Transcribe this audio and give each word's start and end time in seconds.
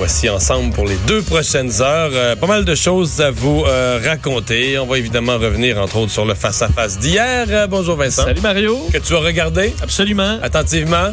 Voici 0.00 0.30
ensemble 0.30 0.72
pour 0.72 0.86
les 0.88 0.96
deux 1.06 1.20
prochaines 1.20 1.82
heures. 1.82 2.10
Euh, 2.14 2.34
pas 2.34 2.46
mal 2.46 2.64
de 2.64 2.74
choses 2.74 3.20
à 3.20 3.30
vous 3.30 3.64
euh, 3.66 4.00
raconter. 4.02 4.78
On 4.78 4.86
va 4.86 4.96
évidemment 4.96 5.36
revenir, 5.36 5.76
entre 5.78 5.96
autres, 5.98 6.10
sur 6.10 6.24
le 6.24 6.32
face-à-face 6.32 6.98
d'hier. 6.98 7.44
Euh, 7.50 7.66
bonjour 7.66 7.96
Vincent. 7.96 8.24
Salut 8.24 8.40
Mario. 8.40 8.78
Que 8.90 8.96
tu 8.96 9.14
as 9.14 9.18
regardé? 9.18 9.74
Absolument. 9.82 10.38
attentivement. 10.42 11.12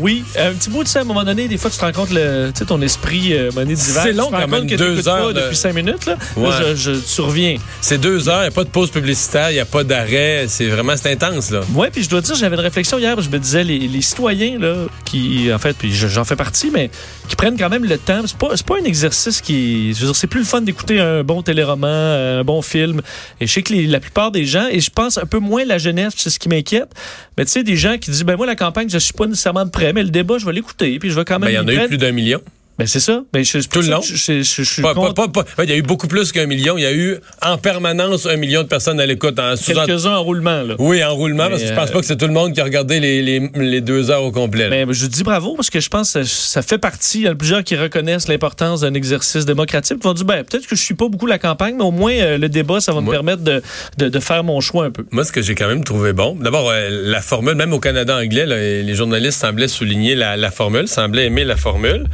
Oui, 0.00 0.24
un 0.36 0.50
petit 0.54 0.70
bout 0.70 0.82
de 0.82 0.88
ça, 0.88 0.98
à 0.98 1.02
un 1.02 1.04
moment 1.04 1.22
donné, 1.22 1.46
des 1.46 1.56
fois, 1.56 1.70
tu 1.70 1.76
te 1.78 1.84
rends 1.84 1.92
compte, 1.92 2.10
le, 2.10 2.50
tu 2.52 2.58
sais, 2.58 2.64
ton 2.64 2.82
esprit 2.82 3.32
monnaie 3.54 3.74
d'hiver. 3.74 4.02
C'est 4.02 4.12
long 4.12 4.28
quand 4.32 4.48
même, 4.48 4.66
que 4.66 4.74
deux 4.74 5.06
heures 5.08 5.28
pas 5.28 5.32
de- 5.32 5.40
depuis 5.42 5.56
cinq 5.56 5.74
minutes. 5.74 6.06
Là, 6.06 6.16
Là, 6.36 6.42
Ouais. 6.42 6.50
je, 6.74 6.94
je, 6.94 7.14
tu 7.14 7.20
reviens. 7.20 7.56
C'est 7.80 7.98
deux 7.98 8.28
heures, 8.28 8.38
il 8.40 8.48
n'y 8.48 8.48
a 8.48 8.50
pas 8.50 8.64
de 8.64 8.70
pause 8.70 8.90
publicitaire, 8.90 9.50
il 9.52 9.54
n'y 9.54 9.60
a 9.60 9.64
pas 9.64 9.84
d'arrêt. 9.84 10.46
C'est 10.48 10.66
vraiment, 10.66 10.94
c'est 11.00 11.12
intense, 11.12 11.52
là. 11.52 11.60
Ouais, 11.76 11.90
puis 11.92 12.02
je 12.02 12.08
dois 12.08 12.22
dire, 12.22 12.34
j'avais 12.34 12.56
une 12.56 12.62
réflexion 12.62 12.98
hier, 12.98 13.20
je 13.20 13.30
me 13.30 13.38
disais, 13.38 13.62
les, 13.62 13.78
les 13.78 14.02
citoyens, 14.02 14.58
là, 14.58 14.74
qui, 15.04 15.48
en 15.54 15.58
fait, 15.60 15.76
puis 15.76 15.94
je- 15.94 16.08
j'en 16.08 16.24
fais 16.24 16.36
partie, 16.36 16.70
mais 16.72 16.90
qui 17.28 17.36
prennent 17.36 17.56
quand 17.56 17.68
même 17.70 17.84
le 17.84 17.98
temps. 17.98 18.15
C'est 18.26 18.36
pas, 18.38 18.56
c'est 18.56 18.66
pas 18.66 18.76
un 18.80 18.84
exercice 18.84 19.40
qui. 19.40 19.92
Je 19.94 20.00
veux 20.00 20.06
dire, 20.06 20.16
c'est 20.16 20.26
plus 20.26 20.40
le 20.40 20.46
fun 20.46 20.60
d'écouter 20.60 21.00
un 21.00 21.22
bon 21.24 21.42
téléroman, 21.42 21.88
un 21.88 22.44
bon 22.44 22.62
film. 22.62 23.02
Et 23.40 23.46
je 23.46 23.52
sais 23.52 23.62
que 23.62 23.72
les- 23.72 23.86
la 23.86 24.00
plupart 24.00 24.30
des 24.30 24.44
gens, 24.44 24.66
et 24.70 24.80
je 24.80 24.90
pense 24.90 25.18
un 25.18 25.26
peu 25.26 25.38
moins 25.38 25.64
la 25.64 25.78
jeunesse, 25.78 26.14
c'est 26.16 26.30
ce 26.30 26.38
qui 26.38 26.48
m'inquiète, 26.48 26.88
mais 27.36 27.44
tu 27.44 27.52
sais, 27.52 27.62
des 27.62 27.76
gens 27.76 27.98
qui 27.98 28.10
disent, 28.10 28.24
ben 28.24 28.36
moi, 28.36 28.46
la 28.46 28.56
campagne, 28.56 28.88
je 28.88 28.98
suis 28.98 29.12
pas 29.12 29.26
nécessairement 29.26 29.66
prêt, 29.68 29.92
mais 29.92 30.02
le 30.02 30.10
débat, 30.10 30.38
je 30.38 30.46
vais 30.46 30.52
l'écouter, 30.52 30.98
puis 30.98 31.10
je 31.10 31.14
vais 31.14 31.24
quand 31.24 31.38
Ben, 31.38 31.46
même. 31.46 31.50
Il 31.52 31.56
y 31.56 31.58
en 31.58 31.80
a 31.82 31.84
eu 31.84 31.88
plus 31.88 31.98
d'un 31.98 32.12
million. 32.12 32.40
Ben 32.78 32.86
c'est 32.86 33.00
ça. 33.00 33.22
Ben, 33.32 33.42
je, 33.42 33.58
Tout 33.68 33.80
le 33.80 33.88
long? 33.88 34.02
Je, 34.02 34.82
Pas- 34.82 34.94
pas- 34.94 35.28
pas- 35.28 35.64
Il 35.64 35.70
y 35.70 35.72
a 35.72 35.76
eu 35.76 35.82
beaucoup 35.82 36.08
plus 36.08 36.30
qu'un 36.30 36.44
million. 36.44 36.76
Il 36.76 36.82
y 36.82 36.86
a 36.86 36.92
eu 36.92 37.16
en 37.40 37.56
permanence 37.56 38.26
un 38.26 38.36
million 38.36 38.62
de 38.62 38.68
personnes 38.68 39.00
à 39.00 39.06
l'écoute. 39.06 39.38
En 39.38 39.54
quelques-uns 39.56 40.16
en 40.16 40.22
roulement. 40.22 40.62
Là. 40.62 40.74
Oui, 40.78 41.02
en 41.02 41.14
roulement, 41.14 41.44
Mais, 41.44 41.50
parce 41.50 41.62
que 41.62 41.68
je 41.68 41.74
pense 41.74 41.88
euh, 41.88 41.92
pas 41.94 42.00
que 42.00 42.06
c'est 42.06 42.16
tout 42.18 42.26
le 42.26 42.34
monde 42.34 42.52
qui 42.52 42.60
a 42.60 42.64
regardé 42.64 43.00
les, 43.00 43.22
les- 43.22 43.50
les 43.54 43.80
deux 43.80 44.10
heures 44.10 44.22
au 44.24 44.30
complet. 44.30 44.68
Mais 44.68 44.84
je 44.90 45.06
dis 45.06 45.22
bravo 45.22 45.54
parce 45.56 45.70
que 45.70 45.80
je 45.80 45.88
pense 45.88 46.12
que 46.12 46.24
ça 46.24 46.60
fait 46.60 46.76
partie. 46.76 47.20
Il 47.20 47.24
y 47.24 47.28
a 47.28 47.34
plusieurs 47.34 47.64
qui 47.64 47.76
reconnaissent 47.76 48.28
l'importance 48.28 48.82
d'un 48.82 48.92
exercice 48.92 49.46
démocratique. 49.46 49.98
Qui 49.98 50.06
vont 50.06 50.12
dire 50.12 50.26
ben, 50.26 50.44
peut-être 50.44 50.66
que 50.66 50.76
je 50.76 50.82
suis 50.82 50.94
pas 50.94 51.08
beaucoup 51.08 51.26
la 51.26 51.38
campagne, 51.38 51.76
mais 51.78 51.84
au 51.84 51.90
moins 51.92 52.12
euh, 52.12 52.36
le 52.36 52.48
débat, 52.50 52.80
ça 52.80 52.92
va 52.92 53.00
me 53.00 53.06
Moi- 53.06 53.14
permettre 53.14 53.42
de, 53.42 53.62
de, 53.96 54.08
de 54.10 54.20
faire 54.20 54.44
mon 54.44 54.60
choix 54.60 54.84
un 54.84 54.90
peu. 54.90 55.06
Moi, 55.12 55.24
ce 55.24 55.32
que 55.32 55.40
j'ai 55.40 55.54
quand 55.54 55.68
même 55.68 55.82
trouvé 55.84 56.12
bon, 56.12 56.36
d'abord, 56.38 56.68
euh, 56.68 56.88
la 56.90 57.22
formule, 57.22 57.54
même 57.54 57.72
au 57.72 57.80
Canada 57.80 58.16
anglais, 58.18 58.44
là, 58.44 58.56
les 58.58 58.94
journalistes 58.94 59.40
semblaient 59.40 59.68
souligner 59.68 60.14
la, 60.14 60.36
la 60.36 60.50
formule, 60.50 60.88
semblaient 60.88 61.24
aimer 61.26 61.44
la 61.44 61.56
formule. 61.56 62.04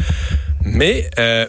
Mais 0.64 1.08
euh, 1.18 1.46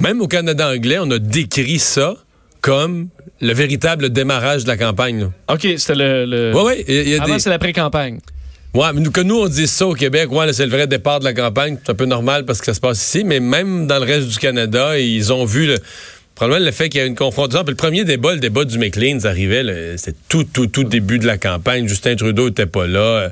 même 0.00 0.20
au 0.20 0.28
Canada 0.28 0.68
anglais, 0.70 0.98
on 1.00 1.10
a 1.10 1.18
décrit 1.18 1.78
ça 1.78 2.14
comme 2.60 3.08
le 3.40 3.52
véritable 3.52 4.10
démarrage 4.10 4.64
de 4.64 4.68
la 4.68 4.76
campagne. 4.76 5.20
là. 5.20 5.54
OK, 5.54 5.66
c'était 5.76 5.94
le. 5.94 6.24
le- 6.26 6.54
Ouais, 6.54 6.62
ouais, 6.62 6.84
il 6.88 7.08
y 7.08 7.14
a 7.16 7.22
Avant, 7.22 7.34
des... 7.34 7.40
c'est 7.40 7.50
la 7.50 7.58
pré-campagne. 7.58 8.18
Ouais, 8.74 8.88
mais 8.94 9.00
nous, 9.00 9.10
que 9.10 9.20
nous, 9.22 9.36
on 9.38 9.48
dise 9.48 9.70
ça 9.70 9.86
au 9.86 9.94
Québec, 9.94 10.30
ouais, 10.30 10.52
c'est 10.52 10.66
le 10.66 10.70
vrai 10.70 10.86
départ 10.86 11.18
de 11.20 11.24
la 11.24 11.32
campagne. 11.32 11.78
C'est 11.82 11.92
un 11.92 11.94
peu 11.94 12.04
normal 12.04 12.44
parce 12.44 12.58
que 12.60 12.66
ça 12.66 12.74
se 12.74 12.80
passe 12.80 13.00
ici, 13.02 13.24
mais 13.24 13.40
même 13.40 13.86
dans 13.86 13.98
le 13.98 14.04
reste 14.04 14.28
du 14.28 14.36
Canada, 14.38 14.98
ils 14.98 15.32
ont 15.32 15.46
vu 15.46 15.66
le, 15.66 15.76
probablement 16.34 16.66
le 16.66 16.72
fait 16.72 16.90
qu'il 16.90 17.00
y 17.00 17.02
a 17.02 17.06
une 17.06 17.14
confrontation. 17.14 17.64
Puis 17.64 17.72
le 17.72 17.76
premier 17.76 18.04
débat, 18.04 18.34
le 18.34 18.40
débat 18.40 18.64
du 18.66 18.78
McLean, 18.78 19.18
arrivait, 19.24 19.96
c'était 19.96 20.18
tout, 20.28 20.44
tout, 20.44 20.66
tout 20.66 20.84
début 20.84 21.18
de 21.18 21.26
la 21.26 21.38
campagne. 21.38 21.88
Justin 21.88 22.16
Trudeau 22.16 22.48
était 22.48 22.66
pas 22.66 22.86
là. 22.86 23.30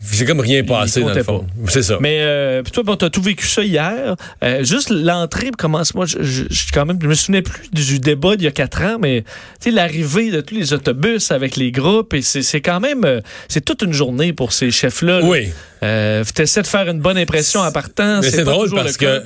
C'est 0.00 0.24
comme 0.24 0.40
rien 0.40 0.62
passé, 0.62 1.00
dans 1.00 1.12
le 1.12 1.22
fond. 1.22 1.46
C'est 1.68 1.82
ça. 1.82 1.98
Mais 2.00 2.18
euh, 2.20 2.62
toi, 2.62 2.82
bon, 2.84 2.94
t'as 2.96 3.10
tout 3.10 3.20
vécu 3.20 3.46
ça 3.46 3.64
hier. 3.64 4.14
Euh, 4.44 4.62
juste 4.64 4.90
l'entrée 4.90 5.50
commence. 5.56 5.94
Moi, 5.94 6.06
je, 6.06 6.18
je, 6.22 6.72
quand 6.72 6.86
même, 6.86 6.98
je 7.02 7.08
me 7.08 7.14
souvenais 7.14 7.42
plus 7.42 7.68
du 7.72 7.98
débat 7.98 8.36
d'il 8.36 8.44
y 8.44 8.48
a 8.48 8.52
quatre 8.52 8.80
ans, 8.82 8.98
mais 9.00 9.22
tu 9.60 9.64
sais 9.64 9.70
l'arrivée 9.70 10.30
de 10.30 10.40
tous 10.40 10.54
les 10.54 10.72
autobus 10.72 11.32
avec 11.32 11.56
les 11.56 11.72
groupes 11.72 12.14
et 12.14 12.22
c'est 12.22 12.60
quand 12.60 12.78
même, 12.80 13.04
euh, 13.04 13.20
c'est 13.48 13.64
toute 13.64 13.82
une 13.82 13.92
journée 13.92 14.32
pour 14.32 14.52
ces 14.52 14.70
chefs-là. 14.70 15.20
là. 15.20 15.26
Oui. 15.26 15.48
Euh, 15.82 16.24
T'essaies 16.32 16.62
de 16.62 16.66
faire 16.68 16.88
une 16.88 17.00
bonne 17.00 17.18
impression 17.18 17.60
en 17.60 17.72
partant. 17.72 18.20
Mais 18.20 18.30
c'est 18.30 18.44
drôle 18.44 18.70
parce 18.70 18.96
que 18.96 19.22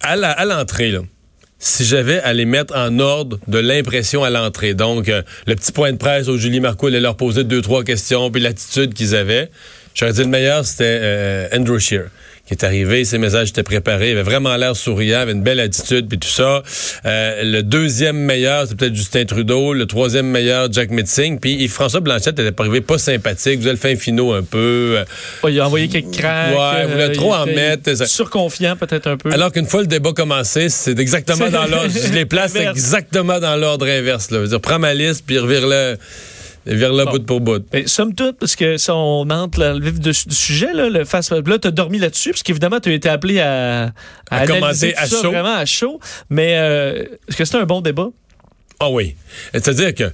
à 0.00 0.44
l'entrée, 0.46 0.90
là, 0.90 1.00
si 1.58 1.84
j'avais 1.84 2.20
à 2.20 2.32
les 2.32 2.44
mettre 2.44 2.76
en 2.76 2.98
ordre 2.98 3.38
de 3.48 3.58
l'impression 3.58 4.24
à 4.24 4.30
l'entrée, 4.30 4.74
donc 4.74 5.08
euh, 5.08 5.22
le 5.46 5.54
petit 5.54 5.72
point 5.72 5.92
de 5.92 5.96
presse 5.96 6.28
où 6.28 6.36
Julie 6.38 6.60
Marco 6.60 6.86
allait 6.86 7.00
leur 7.00 7.16
poser 7.16 7.44
deux, 7.44 7.62
trois 7.62 7.84
questions, 7.84 8.30
puis 8.30 8.40
l'attitude 8.40 8.94
qu'ils 8.94 9.14
avaient, 9.14 9.50
j'aurais 9.94 10.12
dit 10.12 10.22
le 10.22 10.28
meilleur, 10.28 10.64
c'était 10.64 10.98
euh, 11.00 11.48
Andrew 11.52 11.78
Shear 11.78 12.04
qui 12.48 12.54
est 12.54 12.64
arrivé, 12.64 13.04
ses 13.04 13.18
messages 13.18 13.50
étaient 13.50 13.62
préparés, 13.62 14.08
il 14.08 14.12
avait 14.12 14.22
vraiment 14.22 14.56
l'air 14.56 14.74
souriant, 14.74 15.18
avait 15.20 15.32
une 15.32 15.42
belle 15.42 15.60
attitude, 15.60 16.08
puis 16.08 16.18
tout 16.18 16.28
ça. 16.28 16.62
Euh, 17.04 17.42
le 17.44 17.62
deuxième 17.62 18.16
meilleur, 18.16 18.66
c'est 18.66 18.74
peut-être 18.74 18.94
Justin 18.94 19.26
Trudeau. 19.26 19.74
Le 19.74 19.84
troisième 19.84 20.26
meilleur, 20.26 20.72
Jack 20.72 20.90
Metzing. 20.90 21.38
Puis 21.40 21.52
Yves-François 21.64 22.00
Blanchette 22.00 22.38
était 22.38 22.58
arrivé 22.58 22.80
pas 22.80 22.96
sympathique, 22.96 23.58
vous 23.60 23.66
avez 23.66 23.74
le 23.74 23.78
fin 23.78 23.94
finot 23.96 24.32
un 24.32 24.42
peu. 24.42 24.96
euh, 24.98 25.04
Ouais, 25.44 25.52
il 25.52 25.60
a 25.60 25.66
envoyé 25.66 25.88
quelques 25.88 26.10
cracks. 26.16 26.56
Ouais, 26.56 26.84
il 26.86 26.92
voulait 26.92 27.12
trop 27.12 27.34
en 27.34 27.44
mettre, 27.44 27.94
Surconfiant 28.06 28.76
peut-être 28.76 29.06
un 29.08 29.16
peu. 29.18 29.30
alors 29.30 29.52
qu'une 29.52 29.66
fois 29.66 29.82
le 29.82 29.86
débat 29.86 30.12
commencé, 30.12 30.70
c'est 30.70 30.98
exactement 30.98 31.50
dans 31.50 31.66
l'ordre. 31.66 31.90
Je 31.90 32.12
les 32.14 32.24
place 32.24 32.54
exactement 32.56 33.38
dans 33.40 33.56
l'ordre 33.56 33.86
inverse. 33.86 34.30
Là. 34.30 34.38
Je 34.38 34.42
veux 34.44 34.48
dire, 34.48 34.60
prends 34.60 34.78
ma 34.78 34.94
liste, 34.94 35.24
puis 35.26 35.38
revire-le 35.38 35.96
le 36.74 37.04
Bon. 37.04 37.10
bout 37.12 37.26
pour 37.26 37.40
bout. 37.40 37.64
Mais 37.72 37.86
somme 37.86 38.14
toute, 38.14 38.38
parce 38.38 38.56
que 38.56 38.76
si 38.76 38.90
on 38.90 39.20
entre 39.30 39.58
dans 39.60 39.78
le 39.78 39.84
vif 39.84 39.98
du, 40.00 40.10
du 40.10 40.34
sujet, 40.34 40.72
là, 40.72 40.88
le 40.88 41.04
face, 41.04 41.30
là, 41.30 41.58
t'as 41.60 41.70
dormi 41.70 41.98
là-dessus, 41.98 42.30
parce 42.30 42.42
qu'évidemment, 42.42 42.80
tu 42.80 42.90
as 42.90 42.94
été 42.94 43.08
appelé 43.08 43.40
à, 43.40 43.92
à, 44.30 44.46
tout 44.46 44.52
à 44.62 44.74
ça 44.74 45.06
chaud. 45.06 45.30
vraiment 45.30 45.54
à 45.54 45.64
chaud. 45.64 46.00
Mais 46.30 46.56
euh, 46.58 47.04
est-ce 47.28 47.36
que 47.36 47.44
c'était 47.44 47.58
un 47.58 47.64
bon 47.64 47.80
débat? 47.80 48.08
Ah 48.80 48.90
oui. 48.90 49.16
C'est-à-dire 49.52 49.94
que 49.94 50.12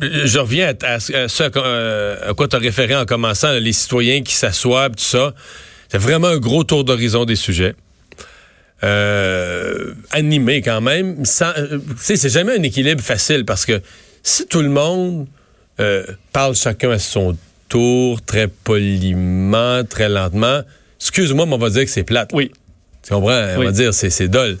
je 0.00 0.38
reviens 0.38 0.74
à, 0.82 1.00
ce 1.00 1.42
à, 1.42 1.50
euh, 1.56 2.30
à 2.30 2.34
quoi 2.34 2.46
tu 2.48 2.56
as 2.56 2.58
référé 2.58 2.94
en 2.94 3.06
commençant, 3.06 3.48
là, 3.48 3.60
les 3.60 3.72
citoyens 3.72 4.22
qui 4.22 4.34
s'assoient, 4.34 4.90
tout 4.90 4.96
ça. 4.98 5.34
C'est 5.88 5.98
vraiment 5.98 6.28
un 6.28 6.38
gros 6.38 6.64
tour 6.64 6.84
d'horizon 6.84 7.24
des 7.24 7.36
sujets. 7.36 7.74
Euh, 8.84 9.94
animé 10.12 10.62
quand 10.62 10.80
même. 10.80 11.22
Euh, 11.42 11.78
tu 11.78 11.96
sais, 11.98 12.16
c'est 12.16 12.28
jamais 12.28 12.56
un 12.56 12.62
équilibre 12.62 13.02
facile 13.02 13.44
parce 13.44 13.66
que 13.66 13.80
si 14.22 14.46
tout 14.46 14.60
le 14.60 14.68
monde 14.68 15.26
euh, 15.80 16.04
parle 16.32 16.54
chacun 16.54 16.90
à 16.90 16.98
son 16.98 17.36
tour, 17.68 18.22
très 18.22 18.48
poliment, 18.48 19.84
très 19.84 20.08
lentement, 20.08 20.60
excuse-moi, 21.00 21.46
mais 21.46 21.54
on 21.54 21.58
va 21.58 21.70
dire 21.70 21.84
que 21.84 21.90
c'est 21.90 22.02
plate. 22.04 22.30
Oui. 22.32 22.50
Tu 23.06 23.14
comprends? 23.14 23.30
On 23.56 23.60
Oui. 23.60 23.66
va 23.66 23.72
dire 23.72 23.94
c'est 23.94 24.10
c'est 24.10 24.28
dole. 24.28 24.58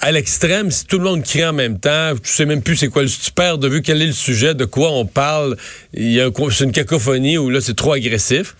À 0.00 0.12
l'extrême, 0.12 0.70
si 0.70 0.86
tout 0.86 0.98
le 0.98 1.04
monde 1.04 1.22
crie 1.22 1.44
en 1.44 1.52
même 1.52 1.78
temps, 1.78 2.12
tu 2.22 2.30
sais 2.30 2.46
même 2.46 2.62
plus 2.62 2.76
c'est 2.76 2.88
quoi 2.88 3.02
le 3.02 3.08
tu 3.08 3.30
perds 3.32 3.58
de 3.58 3.68
vue 3.68 3.82
quel 3.82 4.00
est 4.00 4.06
le 4.06 4.12
sujet, 4.12 4.54
de 4.54 4.64
quoi 4.64 4.90
on 4.92 5.04
parle. 5.04 5.56
Il 5.92 6.10
y 6.12 6.20
a 6.20 6.26
un- 6.26 6.48
une 6.60 6.72
cacophonie 6.72 7.36
où 7.36 7.50
là 7.50 7.60
c'est 7.60 7.74
trop 7.74 7.92
agressif. 7.92 8.56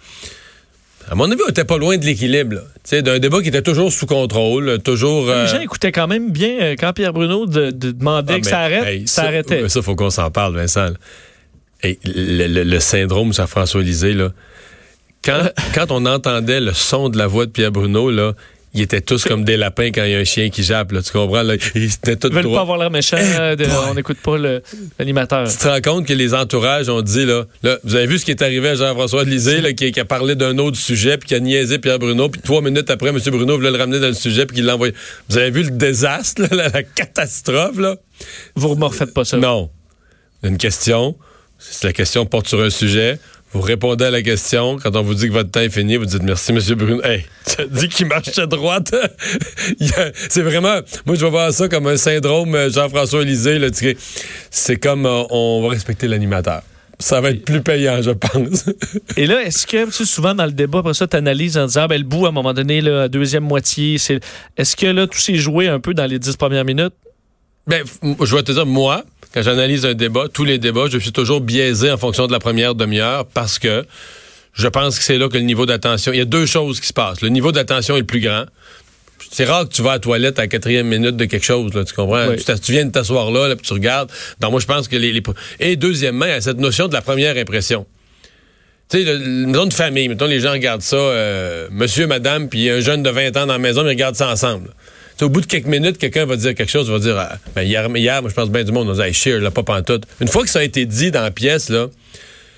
À 1.11 1.15
mon 1.15 1.31
avis, 1.31 1.41
on 1.47 1.51
était 1.51 1.65
pas 1.65 1.77
loin 1.77 1.99
de 1.99 2.05
l'équilibre, 2.07 2.55
là. 2.57 2.61
Tu 2.77 2.81
sais, 2.85 3.03
d'un 3.03 3.19
débat 3.19 3.43
qui 3.43 3.49
était 3.49 3.61
toujours 3.61 3.93
sous 3.93 4.07
contrôle, 4.07 4.79
toujours. 4.83 5.29
euh, 5.29 5.45
Les 5.45 5.51
gens 5.51 5.61
écoutaient 5.61 5.93
quand 5.93 6.07
même 6.07 6.31
bien 6.31 6.57
euh, 6.63 6.77
quand 6.79 6.95
Pierre 6.95 7.13
Bruno 7.13 7.45
de, 7.45 7.71
de 7.71 7.91
demandait 7.91 8.33
ah, 8.37 8.41
que 8.41 8.45
mais, 8.47 8.51
ça 8.51 8.61
arrête, 8.61 8.85
hey, 8.87 9.07
ça, 9.07 9.25
arrêtait. 9.25 9.69
Ça, 9.69 9.83
faut 9.83 9.95
qu'on 9.97 10.09
s'en 10.09 10.31
parle, 10.31 10.57
Vincent. 10.57 10.89
Hey, 11.85 11.99
le, 12.05 12.47
le- 12.47 12.65
le 12.65 12.81
syndrome 12.81 13.33
Jean-François 13.35 13.83
Lisée, 13.83 14.15
là. 14.15 14.31
Quand, 15.25 15.51
quand 15.75 15.91
on 15.91 16.07
entendait 16.07 16.61
le 16.61 16.73
son 16.73 17.09
de 17.11 17.19
la 17.19 17.27
voix 17.27 17.47
de 17.47 17.51
Pierre 17.51 17.73
Bruno, 17.73 18.11
là, 18.11 18.33
ils 18.77 18.81
étaient 18.83 19.01
tous 19.03 19.23
comme 19.25 19.45
des 19.45 19.57
lapins 19.57 19.91
quand 19.93 20.03
il 20.03 20.11
y 20.11 20.15
a 20.15 20.19
un 20.19 20.25
chien 20.25 20.49
qui 20.51 20.65
jappe, 20.65 20.93
là, 20.93 21.03
tu 21.03 21.13
comprends? 21.13 21.43
Là, 21.43 21.55
ils 21.77 21.85
étaient 21.85 22.17
tous 22.17 22.29
Ils 22.29 22.35
veulent 22.35 22.43
droits. 22.45 22.57
pas 22.57 22.63
avoir 22.63 22.79
l'air 22.79 22.91
méchant, 22.91 23.19
euh, 23.21 23.55
de- 23.55 23.67
on 23.91 23.95
n'écoute 23.95 24.17
pas 24.19 24.37
l'animateur. 24.99 25.47
Tu 25.49 25.57
te 25.59 25.69
rends 25.69 25.81
compte 25.83 26.07
que 26.07 26.13
les 26.15 26.33
entourages 26.35 26.89
ont 26.89 27.03
dit, 27.03 27.25
là, 27.27 27.45
là 27.63 27.79
vous 27.85 27.95
avez 27.95 28.07
vu 28.07 28.19
ce 28.19 28.25
qui 28.25 28.31
est 28.33 28.43
arrivé 28.43 28.71
à 28.71 28.75
Jean-François 28.77 29.25
Lisée, 29.25 29.61
là, 29.61 29.73
qui, 29.75 29.93
qui 29.93 30.01
a 30.01 30.05
parlé 30.07 30.35
d'un 30.37 30.57
autre 30.59 30.77
sujet, 30.79 31.19
puis 31.19 31.29
qui 31.29 31.35
a 31.35 31.41
niaisé 31.41 31.79
Pierre 31.79 31.99
Bruno, 31.99 32.29
puis 32.31 32.41
trois 32.41 32.63
minutes 32.63 32.89
après, 32.91 33.11
M. 33.11 33.19
Bruno 33.27 33.57
voulait 33.57 33.71
le 33.71 33.79
ramener 33.79 34.01
dans 34.01 34.09
le 34.09 34.15
sujet, 34.15 34.47
puis 34.47 34.57
qu'il 34.57 34.65
l'a 34.65 34.75
envoyé. 34.75 34.95
Vous 35.29 35.37
avez 35.37 35.51
vu 35.51 35.63
le 35.65 35.71
désastre, 35.71 36.43
là, 36.43 36.49
la, 36.51 36.69
la 36.71 36.83
catastrophe, 36.83 37.79
là? 37.79 37.97
Vous 38.57 38.75
ne 38.75 38.85
refaites 38.85 39.13
pas 39.15 39.25
ça. 39.25 39.37
Non. 39.37 39.71
Une 40.43 40.57
question. 40.59 41.15
Si 41.71 41.87
la 41.87 41.93
question 41.93 42.27
porte 42.27 42.49
sur 42.49 42.61
un 42.61 42.71
sujet, 42.71 43.19
vous 43.53 43.61
répondez 43.61 44.05
à 44.05 44.11
la 44.11 44.21
question. 44.21 44.79
Quand 44.83 44.95
on 44.97 45.03
vous 45.03 45.15
dit 45.15 45.29
que 45.29 45.33
votre 45.33 45.51
temps 45.51 45.61
est 45.61 45.71
fini, 45.71 45.97
vous 45.97 46.05
dites 46.07 46.23
merci, 46.23 46.53
M. 46.53 46.59
Bruno. 46.77 47.03
Hey, 47.05 47.25
tu 47.47 47.63
as 47.63 47.67
dit 47.67 47.89
qu'il 47.89 48.07
marche 48.07 48.39
à 48.39 48.47
droite. 48.47 48.95
C'est 50.29 50.43
vraiment. 50.43 50.81
Moi, 51.07 51.17
je 51.17 51.25
vais 51.25 51.31
voir 51.31 51.53
ça 51.53 51.69
comme 51.69 51.87
un 51.87 51.97
syndrome 51.97 52.55
euh, 52.55 52.71
Jean-François 52.71 53.25
sais. 53.25 53.97
C'est 54.51 54.77
comme 54.77 55.07
euh, 55.07 55.23
on 55.31 55.63
va 55.63 55.69
respecter 55.69 56.09
l'animateur. 56.09 56.63
Ça 56.99 57.21
va 57.21 57.31
être 57.31 57.45
plus 57.45 57.61
payant, 57.61 58.03
je 58.03 58.11
pense. 58.11 58.67
Et 59.17 59.27
là, 59.27 59.43
est-ce 59.43 59.67
que, 59.67 59.87
tu 59.87 59.93
sais, 59.93 60.05
souvent 60.05 60.35
dans 60.35 60.47
le 60.47 60.53
débat, 60.53 60.79
après 60.81 60.95
ça, 60.95 61.07
tu 61.07 61.17
analyses 61.17 61.57
en 61.57 61.67
disant, 61.67 61.83
ah, 61.85 61.89
ben, 61.89 61.99
le 61.99 62.07
bout, 62.07 62.27
à 62.27 62.29
un 62.29 62.33
moment 62.33 62.55
donné, 62.55 62.81
la 62.81 63.09
deuxième 63.09 63.45
moitié, 63.45 63.99
c'est. 63.99 64.21
Est-ce 64.57 64.77
que 64.77 64.87
là, 64.87 65.07
tout 65.07 65.19
s'est 65.19 65.37
joué 65.37 65.69
un 65.69 65.81
peu 65.81 65.95
dans 65.95 66.07
les 66.07 66.19
dix 66.19 66.37
premières 66.37 66.65
minutes? 66.65 66.95
Ben, 67.67 67.83
je 68.21 68.37
vais 68.37 68.43
te 68.43 68.53
dire, 68.53 68.67
moi, 68.67 69.05
quand 69.35 69.43
j'analyse 69.43 69.85
un 69.85 69.95
débat, 69.95 70.27
tous 70.33 70.45
les 70.45 70.59
débats, 70.59 70.87
je 70.89 70.97
suis 70.99 71.11
toujours 71.11 71.41
biaisé 71.41 71.91
en 71.91 71.99
fonction 71.99 72.29
de 72.29 72.33
la 72.33 72.39
première 72.39 72.77
demi-heure 72.77 73.27
parce 73.27 73.59
que 73.59 73.85
je 74.53 74.69
pense 74.69 74.97
que 74.97 75.05
c'est 75.05 75.19
là 75.19 75.29
que 75.29 75.37
le 75.37 75.43
niveau 75.43 75.67
d'attention. 75.67 76.13
Il 76.13 76.19
y 76.19 76.23
a 76.23 76.25
deux 76.25 76.47
choses 76.47 76.79
qui 76.79 76.87
se 76.87 76.93
passent. 76.93 77.21
Le 77.21 77.31
niveau 77.31 77.51
d'attention 77.51 77.97
est 77.97 78.01
le 78.01 78.07
plus 78.07 78.21
grand. 78.21 78.45
C'est 79.33 79.45
rare 79.45 79.69
que 79.69 79.75
tu 79.75 79.83
vas 79.83 79.91
à 79.91 79.95
la 79.95 79.99
toilette 79.99 80.39
à 80.39 80.43
la 80.43 80.49
quatrième 80.49 80.87
minute 80.87 81.17
de 81.17 81.25
quelque 81.25 81.45
chose, 81.45 81.75
là, 81.75 81.85
tu 81.85 81.93
comprends? 81.93 82.29
Oui. 82.29 82.37
Tu, 82.63 82.71
viens 82.71 82.85
de 82.85 82.93
t'asseoir 82.93 83.33
là, 83.33 83.49
là, 83.49 83.57
puis 83.57 83.67
tu 83.67 83.73
regardes. 83.73 84.09
Donc, 84.39 84.53
moi, 84.53 84.61
je 84.61 84.67
pense 84.67 84.87
que 84.87 84.95
les, 84.95 85.11
les- 85.11 85.23
Et 85.59 85.75
deuxièmement, 85.75 86.27
il 86.27 86.31
y 86.31 86.35
a 86.35 86.41
cette 86.41 86.59
notion 86.59 86.87
de 86.87 86.93
la 86.93 87.03
première 87.03 87.37
impression. 87.37 87.85
Tu 88.89 89.05
sais, 89.05 89.19
mettons 89.19 89.65
une 89.65 89.73
famille, 89.73 90.09
mettons 90.09 90.27
les 90.27 90.39
gens 90.39 90.53
regardent 90.53 90.83
ça, 90.83 90.95
euh, 90.97 91.67
monsieur, 91.73 92.07
madame, 92.07 92.49
puis 92.49 92.71
un 92.71 92.79
jeune 92.79 93.03
de 93.03 93.11
20 93.11 93.37
ans 93.37 93.47
dans 93.47 93.55
la 93.55 93.59
maison, 93.59 93.83
mais 93.83 93.89
ils 93.89 93.95
regardent 93.95 94.15
ça 94.15 94.29
ensemble. 94.31 94.71
Au 95.23 95.29
bout 95.29 95.41
de 95.41 95.47
quelques 95.47 95.67
minutes, 95.67 95.99
quelqu'un 95.99 96.27
va 96.27 96.37
dire 96.37 96.55
quelque 96.55 96.71
chose, 96.71 96.91
va 96.91 96.99
dire, 96.99 97.17
ah, 97.17 97.39
ben, 97.55 97.63
hier, 97.63 97.89
hier, 97.95 98.21
moi, 98.21 98.31
je 98.31 98.35
pense 98.35 98.51
bien 98.51 98.65
du 98.65 98.73
monde, 98.73 98.89
on 98.89 98.95
dit, 98.95 99.01
hey, 99.01 99.41
là, 99.41 99.51
pas 99.51 99.63
pantoute. 99.63 100.05
Une 100.21 100.29
fois 100.29 100.43
que 100.43 100.51
ça 100.51 100.59
a 100.59 100.63
été 100.65 100.87
dit 100.87 101.11
dans 101.11 101.23
la 101.23 101.31
pièce, 101.31 101.69
là, 101.69 101.87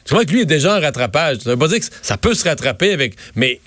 tu 0.05 0.15
vois 0.15 0.25
que 0.25 0.31
lui 0.31 0.43
est 0.43 0.47
déjà 0.47 0.77
en 0.77 0.81
rattrapage? 0.81 1.39
Ça 1.39 1.51
veut 1.51 1.57
pas 1.57 1.69
dire 1.69 1.81
que 1.81 1.87
ça 2.03 2.17
peut 2.17 2.35
se 2.35 2.45
rattraper 2.45 2.93
avec, 2.93 3.15
mais 3.35 3.61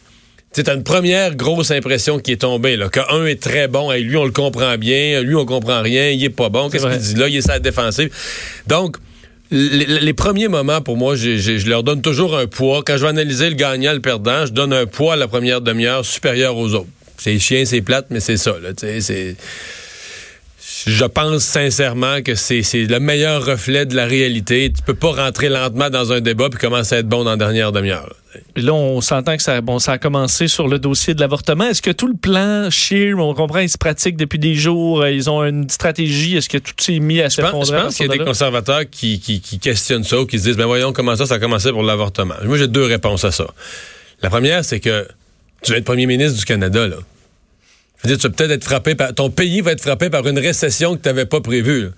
tu 0.54 0.64
as 0.66 0.74
une 0.74 0.84
première 0.84 1.36
grosse 1.36 1.70
impression 1.70 2.18
qui 2.18 2.32
est 2.32 2.42
tombée, 2.42 2.78
là, 2.78 2.90
que 2.90 3.00
un 3.12 3.26
est 3.26 3.42
très 3.42 3.68
bon, 3.68 3.92
et 3.92 4.02
lui, 4.02 4.18
on 4.18 4.26
le 4.26 4.32
comprend 4.32 4.76
bien, 4.78 5.22
lui, 5.22 5.36
on 5.36 5.46
comprend 5.46 5.82
rien, 5.82 6.10
il 6.10 6.24
est 6.24 6.30
pas 6.30 6.50
bon, 6.50 6.70
qu'est-ce 6.70 6.88
qu'il 6.88 6.98
dit 6.98 7.16
là, 7.16 7.28
il 7.28 7.38
est 7.38 7.42
sa 7.42 7.60
défensive. 7.60 8.10
Donc, 8.66 8.98
les, 9.52 9.86
les 9.86 10.14
premiers 10.14 10.48
moments, 10.48 10.82
pour 10.82 10.98
moi, 10.98 11.16
je 11.16 11.70
leur 11.70 11.84
donne 11.84 12.02
toujours 12.02 12.38
un 12.38 12.48
poids. 12.48 12.84
Quand 12.86 12.98
je 12.98 13.04
vais 13.04 13.10
analyser 13.10 13.50
le 13.50 13.56
gagnant, 13.56 13.94
le 13.94 14.00
perdant, 14.00 14.46
je 14.46 14.52
donne 14.52 14.74
un 14.74 14.86
poids 14.86 15.14
à 15.14 15.16
la 15.16 15.28
première 15.28 15.62
demi-heure 15.62 16.06
supérieur 16.06 16.56
aux 16.56 16.74
autres. 16.76 16.88
C'est 17.20 17.38
chien, 17.40 17.66
c'est 17.66 17.82
plate, 17.82 18.08
mais 18.10 18.20
c'est 18.20 18.38
ça, 18.38 18.56
là, 18.62 18.70
c'est... 18.76 19.36
Je 20.86 21.06
pense 21.06 21.44
sincèrement 21.44 22.22
que 22.22 22.36
c'est 22.36 22.62
le 22.74 23.00
meilleur 23.00 23.46
reflet 23.46 23.86
de 23.86 23.96
la 23.96 24.06
réalité. 24.06 24.72
Tu 24.74 24.82
peux 24.84 24.94
pas 24.94 25.12
rentrer 25.12 25.50
lentement 25.50 25.90
dans 25.90 26.14
un 26.14 26.22
débat 26.22 26.50
puis 26.50 26.60
commencer 26.60 26.96
à 26.96 27.00
être 27.00 27.08
bon 27.08 27.24
dans 27.24 27.32
la 27.32 27.38
dernière 27.38 27.72
demi-heure. 27.72 28.14
là. 28.56 28.74
On 28.74 29.02
s'entend 29.02 29.36
que 29.36 29.44
ça, 29.44 29.60
bon, 29.62 29.80
ça 29.80 29.94
a 29.94 29.98
commencé 29.98 30.48
sur 30.48 30.68
le 30.68 30.80
dossier 30.80 31.14
de 31.16 31.20
l'avortement. 31.20 31.66
Est-ce 31.66 31.82
que 31.82 31.92
tout 31.92 32.08
le 32.08 32.16
plan 32.16 32.70
Shear, 32.70 33.18
on 33.18 33.34
comprend, 33.34 33.60
ils 33.60 33.70
se 33.70 33.78
pratiquent 33.78 34.16
depuis 34.16 34.40
des 34.40 34.56
jours, 34.56 35.02
euh, 35.02 35.12
ils 35.12 35.30
ont 35.30 35.44
une 35.44 35.68
stratégie, 35.70 36.38
est-ce 36.38 36.48
que 36.48 36.60
tout 36.60 36.74
s'est 36.80 37.00
mis 37.00 37.20
à 37.20 37.30
Je 37.30 37.42
pense, 37.42 37.68
je 37.68 37.72
s'effondrer? 37.72 37.78
à 37.78 37.84
pense 37.84 37.96
qu'il 37.96 38.06
y 38.06 38.10
a 38.10 38.18
des 38.18 38.24
conservateurs 38.24 38.84
qui, 38.90 39.20
qui, 39.20 39.42
qui 39.42 39.60
questionnent 39.60 40.04
ça 40.04 40.22
ou 40.22 40.26
qui 40.26 40.40
se 40.40 40.44
disent, 40.46 40.58
ben 40.58 40.66
voyons 40.68 40.94
comment 40.94 41.16
ça, 41.16 41.26
ça 41.26 41.36
a 41.36 41.40
commencé 41.40 41.72
pour 41.72 41.84
l'avortement. 41.84 42.36
Moi, 42.46 42.58
j'ai 42.58 42.68
deux 42.68 42.86
réponses 42.86 43.26
à 43.26 43.32
ça. 43.32 43.48
La 44.22 44.30
première, 44.30 44.64
c'est 44.64 44.80
que 44.80 45.08
tu 45.64 45.72
vas 45.72 45.78
être 45.78 45.86
premier 45.86 46.06
ministre 46.06 46.38
du 46.40 46.46
Canada, 46.46 46.88
là. 46.88 46.98
Je 48.02 48.08
veux 48.08 48.16
dire, 48.16 48.22
tu 48.22 48.28
vas 48.30 48.34
peut-être 48.34 48.52
être 48.52 48.64
frappé 48.64 48.96
par. 48.96 49.14
Ton 49.14 49.30
pays 49.30 49.60
va 49.60 49.74
être 49.74 49.82
frappé 49.82 50.10
par 50.10 50.26
une 50.26 50.40
récession 50.40 50.96
que 50.96 51.02
tu 51.02 51.10
n'avais 51.10 51.26
pas 51.26 51.42
prévue. 51.42 51.82
là. 51.84 51.90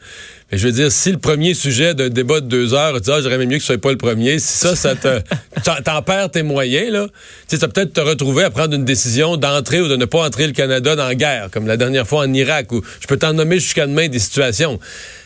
Mais 0.51 0.57
je 0.57 0.65
veux 0.65 0.73
dire, 0.73 0.91
si 0.91 1.11
le 1.11 1.19
premier 1.19 1.53
sujet 1.53 1.93
d'un 1.93 2.09
débat 2.09 2.39
de 2.41 2.47
deux 2.47 2.73
heures, 2.73 2.95
tu 2.95 3.01
dis, 3.01 3.11
ah, 3.11 3.21
j'aurais 3.21 3.35
aimé 3.35 3.45
mieux 3.45 3.57
que 3.57 3.61
ce 3.61 3.67
soit 3.67 3.77
pas 3.79 3.91
le 3.91 3.97
premier, 3.97 4.39
si 4.39 4.47
ça, 4.57 4.75
ça 4.75 4.95
te. 4.95 5.21
t'en- 5.85 6.01
perds 6.01 6.31
tes 6.31 6.41
moyens, 6.41 6.91
là. 6.91 7.07
Tu 7.47 7.55
sais, 7.55 7.67
peut-être 7.67 7.93
te 7.93 8.01
retrouver 8.01 8.45
à 8.45 8.49
prendre 8.49 8.73
une 8.73 8.83
décision 8.83 9.37
d'entrer 9.37 9.79
ou 9.79 9.87
de 9.87 9.95
ne 9.95 10.05
pas 10.05 10.25
entrer 10.25 10.47
le 10.47 10.53
Canada 10.53 10.95
dans 10.95 11.07
la 11.07 11.13
guerre, 11.13 11.49
comme 11.51 11.67
la 11.67 11.77
dernière 11.77 12.07
fois 12.07 12.21
en 12.25 12.33
Irak, 12.33 12.71
où 12.71 12.81
je 12.99 13.05
peux 13.05 13.17
t'en 13.17 13.33
nommer 13.33 13.59
jusqu'à 13.59 13.85
demain 13.85 14.07
des 14.07 14.17
situations. 14.19 14.79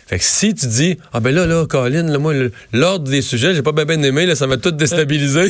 Fait 0.07 0.19
que 0.19 0.23
si 0.23 0.53
tu 0.53 0.67
dis, 0.67 0.97
ah 1.13 1.19
ben 1.19 1.33
là, 1.33 1.47
là, 1.47 1.65
Colin, 1.65 2.03
là, 2.03 2.19
moi, 2.19 2.33
l'ordre 2.73 3.09
des 3.09 3.21
sujets, 3.23 3.55
j'ai 3.55 3.63
pas 3.63 3.71
bien, 3.71 4.01
aimé, 4.03 4.25
là, 4.27 4.35
ça 4.35 4.45
m'a 4.45 4.57
tout 4.57 4.69
déstabilisé. 4.71 5.41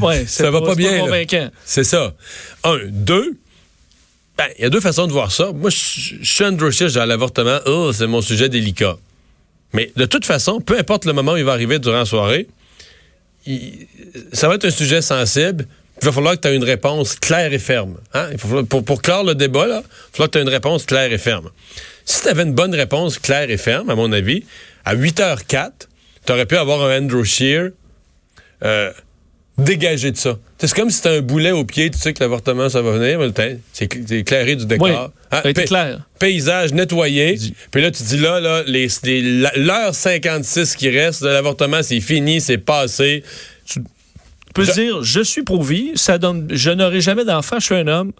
Ouais, 0.00 0.24
c'est 0.26 0.44
ça 0.44 0.50
va 0.50 0.60
pas 0.62 0.74
bien. 0.74 1.04
C'est 1.66 1.84
ça. 1.84 2.14
Un. 2.64 2.78
Deux, 2.88 3.36
ben, 4.38 4.46
il 4.58 4.62
y 4.62 4.64
a 4.64 4.70
deux 4.70 4.80
façons 4.80 5.06
de 5.06 5.12
voir 5.12 5.30
ça. 5.30 5.52
Moi, 5.52 5.68
je 5.68 5.76
suis 6.22 6.44
Andrew 6.44 6.70
Scheer, 6.70 6.88
j'ai 6.88 7.04
l'avortement. 7.04 7.58
Oh, 7.66 7.92
c'est 7.92 8.06
mon 8.06 8.22
sujet 8.22 8.48
délicat. 8.48 8.96
Mais 9.74 9.92
de 9.94 10.06
toute 10.06 10.24
façon, 10.24 10.60
peu 10.62 10.78
importe 10.78 11.04
le 11.04 11.12
moment 11.12 11.32
où 11.32 11.36
il 11.36 11.44
va 11.44 11.52
arriver 11.52 11.78
durant 11.78 11.98
la 11.98 12.04
soirée, 12.06 12.48
il- 13.46 13.86
ça 14.32 14.48
va 14.48 14.54
être 14.54 14.64
un 14.64 14.70
sujet 14.70 15.02
sensible. 15.02 15.66
Il 16.02 16.06
va 16.06 16.12
falloir 16.12 16.34
que 16.34 16.40
tu 16.40 16.48
aies 16.48 16.56
une 16.56 16.64
réponse 16.64 17.14
claire 17.16 17.52
et 17.52 17.58
ferme. 17.58 17.98
Hein? 18.14 18.28
Il 18.32 18.38
faut 18.38 18.48
falloir- 18.48 18.64
pour, 18.66 18.82
pour 18.84 19.02
clore 19.02 19.22
le 19.22 19.34
débat, 19.34 19.66
là, 19.66 19.82
il 19.84 19.86
va 19.86 19.88
falloir 20.12 20.28
que 20.28 20.32
tu 20.32 20.38
aies 20.38 20.42
une 20.42 20.48
réponse 20.48 20.86
claire 20.86 21.12
et 21.12 21.18
ferme. 21.18 21.50
Si 22.04 22.22
tu 22.22 22.28
avais 22.28 22.42
une 22.42 22.54
bonne 22.54 22.74
réponse 22.74 23.18
claire 23.18 23.50
et 23.50 23.56
ferme, 23.56 23.90
à 23.90 23.94
mon 23.94 24.12
avis, 24.12 24.44
à 24.84 24.94
8h04, 24.96 25.70
tu 26.26 26.32
aurais 26.32 26.46
pu 26.46 26.56
avoir 26.56 26.82
un 26.82 26.98
Andrew 27.02 27.24
Shear 27.24 27.70
euh, 28.64 28.90
dégagé 29.58 30.10
de 30.10 30.16
ça. 30.16 30.38
C'est 30.58 30.72
comme 30.74 30.90
si 30.90 30.96
c'était 30.96 31.16
un 31.16 31.20
boulet 31.22 31.50
au 31.52 31.64
pied, 31.64 31.90
tu 31.90 31.98
sais 31.98 32.12
que 32.12 32.20
l'avortement, 32.22 32.68
ça 32.68 32.82
va 32.82 32.92
venir, 32.92 33.18
c'est 33.72 33.90
cl- 33.92 34.04
c'est 34.06 34.18
éclairé 34.18 34.56
du 34.56 34.66
décor. 34.66 34.86
Oui, 34.86 34.92
Hein? 34.94 35.10
ça 35.32 35.38
a 35.38 35.48
été 35.50 35.62
Pa- 35.62 35.66
clair. 35.68 36.00
Paysage 36.18 36.72
nettoyé. 36.74 37.38
Puis 37.70 37.80
là, 37.82 37.90
tu 37.90 38.02
dis 38.02 38.18
là, 38.18 38.40
là 38.40 38.62
les, 38.66 38.88
l'heure 39.56 39.94
56 39.94 40.76
qui 40.76 40.90
reste 40.90 41.22
de 41.22 41.28
l'avortement, 41.28 41.82
c'est 41.82 42.00
fini, 42.00 42.40
c'est 42.40 42.58
passé. 42.58 43.22
Tu 43.66 43.80
peux 44.54 44.64
Je- 44.64 44.72
dire, 44.72 45.02
je 45.02 45.20
suis 45.20 45.42
pro-vie, 45.42 45.92
ça 45.94 46.18
donne, 46.18 46.48
je 46.50 46.70
n'aurai 46.70 47.00
jamais 47.00 47.24
d'enfant, 47.24 47.58
je 47.60 47.64
suis 47.66 47.74
un 47.76 47.86
homme. 47.86 48.12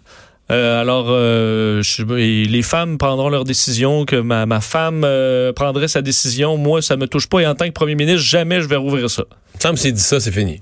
Euh, 0.51 0.81
alors, 0.81 1.07
euh, 1.09 1.81
les 2.09 2.61
femmes 2.61 2.97
prendront 2.97 3.29
leur 3.29 3.45
décision, 3.45 4.05
que 4.05 4.17
ma, 4.17 4.61
femme 4.61 5.03
euh, 5.05 5.53
prendrait 5.53 5.87
sa 5.87 6.01
décision. 6.01 6.57
Moi, 6.57 6.81
ça 6.81 6.97
me 6.97 7.07
touche 7.07 7.27
pas. 7.27 7.39
Et 7.39 7.47
en 7.47 7.55
tant 7.55 7.65
que 7.67 7.71
premier 7.71 7.95
ministre, 7.95 8.21
jamais 8.21 8.61
je 8.61 8.67
vais 8.67 8.75
rouvrir 8.75 9.09
ça. 9.09 9.23
Il 9.55 9.61
semble 9.61 9.79
dit 9.79 9.97
ça, 9.97 10.19
c'est 10.19 10.31
fini. 10.31 10.61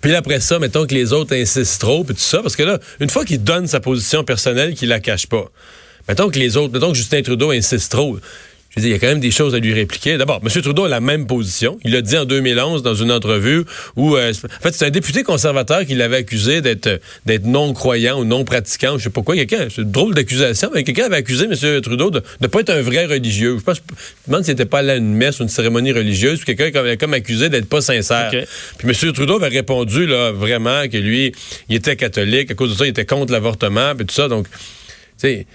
Puis 0.00 0.14
après 0.14 0.40
ça, 0.40 0.58
mettons 0.58 0.86
que 0.86 0.94
les 0.94 1.12
autres 1.12 1.34
insistent 1.36 1.80
trop, 1.80 2.04
puis 2.04 2.14
tout 2.14 2.22
ça, 2.22 2.40
parce 2.40 2.56
que 2.56 2.62
là, 2.62 2.78
une 3.00 3.10
fois 3.10 3.26
qu'il 3.26 3.42
donne 3.42 3.66
sa 3.66 3.80
position 3.80 4.24
personnelle, 4.24 4.74
qu'il 4.74 4.88
la 4.88 4.98
cache 4.98 5.26
pas, 5.26 5.44
mettons 6.08 6.30
que 6.30 6.38
les 6.38 6.56
autres, 6.56 6.72
mettons 6.72 6.92
que 6.92 6.96
Justin 6.96 7.20
Trudeau 7.20 7.50
insiste 7.50 7.92
trop, 7.92 8.18
je 8.70 8.76
veux 8.78 8.82
dire, 8.82 8.90
il 8.90 8.92
y 8.92 8.94
a 8.94 8.98
quand 9.00 9.08
même 9.08 9.20
des 9.20 9.32
choses 9.32 9.56
à 9.56 9.58
lui 9.58 9.74
répliquer. 9.74 10.16
D'abord, 10.16 10.40
M. 10.44 10.62
Trudeau 10.62 10.84
a 10.84 10.88
la 10.88 11.00
même 11.00 11.26
position. 11.26 11.80
Il 11.84 11.90
l'a 11.90 12.02
dit 12.02 12.16
en 12.16 12.24
2011 12.24 12.84
dans 12.84 12.94
une 12.94 13.10
entrevue 13.10 13.64
où, 13.96 14.16
euh, 14.16 14.32
en 14.32 14.62
fait, 14.62 14.72
c'est 14.72 14.86
un 14.86 14.90
député 14.90 15.24
conservateur 15.24 15.84
qui 15.84 15.96
l'avait 15.96 16.18
accusé 16.18 16.60
d'être 16.60 16.86
euh, 16.86 16.98
d'être 17.26 17.46
non-croyant 17.46 18.20
ou 18.20 18.24
non-pratiquant, 18.24 18.96
je 18.96 19.04
sais 19.04 19.10
pas 19.10 19.22
quoi. 19.22 19.34
Quelqu'un, 19.34 19.66
c'est 19.74 19.82
une 19.82 19.90
drôle 19.90 20.14
d'accusation, 20.14 20.70
mais 20.72 20.84
quelqu'un 20.84 21.06
avait 21.06 21.16
accusé 21.16 21.46
M. 21.46 21.80
Trudeau 21.80 22.10
de 22.10 22.22
ne 22.40 22.46
pas 22.46 22.60
être 22.60 22.70
un 22.70 22.80
vrai 22.80 23.06
religieux. 23.06 23.56
Je 23.58 23.64
pense, 23.64 23.78
je 23.78 23.92
me 23.92 24.26
demande 24.28 24.44
s'il 24.44 24.54
n'était 24.54 24.66
pas 24.66 24.78
allé 24.78 24.90
à 24.90 24.96
une 24.96 25.14
messe 25.14 25.40
ou 25.40 25.42
une 25.42 25.48
cérémonie 25.48 25.90
religieuse, 25.90 26.38
puis 26.38 26.54
quelqu'un 26.54 26.78
avait 26.78 26.96
comme 26.96 27.14
accusé 27.14 27.48
d'être 27.48 27.68
pas 27.68 27.80
sincère. 27.80 28.30
Puis 28.30 28.88
M. 28.88 29.12
Trudeau 29.12 29.34
avait 29.42 29.48
répondu, 29.48 30.06
là, 30.06 30.30
vraiment, 30.30 30.86
que 30.88 30.96
lui, 30.96 31.32
il 31.68 31.74
était 31.74 31.96
catholique. 31.96 32.52
À 32.52 32.54
cause 32.54 32.70
de 32.70 32.76
ça, 32.76 32.86
il 32.86 32.90
était 32.90 33.04
contre 33.04 33.32
l'avortement, 33.32 33.96
puis 33.96 34.06
tout 34.06 34.14
ça. 34.14 34.28
Donc, 34.28 34.46
c'est 35.16 35.46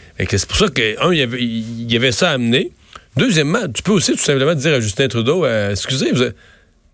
pour 0.48 0.58
ça 0.58 0.68
que, 0.68 1.02
un, 1.02 1.14
il 1.14 1.20
y 1.20 1.22
avait, 1.22 1.42
il 1.42 1.92
y 1.92 1.96
avait 1.96 2.12
ça 2.12 2.32
à 2.32 2.34
amener. 2.34 2.72
Deuxièmement, 3.18 3.68
tu 3.74 3.82
peux 3.82 3.94
aussi 3.94 4.12
tout 4.12 4.24
simplement 4.24 4.56
dire 4.56 4.74
à 4.74 4.80
Justin 4.80 5.08
Trudeau, 5.08 5.46
euh, 5.46 5.72
excusez, 5.72 6.12
vous 6.12 6.26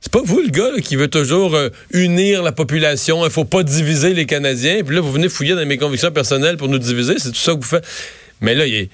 c'est 0.02 0.12
pas 0.12 0.22
vous 0.24 0.42
le 0.42 0.50
gars 0.50 0.82
qui 0.84 0.96
veut 0.96 1.10
toujours 1.10 1.54
euh, 1.54 1.70
unir 1.92 2.42
la 2.42 2.52
population, 2.52 3.24
il 3.24 3.32
faut 3.32 3.46
pas 3.46 3.62
diviser 3.62 4.16
les 4.16 4.26
Canadiens, 4.26 4.84
puis 4.84 4.96
là, 4.96 5.02
vous 5.02 5.12
venez 5.12 5.30
fouiller 5.30 5.54
dans 5.54 5.66
mes 5.66 5.78
convictions 5.78 6.12
personnelles 6.12 6.58
pour 6.58 6.70
nous 6.70 6.80
diviser, 6.80 7.20
c'est 7.20 7.30
tout 7.30 7.36
ça 7.36 7.52
que 7.54 7.58
vous 7.58 7.64
faites. 7.64 7.86
Mais 8.42 8.56
là, 8.56 8.66
il 8.66 8.76
est... 8.76 8.90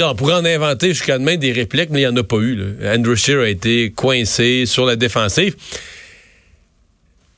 On 0.00 0.14
pourrait 0.14 0.34
en 0.34 0.44
inventer 0.44 0.88
jusqu'à 0.88 1.18
demain 1.18 1.36
des 1.36 1.52
répliques, 1.52 1.90
mais 1.90 2.00
il 2.00 2.08
n'y 2.08 2.08
en 2.08 2.16
a 2.16 2.22
pas 2.24 2.38
eu. 2.38 2.58
Andrew 2.86 3.14
Scheer 3.14 3.40
a 3.40 3.48
été 3.48 3.90
coincé 3.90 4.64
sur 4.64 4.86
la 4.86 4.96
défensive. 4.96 5.54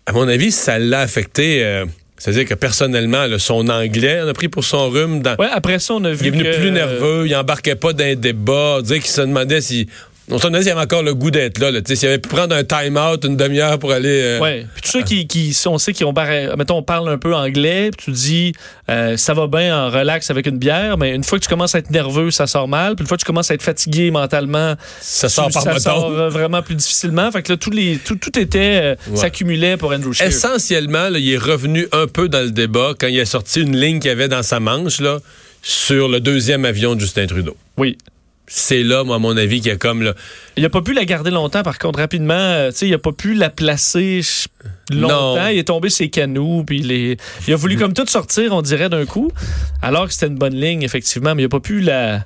À 0.06 0.12
mon 0.12 0.28
avis, 0.28 0.52
ça 0.52 0.78
l'a 0.78 1.00
affecté. 1.00 1.64
euh, 1.64 1.86
C'est-à-dire 2.20 2.44
que 2.44 2.52
personnellement, 2.54 3.26
là, 3.26 3.38
son 3.38 3.66
anglais, 3.70 4.20
on 4.22 4.28
a 4.28 4.34
pris 4.34 4.48
pour 4.48 4.62
son 4.62 4.90
rhume. 4.90 5.22
Dans, 5.22 5.36
Ouais, 5.36 5.48
après 5.50 5.78
ça, 5.78 5.94
on 5.94 6.04
a 6.04 6.12
vu 6.12 6.18
il 6.20 6.26
est 6.26 6.30
venu 6.30 6.42
que- 6.44 6.56
plus 6.60 6.70
nerveux, 6.70 7.26
il 7.26 7.34
embarquait 7.34 7.76
pas 7.76 7.94
dans 7.94 8.04
un 8.04 8.14
débat, 8.14 8.80
dire 8.82 8.96
qu'il 8.98 9.06
se 9.06 9.22
demandait 9.22 9.62
si. 9.62 9.88
On 10.32 10.38
se 10.38 10.42
demandait 10.44 10.62
s'il 10.62 10.72
avait 10.72 10.80
encore 10.82 11.02
le 11.02 11.14
goût 11.14 11.30
d'être 11.30 11.58
là, 11.58 11.70
là 11.70 11.80
s'il 11.84 12.08
avait 12.08 12.18
pu 12.18 12.28
prendre 12.28 12.54
un 12.54 12.62
time-out 12.64 13.24
une 13.24 13.36
demi-heure 13.36 13.78
pour 13.78 13.92
aller. 13.92 14.20
euh, 14.22 14.38
Ouais. 14.40 14.66
Puis 14.74 14.82
tous 14.82 14.90
ceux 14.90 15.02
qui, 15.02 15.26
qui 15.26 15.56
on 15.66 15.78
sait 15.78 15.92
qui 15.92 16.04
ont 16.04 16.14
mettons 16.56 16.76
on 16.78 16.82
parle 16.82 17.08
un 17.08 17.18
peu 17.18 17.34
anglais, 17.34 17.90
puis 17.96 18.06
tu 18.06 18.10
dis 18.12 18.52
euh, 18.88 19.16
ça 19.16 19.34
va 19.34 19.46
bien 19.46 19.76
en 19.76 19.90
relax 19.90 20.30
avec 20.30 20.46
une 20.46 20.58
bière, 20.58 20.96
mais 20.98 21.14
une 21.14 21.24
fois 21.24 21.38
que 21.38 21.44
tu 21.44 21.48
commences 21.50 21.74
à 21.74 21.78
être 21.78 21.90
nerveux, 21.90 22.30
ça 22.30 22.46
sort 22.46 22.68
mal, 22.68 22.94
puis 22.96 23.02
une 23.02 23.08
fois 23.08 23.16
que 23.16 23.22
tu 23.22 23.26
commences 23.26 23.50
à 23.50 23.54
être 23.54 23.62
fatigué 23.62 24.10
mentalement, 24.10 24.74
Ça 25.00 25.28
sort 25.28 25.50
par 25.50 25.62
ça 25.62 25.78
sort 25.78 26.10
euh, 26.10 26.28
vraiment 26.28 26.62
plus 26.62 26.74
difficilement. 26.76 27.30
Fait 27.32 27.42
que 27.42 27.52
là 27.52 27.56
tous 27.58 27.70
les 27.70 27.98
tout, 27.98 28.16
tout 28.16 28.38
était 28.38 28.80
euh, 28.82 28.94
Ouais. 29.10 29.16
s'accumulait 29.16 29.76
pour 29.76 29.92
Andrew 29.92 30.12
Scheer. 30.12 30.28
Essentiellement, 30.28 31.08
là, 31.08 31.18
il 31.18 31.32
est 31.32 31.36
revenu 31.38 31.88
un 31.92 32.06
peu 32.06 32.28
dans 32.28 32.40
le 32.44 32.50
débat 32.50 32.92
quand 32.98 33.06
il 33.08 33.18
a 33.20 33.24
sorti 33.26 33.60
une 33.62 33.76
ligne 33.76 33.98
qu'il 33.98 34.10
avait 34.10 34.28
dans 34.28 34.42
sa 34.42 34.60
manche 34.60 35.00
là, 35.00 35.18
sur 35.62 36.08
le 36.08 36.20
deuxième 36.20 36.64
avion 36.64 36.94
de 36.94 37.00
Justin 37.00 37.26
Trudeau. 37.26 37.56
Oui. 37.76 37.98
C'est 38.52 38.82
là, 38.82 39.04
moi, 39.04 39.14
à 39.16 39.18
mon 39.20 39.36
avis, 39.36 39.60
qu'il 39.60 39.70
y 39.70 39.74
a 39.74 39.76
comme. 39.76 40.02
Là, 40.02 40.14
Il 40.56 40.64
a 40.64 40.68
pas 40.68 40.82
pu 40.82 40.92
la 40.92 41.04
garder 41.04 41.30
longtemps, 41.30 41.62
par 41.62 41.78
contre, 41.78 42.00
rapidement, 42.00 42.34
euh, 42.34 42.70
tu 42.72 42.78
sais, 42.78 42.88
il 42.88 42.94
a 42.94 42.98
pas 42.98 43.12
pu 43.12 43.34
la 43.34 43.48
placer 43.48 44.22
longtemps. 44.92 45.36
Non. 45.36 45.48
Il 45.52 45.58
est 45.58 45.68
tombé 45.68 45.88
ses 45.88 46.08
canaux, 46.10 46.64
puis 46.66 46.80
il, 46.80 46.90
est- 46.90 47.20
il 47.46 47.54
a 47.54 47.56
voulu 47.56 47.76
comme 47.76 47.92
tout 47.94 48.04
sortir, 48.08 48.52
on 48.52 48.60
dirait, 48.60 48.88
d'un 48.88 49.06
coup, 49.06 49.30
alors 49.82 50.08
que 50.08 50.12
c'était 50.12 50.26
une 50.26 50.34
bonne 50.36 50.56
ligne, 50.56 50.82
effectivement, 50.82 51.36
mais 51.36 51.42
il 51.42 51.46
a 51.46 51.48
pas 51.48 51.60
pu 51.60 51.80
la... 51.80 52.24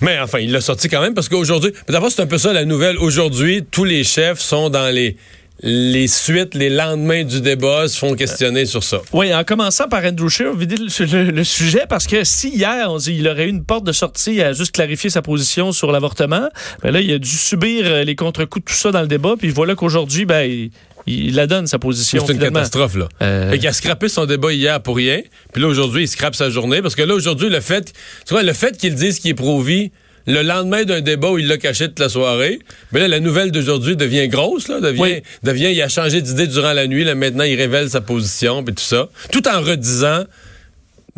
Mais 0.00 0.18
enfin, 0.18 0.38
il 0.38 0.50
l'a 0.50 0.62
sorti 0.62 0.88
quand 0.88 1.02
même 1.02 1.12
parce 1.12 1.28
qu'aujourd'hui, 1.28 1.72
d'abord, 1.90 2.10
c'est 2.10 2.22
un 2.22 2.26
peu 2.26 2.38
ça 2.38 2.54
la 2.54 2.64
nouvelle. 2.64 2.96
Aujourd'hui, 2.96 3.62
tous 3.70 3.84
les 3.84 4.02
chefs 4.04 4.40
sont 4.40 4.70
dans 4.70 4.88
les 4.92 5.16
les 5.60 6.06
suites, 6.06 6.54
les 6.54 6.70
lendemains 6.70 7.24
du 7.24 7.40
débat 7.40 7.88
se 7.88 7.98
font 7.98 8.14
questionner 8.14 8.64
sur 8.64 8.84
ça. 8.84 9.00
Oui, 9.12 9.34
en 9.34 9.42
commençant 9.44 9.88
par 9.88 10.04
Andrew 10.04 10.28
Scheer, 10.28 10.54
vider 10.54 10.76
le, 10.76 11.04
le- 11.24 11.30
le 11.32 11.44
sujet, 11.44 11.82
parce 11.88 12.06
que 12.06 12.22
si 12.24 12.50
hier, 12.50 12.86
on 12.90 12.98
dit 12.98 13.16
il 13.18 13.26
aurait 13.28 13.46
eu 13.46 13.50
une 13.50 13.64
porte 13.64 13.84
de 13.84 13.92
sortie 13.92 14.40
à 14.40 14.52
juste 14.52 14.72
clarifier 14.72 15.10
sa 15.10 15.20
position 15.22 15.72
sur 15.72 15.90
l'avortement, 15.90 16.48
ben 16.82 16.90
là, 16.92 17.00
il 17.00 17.12
a 17.12 17.18
dû 17.18 17.28
subir 17.28 17.84
euh, 17.86 18.04
les 18.04 18.14
contre-coups 18.14 18.64
de 18.64 18.70
tout 18.70 18.76
ça 18.76 18.92
dans 18.92 19.00
le 19.00 19.08
débat, 19.08 19.34
puis 19.38 19.50
voilà 19.50 19.74
qu'aujourd'hui, 19.74 20.24
ben, 20.26 20.42
il, 20.48 20.70
il 21.06 21.34
la 21.34 21.46
donne, 21.46 21.66
sa 21.66 21.78
position. 21.78 22.20
C'est 22.24 22.32
une 22.34 22.38
finalement. 22.38 22.60
catastrophe, 22.60 22.94
là. 22.96 23.08
Euh, 23.22 23.50
Fait 23.50 23.58
qu'il 23.58 23.66
a 23.68 23.72
scrappé 23.72 24.08
son 24.08 24.26
débat 24.26 24.52
hier 24.52 24.80
pour 24.82 24.96
rien. 24.96 25.22
Puis 25.52 25.62
là, 25.62 25.68
aujourd'hui, 25.68 26.02
il 26.04 26.08
scrape 26.08 26.34
sa 26.34 26.50
journée. 26.50 26.82
Parce 26.82 26.94
que 26.94 27.02
là, 27.02 27.14
aujourd'hui, 27.14 27.48
le 27.48 27.60
fait, 27.60 27.92
tu 28.26 28.34
vois, 28.34 28.42
le 28.42 28.52
fait 28.52 28.76
qu'il 28.76 28.94
dise 28.94 29.18
qu'il 29.18 29.30
est 29.30 29.34
pro-vie, 29.34 29.90
le 30.28 30.42
lendemain 30.42 30.84
d'un 30.84 31.00
débat 31.00 31.30
où 31.30 31.38
il 31.38 31.46
l'a 31.48 31.56
caché 31.56 31.88
toute 31.88 31.98
la 32.00 32.08
soirée, 32.10 32.58
mais 32.92 33.00
là, 33.00 33.08
la 33.08 33.18
nouvelle 33.18 33.50
d'aujourd'hui 33.50 33.96
devient 33.96 34.28
grosse, 34.28 34.68
là, 34.68 34.78
devient, 34.80 35.00
Oui. 35.00 35.22
devient, 35.42 35.70
il 35.72 35.80
a 35.82 35.88
changé 35.88 36.20
d'idée 36.20 36.46
durant 36.46 36.74
la 36.74 36.86
nuit, 36.86 37.02
là, 37.04 37.14
maintenant, 37.14 37.44
il 37.44 37.56
révèle 37.56 37.88
sa 37.88 38.02
position, 38.02 38.62
puis 38.62 38.74
tout 38.74 38.84
ça. 38.84 39.08
Tout 39.32 39.48
en 39.48 39.60
redisant, 39.62 40.24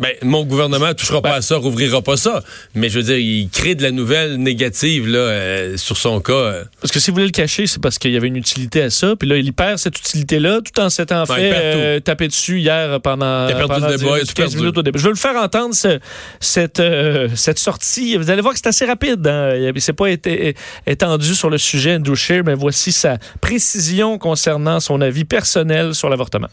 ben, 0.01 0.11
mon 0.23 0.43
gouvernement 0.43 0.93
touchera 0.93 1.21
pas 1.21 1.35
à 1.35 1.41
ça, 1.41 1.55
rouvrira 1.57 2.01
pas 2.01 2.17
ça. 2.17 2.43
Mais 2.75 2.89
je 2.89 2.97
veux 2.99 3.03
dire, 3.05 3.17
il 3.17 3.49
crée 3.49 3.75
de 3.75 3.83
la 3.83 3.91
nouvelle 3.91 4.35
négative, 4.37 5.07
là, 5.07 5.19
euh, 5.19 5.77
sur 5.77 5.95
son 5.95 6.19
cas. 6.19 6.33
euh. 6.33 6.63
Parce 6.81 6.91
que 6.91 6.99
si 6.99 7.11
vous 7.11 7.15
voulez 7.15 7.27
le 7.27 7.31
cacher, 7.31 7.67
c'est 7.67 7.81
parce 7.81 7.97
qu'il 7.99 8.11
y 8.11 8.17
avait 8.17 8.27
une 8.27 8.35
utilité 8.35 8.81
à 8.81 8.89
ça. 8.89 9.15
Puis 9.15 9.29
là, 9.29 9.37
il 9.37 9.53
perd 9.53 9.77
cette 9.77 9.97
utilité-là 9.99 10.59
tout 10.61 10.79
en 10.81 10.89
s'étant 10.89 11.21
Ouais, 11.25 11.35
fait 11.35 11.53
euh, 11.55 11.99
taper 11.99 12.27
dessus 12.27 12.59
hier 12.59 12.99
pendant, 13.01 13.47
Il 13.47 13.53
a 13.53 13.55
perdu 13.55 13.73
pendant 13.73 13.87
le 13.87 13.97
débat, 13.97 14.11
il 14.17 14.21
a 14.21 14.23
10, 14.23 14.27
tout 14.29 14.33
15 14.33 14.35
perdu. 14.35 14.57
minutes 14.57 14.77
au 14.77 14.83
début. 14.83 14.99
Je 14.99 15.03
veux 15.05 15.11
le 15.11 15.15
faire 15.15 15.35
entendre, 15.35 15.73
ce- 15.75 15.99
cette, 16.39 16.79
euh, 16.79 17.29
cette 17.35 17.59
sortie. 17.59 18.17
Vous 18.17 18.29
allez 18.29 18.41
voir 18.41 18.53
que 18.53 18.59
c'est 18.59 18.67
assez 18.69 18.85
rapide. 18.85 19.25
Hein? 19.27 19.71
Il 19.75 19.81
s'est 19.81 19.93
pas 19.93 20.09
été 20.09 20.55
étendu 20.87 21.35
sur 21.35 21.49
le 21.49 21.57
sujet, 21.57 21.95
Andrew 21.95 22.15
Scheer, 22.15 22.43
mais 22.43 22.55
voici 22.55 22.91
sa 22.91 23.17
précision 23.39 24.17
concernant 24.17 24.79
son 24.79 25.01
avis 25.01 25.25
personnel 25.25 25.93
sur 25.93 26.09
l'avortement. 26.09 26.47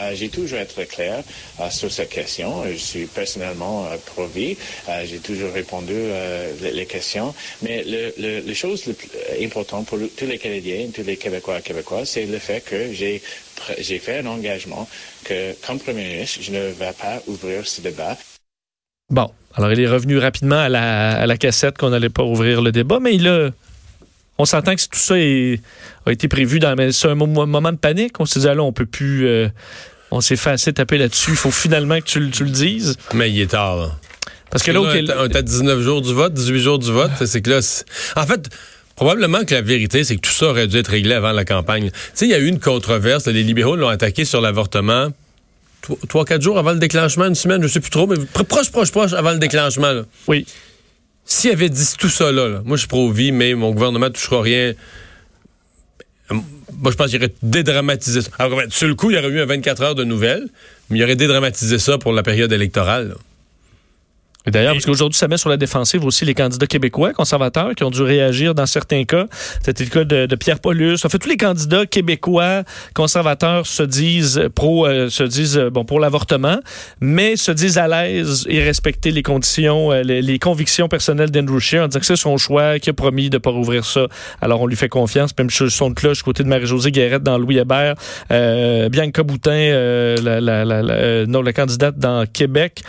Euh, 0.00 0.10
J'ai 0.14 0.28
toujours 0.28 0.58
été 0.58 0.86
clair 0.86 1.22
euh, 1.60 1.64
sur 1.70 1.90
cette 1.90 2.08
question. 2.08 2.64
Je 2.72 2.76
suis 2.98 3.06
personnellement 3.06 3.86
euh, 3.86 3.96
pro-vie. 4.12 4.56
Euh, 4.88 5.04
J'ai 5.06 5.18
toujours 5.18 5.52
répondu 5.52 5.92
euh, 5.94 6.52
les, 6.80 6.86
questions. 6.86 7.34
Mais 7.62 7.82
le, 7.84 8.12
le, 8.18 8.40
les 8.40 8.54
choses 8.54 8.86
les 8.86 8.94
plus 8.94 9.08
importantes 9.42 9.86
pour 9.86 9.98
tous 10.16 10.26
les 10.26 10.38
Canadiens, 10.38 10.88
tous 10.94 11.02
les 11.02 11.16
Québécois 11.16 11.58
et 11.58 11.62
Québécoises, 11.62 12.08
c'est 12.10 12.26
le 12.26 12.38
fait 12.38 12.60
que 12.64 12.92
j'ai 12.92 13.98
fait 13.98 14.18
un 14.18 14.26
engagement 14.26 14.88
que, 15.24 15.54
comme 15.66 15.78
Premier 15.78 16.04
ministre, 16.04 16.38
je 16.42 16.50
ne 16.52 16.64
vais 16.68 16.92
pas 16.92 17.22
ouvrir 17.26 17.66
ce 17.66 17.80
débat. 17.80 18.16
Bon, 19.10 19.30
alors 19.54 19.72
il 19.72 19.80
est 19.80 19.88
revenu 19.88 20.18
rapidement 20.18 20.60
à 20.60 20.68
la, 20.68 21.26
la 21.26 21.36
cassette 21.36 21.76
qu'on 21.78 21.90
n'allait 21.90 22.08
pas 22.08 22.22
ouvrir 22.24 22.62
le 22.62 22.72
débat, 22.72 22.98
mais 23.00 23.14
il 23.14 23.26
a. 23.28 23.50
On 24.36 24.46
s'entend 24.46 24.74
que 24.74 24.82
tout 24.82 24.98
ça 24.98 25.14
a 25.14 26.10
été 26.10 26.26
prévu 26.26 26.58
dans 26.58 26.74
c'est 26.92 27.08
un 27.08 27.14
mo- 27.14 27.46
moment 27.46 27.70
de 27.70 27.76
panique. 27.76 28.18
On 28.18 28.26
s'est 28.26 28.40
dit, 28.40 28.48
ah 28.48 28.54
là, 28.54 28.62
on 28.64 28.72
peut 28.72 28.86
plus. 28.86 29.28
On 30.14 30.20
s'est 30.20 30.36
fait 30.36 30.50
assez 30.50 30.72
taper 30.72 30.96
là-dessus. 30.98 31.30
Il 31.32 31.36
faut 31.36 31.50
finalement 31.50 31.98
que 31.98 32.04
tu, 32.04 32.20
le- 32.20 32.30
tu 32.30 32.44
le 32.44 32.50
dises. 32.50 32.96
Mais 33.14 33.30
il 33.30 33.40
est 33.40 33.50
tard, 33.50 33.76
là. 33.76 33.90
Parce 34.50 34.62
que 34.62 34.70
là, 34.70 34.80
Là, 35.02 35.22
à 35.34 35.42
19 35.42 35.80
jours 35.80 36.00
du 36.02 36.12
vote, 36.14 36.32
18 36.32 36.60
jours 36.60 36.78
du 36.78 36.92
vote. 36.92 37.10
C'est 37.26 37.42
que 37.42 37.50
là, 37.50 37.60
en 38.16 38.26
fait, 38.26 38.48
probablement 38.94 39.44
que 39.44 39.52
la 39.54 39.62
vérité, 39.62 40.04
c'est 40.04 40.14
que 40.16 40.20
tout 40.20 40.30
ça 40.30 40.46
aurait 40.46 40.68
dû 40.68 40.76
être 40.78 40.88
réglé 40.88 41.12
avant 41.14 41.32
la 41.32 41.44
campagne. 41.44 41.90
Tu 41.90 41.96
sais, 42.14 42.24
il 42.26 42.30
y 42.30 42.34
a 42.34 42.38
eu 42.38 42.46
une 42.46 42.60
controverse. 42.60 43.26
les 43.26 43.42
libéraux 43.42 43.74
l'ont 43.74 43.88
attaqué 43.88 44.24
sur 44.24 44.40
l'avortement. 44.40 45.08
Trois- 46.08 46.24
quatre 46.24 46.40
jours 46.42 46.58
avant 46.58 46.72
le 46.72 46.78
déclenchement, 46.78 47.26
une 47.26 47.34
semaine, 47.34 47.62
je 47.62 47.68
sais 47.68 47.80
plus 47.80 47.90
trop, 47.90 48.06
mais 48.06 48.14
pr- 48.16 48.44
proche, 48.44 48.70
proche, 48.70 48.90
proche 48.92 49.12
avant 49.12 49.32
le 49.32 49.38
déclenchement. 49.38 49.92
là. 49.92 50.02
oui. 50.28 50.46
S'il 51.26 51.50
avait 51.50 51.70
dit 51.70 51.86
tout 51.98 52.08
ça 52.10 52.30
là, 52.32 52.48
là, 52.48 52.60
moi 52.66 52.76
je 52.76 52.80
suis 52.80 52.88
pro-vie, 52.88 53.32
mais 53.32 53.54
mon 53.54 53.70
gouvernement 53.72 54.06
ne 54.06 54.10
touchera 54.12 54.42
rien. 54.42 54.74
Moi, 56.72 56.90
je 56.92 56.96
pense 56.96 57.10
qu'il 57.10 57.18
aurait 57.18 57.34
dédramatisé 57.42 58.22
ça. 58.22 58.30
Alors, 58.38 58.58
ben, 58.58 58.70
sur 58.70 58.88
le 58.88 58.94
coup, 58.94 59.10
il 59.10 59.16
y 59.16 59.18
aurait 59.18 59.28
eu 59.28 59.40
un 59.40 59.46
24 59.46 59.82
heures 59.82 59.94
de 59.94 60.04
nouvelles, 60.04 60.48
mais 60.90 60.98
il 60.98 61.02
aurait 61.02 61.16
dédramatisé 61.16 61.78
ça 61.78 61.98
pour 61.98 62.12
la 62.12 62.22
période 62.22 62.52
électorale. 62.52 63.14
D'ailleurs, 64.46 64.74
parce 64.74 64.84
qu'aujourd'hui, 64.84 65.16
ça 65.18 65.26
met 65.26 65.38
sur 65.38 65.48
la 65.48 65.56
défensive 65.56 66.04
aussi 66.04 66.24
les 66.26 66.34
candidats 66.34 66.66
québécois, 66.66 67.12
conservateurs, 67.14 67.74
qui 67.74 67.82
ont 67.82 67.90
dû 67.90 68.02
réagir 68.02 68.54
dans 68.54 68.66
certains 68.66 69.04
cas. 69.04 69.26
C'était 69.62 69.84
le 69.84 69.90
cas 69.90 70.04
de, 70.04 70.26
de 70.26 70.36
Pierre 70.36 70.60
Paulus. 70.60 70.98
En 71.04 71.08
fait, 71.08 71.18
tous 71.18 71.28
les 71.30 71.38
candidats 71.38 71.86
québécois 71.86 72.62
conservateurs 72.94 73.66
se 73.66 73.82
disent 73.82 74.42
pro, 74.54 74.86
euh, 74.86 75.08
se 75.08 75.22
disent 75.22 75.56
euh, 75.58 75.70
bon 75.70 75.84
pour 75.84 75.98
l'avortement, 75.98 76.58
mais 77.00 77.36
se 77.36 77.52
disent 77.52 77.78
à 77.78 77.88
l'aise 77.88 78.44
et 78.48 78.62
respecter 78.62 79.10
les 79.12 79.22
conditions, 79.22 79.92
euh, 79.92 80.02
les, 80.02 80.20
les 80.20 80.38
convictions 80.38 80.88
personnelles 80.88 81.30
d'Andrew 81.30 81.58
Scheer 81.58 81.82
en 81.84 81.88
disant 81.88 82.00
que 82.00 82.06
c'est 82.06 82.16
son 82.16 82.36
choix, 82.36 82.78
qu'il 82.78 82.90
a 82.90 82.94
promis 82.94 83.30
de 83.30 83.38
pas 83.38 83.50
rouvrir 83.50 83.84
ça. 83.84 84.06
Alors 84.42 84.60
on 84.60 84.66
lui 84.66 84.76
fait 84.76 84.88
confiance. 84.90 85.30
Même 85.38 85.50
chose 85.50 85.72
son 85.72 85.88
de 85.90 85.94
cloche 85.94 86.22
côté 86.22 86.42
de 86.42 86.48
Marie-Josée 86.48 86.90
Guérette 86.92 87.22
dans 87.22 87.38
Louis 87.38 87.58
Hébert, 87.58 87.94
euh, 88.30 88.88
Bianca 88.90 89.22
Boutin, 89.22 89.50
euh, 89.52 90.16
la, 90.22 90.40
la, 90.40 90.64
la, 90.64 90.82
la- 90.82 90.94
euh, 90.94 91.26
non, 91.26 91.40
la 91.40 91.52
candidate 91.54 91.98
dans 91.98 92.26
Québec. 92.26 92.82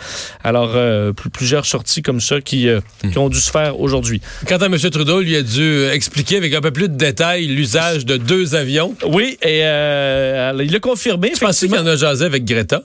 Alors 0.44 0.72
euh, 0.74 1.12
plus- 1.12 1.45
plusieurs 1.46 1.64
sorties 1.66 2.02
comme 2.02 2.20
ça 2.20 2.40
qui, 2.40 2.68
euh, 2.68 2.80
qui 3.12 3.16
ont 3.18 3.28
dû 3.28 3.38
se 3.38 3.52
faire 3.52 3.78
aujourd'hui. 3.78 4.20
Quant 4.48 4.56
à 4.56 4.66
M. 4.66 4.76
Trudeau, 4.76 5.20
lui 5.20 5.36
a 5.36 5.42
dû 5.42 5.60
euh, 5.62 5.92
expliquer 5.92 6.38
avec 6.38 6.52
un 6.54 6.60
peu 6.60 6.72
plus 6.72 6.88
de 6.88 6.96
détails 6.96 7.46
l'usage 7.46 8.04
de 8.04 8.16
deux 8.16 8.56
avions. 8.56 8.96
Oui, 9.06 9.38
et 9.42 9.60
euh, 9.62 10.60
il 10.60 10.72
l'a 10.72 10.80
confirmé. 10.80 11.30
Je 11.36 11.40
pensais 11.40 11.68
qu'il 11.68 11.78
en 11.78 11.86
a 11.86 11.94
jasé 11.94 12.24
avec 12.24 12.44
Greta? 12.44 12.82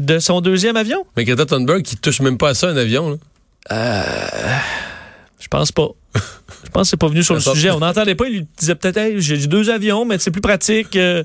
De 0.00 0.18
son 0.18 0.40
deuxième 0.40 0.76
avion? 0.76 1.04
Mais 1.14 1.26
Greta 1.26 1.44
Thunberg, 1.44 1.82
qui 1.82 1.98
touche 1.98 2.20
même 2.20 2.38
pas 2.38 2.48
à 2.50 2.54
ça, 2.54 2.68
un 2.68 2.76
avion. 2.78 3.18
là. 3.68 4.62
Je 5.38 5.48
pense 5.48 5.72
pas. 5.72 5.88
Je 6.14 6.70
pense 6.72 6.82
que 6.86 6.90
c'est 6.90 6.96
pas 6.96 7.08
venu 7.08 7.22
sur 7.22 7.34
le 7.34 7.40
sujet. 7.40 7.70
On 7.70 7.80
n'entendait 7.80 8.14
pas. 8.14 8.26
Il 8.28 8.38
lui 8.38 8.46
disait 8.58 8.76
peut-être, 8.76 8.96
Hey, 8.96 9.20
j'ai 9.20 9.46
deux 9.46 9.68
avions, 9.68 10.06
mais 10.06 10.18
c'est 10.18 10.30
plus 10.30 10.40
pratique 10.40 10.96
euh, 10.96 11.22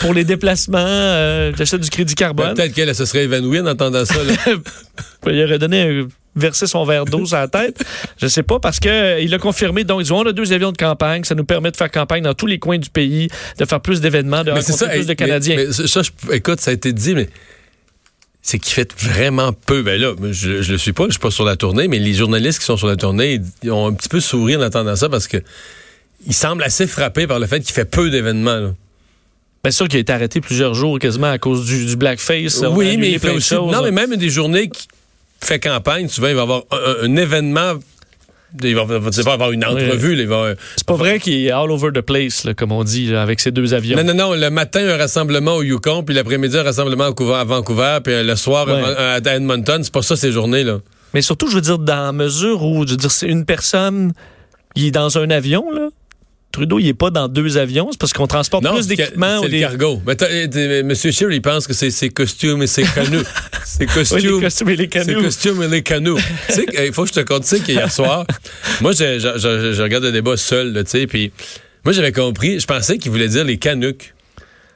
pour 0.00 0.14
les 0.14 0.24
déplacements. 0.24 0.78
Euh, 0.78 1.52
J'achète 1.56 1.80
du 1.80 1.90
crédit 1.90 2.14
carbone. 2.14 2.54
Peut-être 2.54 2.72
qu'elle 2.74 2.94
se 2.94 3.04
serait 3.04 3.24
évanouie 3.24 3.60
en 3.60 3.66
entendant 3.66 4.04
ça. 4.04 4.22
là. 4.22 4.34
Il 5.26 5.42
aurait 5.44 5.58
donné 5.58 5.82
un- 5.82 6.08
versé 6.34 6.66
son 6.66 6.84
verre 6.84 7.04
d'eau 7.04 7.26
sur 7.26 7.36
la 7.36 7.46
tête. 7.48 7.84
Je 8.20 8.26
sais 8.26 8.42
pas, 8.42 8.58
parce 8.58 8.80
que 8.80 8.88
euh, 8.88 9.20
il 9.20 9.32
a 9.34 9.38
confirmé. 9.38 9.84
Donc, 9.84 10.00
ils 10.02 10.12
ont 10.14 10.20
on 10.20 10.26
a 10.26 10.32
deux 10.32 10.52
avions 10.52 10.72
de 10.72 10.78
campagne. 10.78 11.24
Ça 11.24 11.34
nous 11.34 11.44
permet 11.44 11.70
de 11.70 11.76
faire 11.76 11.90
campagne 11.90 12.22
dans 12.22 12.32
tous 12.34 12.46
les 12.46 12.58
coins 12.58 12.78
du 12.78 12.88
pays, 12.90 13.28
de 13.58 13.64
faire 13.66 13.80
plus 13.80 14.00
d'événements, 14.00 14.42
de 14.42 14.50
Mais 14.50 14.60
rencontrer 14.60 14.72
ça. 14.72 14.88
plus 14.88 15.00
hey, 15.00 15.06
de 15.06 15.12
Canadiens. 15.14 15.56
mais- 15.56 15.66
mais 15.66 15.86
ça, 15.86 16.00
je- 16.02 16.32
écoute, 16.34 16.60
ça 16.60 16.70
a 16.70 16.74
été 16.74 16.92
dit, 16.92 17.14
mais 17.14 17.28
c'est 18.40 18.58
qu'il 18.58 18.72
fait 18.72 18.92
vraiment 18.98 19.52
peu. 19.52 19.82
Ben 19.82 20.00
là, 20.00 20.14
je, 20.32 20.62
je 20.62 20.72
le 20.72 20.78
suis 20.78 20.92
pas, 20.94 21.04
je 21.06 21.10
suis 21.12 21.20
pas 21.20 21.30
sur 21.30 21.44
la 21.44 21.56
tournée, 21.56 21.86
mais 21.86 21.98
les 21.98 22.14
journalistes 22.14 22.58
qui 22.60 22.64
sont 22.64 22.76
sur 22.78 22.88
la 22.88 22.96
tournée, 22.96 23.40
ils 23.62 23.70
ont 23.70 23.86
un 23.88 23.92
petit 23.92 24.08
peu 24.08 24.18
souri 24.20 24.56
en 24.56 24.62
entendant 24.62 24.96
ça 24.96 25.08
parce 25.10 25.28
que 25.28 25.36
ils 26.26 26.34
semblent 26.34 26.62
assez 26.64 26.86
frappés 26.86 27.26
par 27.26 27.38
le 27.40 27.46
fait 27.46 27.60
qu'il 27.60 27.74
fait 27.74 27.84
peu 27.84 28.08
d'événements. 28.10 28.74
Bien 29.64 29.70
sûr 29.70 29.86
qu'il 29.86 29.98
a 29.98 30.00
été 30.00 30.12
arrêté 30.12 30.40
plusieurs 30.40 30.74
jours 30.74 30.98
quasiment 30.98 31.30
à 31.30 31.38
cause 31.38 31.64
du, 31.66 31.86
du 31.86 31.96
blackface. 31.96 32.62
On 32.62 32.74
Oui, 32.74 32.96
mais 32.96 33.10
il 33.12 33.18
fait 33.20 33.30
aussi. 33.30 33.54
choses. 33.54 33.72
Non, 33.72 33.82
mais 33.82 33.92
même 33.92 34.16
des 34.16 34.28
journées 34.30 34.68
qui 34.68 34.88
fait 35.40 35.60
campagne, 35.60 36.08
souvent 36.08 36.28
il 36.28 36.34
va 36.34 36.40
y 36.40 36.42
avoir 36.42 36.62
un, 37.02 37.14
événement. 37.16 37.74
Il 38.62 38.74
va, 38.74 38.84
va 38.84 39.32
avoir 39.32 39.52
une 39.52 39.64
entrevue. 39.64 40.26
va- 40.26 40.54
C'est 40.76 40.86
pas 40.86 40.94
vrai 40.96 41.18
qu'il 41.20 41.46
est 41.46 41.50
all 41.52 41.70
over 41.70 41.88
the 41.94 42.00
place, 42.02 42.44
là, 42.44 42.52
comme 42.54 42.70
on 42.72 42.84
dit, 42.84 43.06
là, 43.06 43.22
avec 43.22 43.40
ses 43.40 43.50
deux 43.50 43.72
avions. 43.72 43.96
Non, 43.96 44.04
non, 44.04 44.14
non. 44.14 44.34
Le 44.34 44.50
matin, 44.50 44.86
un 44.86 44.96
rassemblement 44.98 45.54
au 45.56 45.62
Yukon, 45.62 46.02
puis 46.02 46.14
l'après-midi, 46.14 46.58
un 46.58 46.62
rassemblement 46.64 47.04
à 47.04 47.44
Vancouver, 47.44 47.98
puis 48.04 48.12
euh, 48.12 48.22
le 48.24 48.36
soir, 48.36 48.68
un- 48.68 48.82
à 49.24 49.34
Edmonton. 49.34 49.82
C'est 49.82 49.92
pas 49.92 50.02
ça, 50.02 50.16
ces 50.16 50.32
journées-là. 50.32 50.80
Mais 51.14 51.22
surtout, 51.22 51.48
je 51.48 51.54
veux 51.54 51.60
dire, 51.62 51.78
dans 51.78 52.02
la 52.06 52.12
mesure 52.12 52.62
où, 52.64 52.84
je 52.86 52.90
veux 52.92 52.96
dire, 52.98 53.10
c'est 53.10 53.26
une 53.28 53.44
personne, 53.46 54.12
il 54.74 54.86
est 54.86 54.90
dans 54.90 55.16
un 55.18 55.30
avion, 55.30 55.70
là. 55.70 55.88
Trudeau, 56.52 56.78
il 56.78 56.86
est 56.88 56.94
pas 56.94 57.10
dans 57.10 57.28
deux 57.28 57.56
avions, 57.56 57.88
c'est 57.90 57.98
parce 57.98 58.12
qu'on 58.12 58.26
transporte 58.26 58.62
plus 58.64 58.86
d'équipements. 58.86 59.36
c'est 59.38 59.38
ou 59.40 59.42
le 59.44 59.48
des- 59.48 59.60
cargo. 59.60 60.02
Mais 60.06 60.22
euh, 60.22 60.46
t'es- 60.46 60.82
Monsieur 60.82 61.10
Scheer, 61.10 61.32
il 61.32 61.40
pense 61.42 61.66
que 61.66 61.72
c'est 61.72 61.90
ses 61.90 62.10
costumes 62.10 62.62
et 62.62 62.66
ses 62.66 62.82
canots. 62.82 63.22
ses 63.64 63.86
costumes. 63.94 64.18
les 64.36 64.40
costumes 64.40 64.68
et 64.68 64.76
les 64.76 64.82
Ses 64.84 64.88
canots. 64.88 65.22
costumes 65.22 65.62
et 65.62 65.68
les 65.68 65.82
canots. 65.82 66.18
tu 66.48 66.52
sais, 66.54 66.66
il 66.86 66.92
faut 66.92 67.02
que 67.04 67.08
je 67.08 67.14
te 67.14 67.20
conte, 67.20 67.42
tu 67.42 67.48
sais, 67.48 67.60
qu'hier 67.60 67.90
soir, 67.90 68.26
moi, 68.82 68.92
je, 68.92 69.18
je, 69.18 69.38
je- 69.38 69.72
je 69.72 69.82
regarde 69.82 70.04
le 70.04 70.12
débat 70.12 70.36
seul, 70.36 70.74
tu 70.84 70.90
sais, 70.90 71.06
puis 71.06 71.32
moi, 71.84 71.92
j'avais 71.92 72.12
compris, 72.12 72.60
je 72.60 72.66
pensais 72.66 72.98
qu'il 72.98 73.10
voulait 73.10 73.28
dire 73.28 73.44
les 73.44 73.56
canucks. 73.56 74.12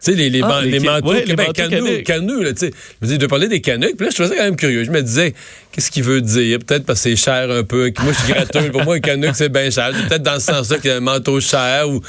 Tu 0.02 0.12
sais, 0.12 0.16
les, 0.16 0.30
les, 0.30 0.42
Ah, 0.42 0.60
les 0.62 0.78
manteaux, 0.80 1.10
ouais, 1.12 1.24
ben, 1.24 1.46
là, 1.46 1.52
tu 1.52 1.62
sais. 1.62 2.70
Je 2.70 2.96
me 3.00 3.06
disais, 3.06 3.14
il 3.14 3.18
doit 3.18 3.28
parler 3.28 3.48
des 3.48 3.60
canucks. 3.60 3.96
Puis 3.96 4.04
là, 4.06 4.10
je 4.10 4.14
trouvais 4.14 4.28
ça 4.28 4.36
quand 4.36 4.44
même 4.44 4.56
curieux. 4.56 4.84
Je 4.84 4.90
me 4.90 5.02
disais, 5.02 5.34
qu'est-ce 5.72 5.90
qu'il 5.90 6.04
veut 6.04 6.20
dire? 6.20 6.58
Peut-être 6.58 6.84
parce 6.84 7.02
que 7.02 7.10
c'est 7.10 7.16
cher 7.16 7.50
un 7.50 7.62
peu. 7.64 7.90
Moi, 8.00 8.12
je 8.12 8.24
suis 8.24 8.32
gratteux. 8.32 8.70
Pour 8.70 8.84
moi, 8.84 8.96
un 8.96 9.00
canuck, 9.00 9.34
c'est 9.34 9.48
bien 9.48 9.70
cher. 9.70 9.90
Peut-être 10.08 10.22
dans 10.22 10.38
ce 10.38 10.46
sens-là 10.52 10.78
qu'il 10.78 10.90
y 10.90 10.92
a 10.92 10.96
un 10.96 11.00
manteau 11.00 11.40
cher 11.40 11.88
ou... 11.88 12.00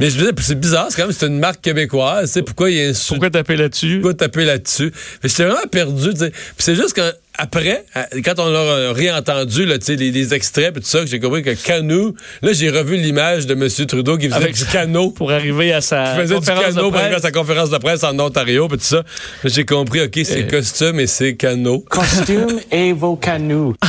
Mais 0.00 0.10
je 0.10 0.16
me 0.16 0.20
disais, 0.22 0.32
c'est 0.40 0.58
bizarre, 0.58 0.86
c'est 0.90 0.96
quand 0.96 1.06
même, 1.06 1.16
c'est 1.16 1.26
une 1.26 1.38
marque 1.38 1.60
québécoise. 1.60 2.28
Tu 2.28 2.34
sais, 2.34 2.42
pourquoi 2.42 2.68
il 2.70 2.76
y 2.78 2.84
a 2.84 2.88
un 2.88 2.92
Pourquoi 3.08 3.30
taper 3.30 3.56
là-dessus? 3.56 4.00
pourquoi 4.00 4.14
taper 4.14 4.44
là-dessus? 4.44 4.90
Que 5.22 5.28
J'étais 5.28 5.44
vraiment 5.44 5.68
perdu, 5.70 6.10
tu 6.14 6.18
sais. 6.18 6.30
Puis 6.30 6.54
c'est 6.58 6.74
juste 6.74 6.94
qu'après, 7.36 7.84
quand 8.24 8.38
on 8.38 8.48
l'a 8.50 8.92
réentendu, 8.92 9.64
là, 9.66 9.78
tu 9.78 9.86
sais, 9.86 9.96
les, 9.96 10.10
les 10.10 10.34
extraits 10.34 10.76
et 10.76 10.80
tout 10.80 10.86
ça, 10.86 11.00
que 11.00 11.06
j'ai 11.06 11.20
compris 11.20 11.42
que 11.42 11.50
canot, 11.54 12.14
là, 12.42 12.52
j'ai 12.52 12.70
revu 12.70 12.96
l'image 12.96 13.46
de 13.46 13.54
M. 13.54 13.68
Trudeau 13.86 14.16
qui 14.18 14.26
faisait 14.28 14.36
Avec 14.36 14.54
du 14.56 14.64
canot. 14.66 15.10
Pour 15.10 15.30
arriver 15.32 15.72
à 15.72 15.80
sa 15.80 16.14
Qui 16.14 16.20
faisait 16.22 16.34
du 16.34 16.40
conférence 16.40 16.64
canot 16.74 16.86
de 16.86 16.90
pour 16.90 16.96
arriver 16.96 17.06
à 17.14 17.18
presse. 17.18 17.22
sa 17.22 17.30
conférence 17.32 17.70
de 17.70 17.78
presse 17.78 18.04
en 18.04 18.18
Ontario 18.18 18.66
et 18.66 18.68
tout 18.70 18.76
ça. 18.80 19.02
J'ai 19.44 19.64
compris, 19.64 20.00
OK, 20.02 20.18
c'est 20.24 20.44
Euh. 20.44 20.48
costume 20.48 21.00
et 21.00 21.06
c'est 21.06 21.34
canot. 21.36 21.84
Costume 21.88 22.60
et 22.70 22.92
vos 22.92 23.16
canous. 23.16 23.74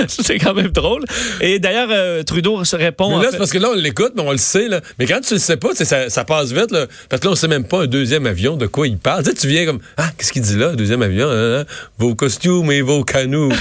c'est 0.08 0.38
quand 0.38 0.54
même 0.54 0.68
drôle. 0.68 1.04
Et 1.40 1.58
d'ailleurs, 1.58 1.88
euh, 1.90 2.22
Trudeau 2.22 2.64
se 2.64 2.76
répond. 2.76 3.08
Mais 3.10 3.14
en 3.14 3.18
là, 3.18 3.24
fait- 3.26 3.32
c'est 3.32 3.38
parce 3.38 3.50
que 3.50 3.58
là, 3.58 3.68
on 3.72 3.74
l'écoute, 3.74 4.12
mais 4.16 4.22
on 4.22 4.32
le 4.32 4.38
sait. 4.38 4.68
Là. 4.68 4.80
Mais 4.98 5.06
quand 5.06 5.20
tu 5.20 5.34
le 5.34 5.40
sais 5.40 5.56
pas, 5.56 5.74
ça, 5.74 6.08
ça 6.10 6.24
passe 6.24 6.52
vite. 6.52 6.70
Là, 6.70 6.86
parce 7.08 7.20
que 7.20 7.26
là, 7.26 7.32
on 7.32 7.36
sait 7.36 7.48
même 7.48 7.64
pas 7.64 7.82
un 7.82 7.86
deuxième 7.86 8.26
avion 8.26 8.56
de 8.56 8.66
quoi 8.66 8.86
il 8.88 8.98
parle. 8.98 9.22
Tu, 9.24 9.30
sais, 9.30 9.36
tu 9.36 9.48
viens 9.48 9.66
comme 9.66 9.80
Ah, 9.96 10.10
qu'est-ce 10.16 10.32
qu'il 10.32 10.42
dit 10.42 10.56
là, 10.56 10.68
un 10.68 10.74
deuxième 10.74 11.02
avion? 11.02 11.28
hein, 11.30 11.60
hein? 11.60 11.64
Vos 11.98 12.14
costumes 12.14 12.70
et 12.70 12.82
vos 12.82 13.04
canots. 13.04 13.50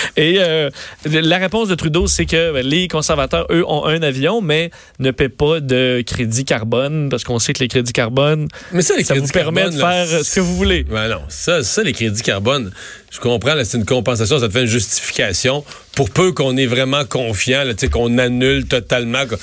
Et 0.16 0.36
euh, 0.38 0.70
la 1.04 1.38
réponse 1.38 1.68
de 1.68 1.74
Trudeau, 1.74 2.06
c'est 2.06 2.26
que 2.26 2.52
ben, 2.52 2.66
les 2.66 2.88
conservateurs, 2.88 3.46
eux, 3.50 3.64
ont 3.66 3.84
un 3.86 4.02
avion, 4.02 4.40
mais 4.40 4.70
ne 4.98 5.10
paient 5.10 5.28
pas 5.28 5.60
de 5.60 6.02
crédit 6.06 6.44
carbone, 6.44 7.08
parce 7.10 7.24
qu'on 7.24 7.38
sait 7.38 7.52
que 7.52 7.60
les 7.60 7.68
crédits 7.68 7.92
carbone, 7.92 8.48
mais 8.72 8.82
ça, 8.82 8.94
les 8.96 9.04
ça 9.04 9.14
vous 9.14 9.26
permet 9.28 9.62
carbone, 9.62 9.76
de 9.76 9.80
faire 9.80 10.24
ce 10.24 10.34
que 10.36 10.40
vous 10.40 10.56
voulez. 10.56 10.84
Ben 10.84 11.08
non, 11.08 11.22
ça, 11.28 11.62
ça, 11.62 11.82
les 11.82 11.92
crédits 11.92 12.22
carbone, 12.22 12.70
je 13.10 13.18
comprends, 13.18 13.54
là, 13.54 13.64
c'est 13.64 13.76
une 13.76 13.84
compensation, 13.84 14.38
ça 14.38 14.46
te 14.46 14.52
fait 14.52 14.60
une 14.62 14.66
justification. 14.66 15.64
Pour 15.96 16.10
peu 16.10 16.30
qu'on 16.32 16.56
est 16.56 16.66
vraiment 16.66 17.04
confiant, 17.04 17.64
là, 17.64 17.74
tu 17.74 17.80
sais, 17.80 17.88
qu'on 17.88 18.16
annule 18.18 18.66
totalement. 18.66 19.24
que- 19.26 19.34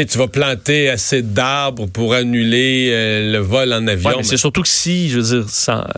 Tu 0.00 0.16
vas 0.18 0.28
planter 0.28 0.88
assez 0.88 1.22
d'arbres 1.22 1.86
pour 1.86 2.14
annuler 2.14 2.90
euh, 2.92 3.32
le 3.32 3.38
vol 3.38 3.72
en 3.72 3.86
avion. 3.88 4.10
Ouais, 4.10 4.16
mais 4.18 4.22
c'est 4.22 4.36
surtout 4.36 4.62
que 4.62 4.68
si, 4.68 5.10
je 5.10 5.18
veux 5.18 5.40
dire, 5.40 5.48
ça- 5.50 5.88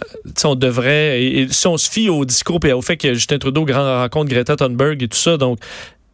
on 0.45 0.55
devrait, 0.55 1.23
et, 1.23 1.41
et 1.43 1.49
si 1.51 1.67
on 1.67 1.77
se 1.77 1.91
fie 1.91 2.09
au 2.09 2.25
discours 2.25 2.61
et 2.65 2.73
au 2.73 2.81
fait 2.83 2.97
que 2.97 3.13
Justin 3.13 3.39
Trudeau 3.39 3.65
grand 3.67 4.01
rencontre 4.01 4.31
Greta 4.31 4.57
Thunberg 4.57 5.03
et 5.03 5.09
tout 5.09 5.19
ça, 5.19 5.37
donc, 5.37 5.59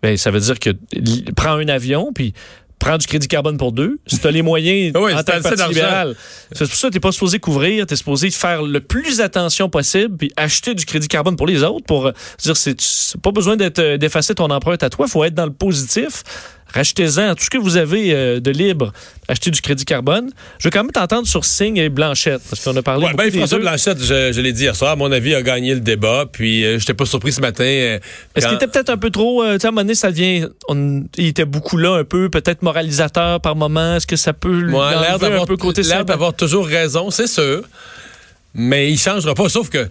ben, 0.02 0.16
ça 0.16 0.30
veut 0.30 0.40
dire 0.40 0.58
que 0.58 0.70
prends 1.36 1.52
un 1.54 1.68
avion, 1.68 2.10
puis 2.14 2.34
prends 2.78 2.98
du 2.98 3.06
crédit 3.06 3.28
carbone 3.28 3.56
pour 3.56 3.72
deux. 3.72 3.98
Si 4.06 4.18
tu 4.18 4.26
as 4.26 4.30
les 4.30 4.42
moyens 4.42 4.92
oui, 4.98 5.12
en 5.12 5.22
tant 5.22 5.40
que 5.40 5.68
libéral. 5.68 6.14
C'est 6.52 6.66
pour 6.66 6.74
ça 6.76 6.88
que 6.88 6.92
tu 6.92 6.96
n'es 6.96 7.00
pas 7.00 7.12
supposé 7.12 7.38
couvrir, 7.38 7.86
tu 7.86 7.94
es 7.94 7.96
supposé 7.96 8.30
faire 8.30 8.62
le 8.62 8.80
plus 8.80 9.20
attention 9.20 9.68
possible, 9.68 10.16
puis 10.16 10.32
acheter 10.36 10.74
du 10.74 10.84
crédit 10.84 11.08
carbone 11.08 11.36
pour 11.36 11.46
les 11.46 11.62
autres, 11.62 11.86
pour 11.86 12.06
euh, 12.06 12.12
dire, 12.42 12.56
c'est 12.56 12.76
pas 13.22 13.32
besoin 13.32 13.56
d'être, 13.56 13.78
euh, 13.78 13.96
d'effacer 13.96 14.34
ton 14.34 14.50
empreinte 14.50 14.82
à 14.82 14.90
toi, 14.90 15.06
il 15.08 15.10
faut 15.10 15.24
être 15.24 15.34
dans 15.34 15.46
le 15.46 15.52
positif. 15.52 16.22
Rachetez-en 16.74 17.34
tout 17.36 17.44
ce 17.44 17.50
que 17.50 17.58
vous 17.58 17.76
avez 17.76 18.12
euh, 18.12 18.40
de 18.40 18.50
libre, 18.50 18.92
achetez 19.28 19.50
du 19.50 19.60
crédit 19.60 19.84
carbone. 19.84 20.30
Je 20.58 20.66
veux 20.66 20.72
quand 20.72 20.82
même 20.82 20.90
t'entendre 20.90 21.26
sur 21.26 21.44
Signe 21.44 21.76
et 21.76 21.88
Blanchette, 21.88 22.42
parce 22.50 22.64
qu'on 22.64 22.76
a 22.76 22.82
parlé 22.82 23.06
Ouais, 23.06 23.14
ben, 23.14 23.30
des 23.30 23.38
François 23.38 23.58
deux. 23.58 23.64
Blanchette, 23.64 23.98
je, 24.02 24.32
je 24.32 24.40
l'ai 24.40 24.52
dit 24.52 24.62
hier 24.64 24.74
soir, 24.74 24.90
à 24.92 24.96
mon 24.96 25.10
avis, 25.12 25.34
a 25.34 25.42
gagné 25.42 25.72
le 25.74 25.80
débat. 25.80 26.24
Puis, 26.30 26.64
euh, 26.64 26.78
j'étais 26.80 26.94
pas 26.94 27.06
surpris 27.06 27.32
ce 27.32 27.40
matin. 27.40 27.62
euh, 27.64 27.98
Est-ce 28.34 28.46
qu'il 28.46 28.56
était 28.56 28.66
peut-être 28.66 28.90
un 28.90 28.96
peu 28.96 29.10
trop, 29.10 29.42
euh, 29.44 29.54
tu 29.54 29.60
sais, 29.60 29.66
à 29.66 29.68
un 29.68 29.70
moment 29.72 29.82
donné, 29.82 29.94
ça 29.94 30.10
devient, 30.10 30.48
on- 30.68 31.04
il 31.16 31.26
était 31.28 31.44
beaucoup 31.44 31.76
là, 31.76 31.94
un 31.98 32.04
peu, 32.04 32.28
peut-être 32.28 32.62
moralisateur 32.62 33.40
par 33.40 33.54
moment. 33.54 33.96
Est-ce 33.96 34.06
que 34.06 34.16
ça 34.16 34.32
peut 34.32 34.50
lui 34.52 34.74
Ouais, 34.74 34.90
l'air 34.90 34.98
enlever 35.12 35.26
un 35.26 35.30
d'avoir 35.30 35.46
peu 35.46 35.56
côté 35.56 35.82
l'air 35.82 36.04
d'avoir 36.04 36.34
toujours 36.34 36.66
raison, 36.66 37.10
c'est 37.10 37.28
sûr. 37.28 37.62
Mais 38.56 38.88
il 38.90 38.98
changera 38.98 39.34
pas. 39.34 39.48
Sauf 39.48 39.68
que 39.68 39.88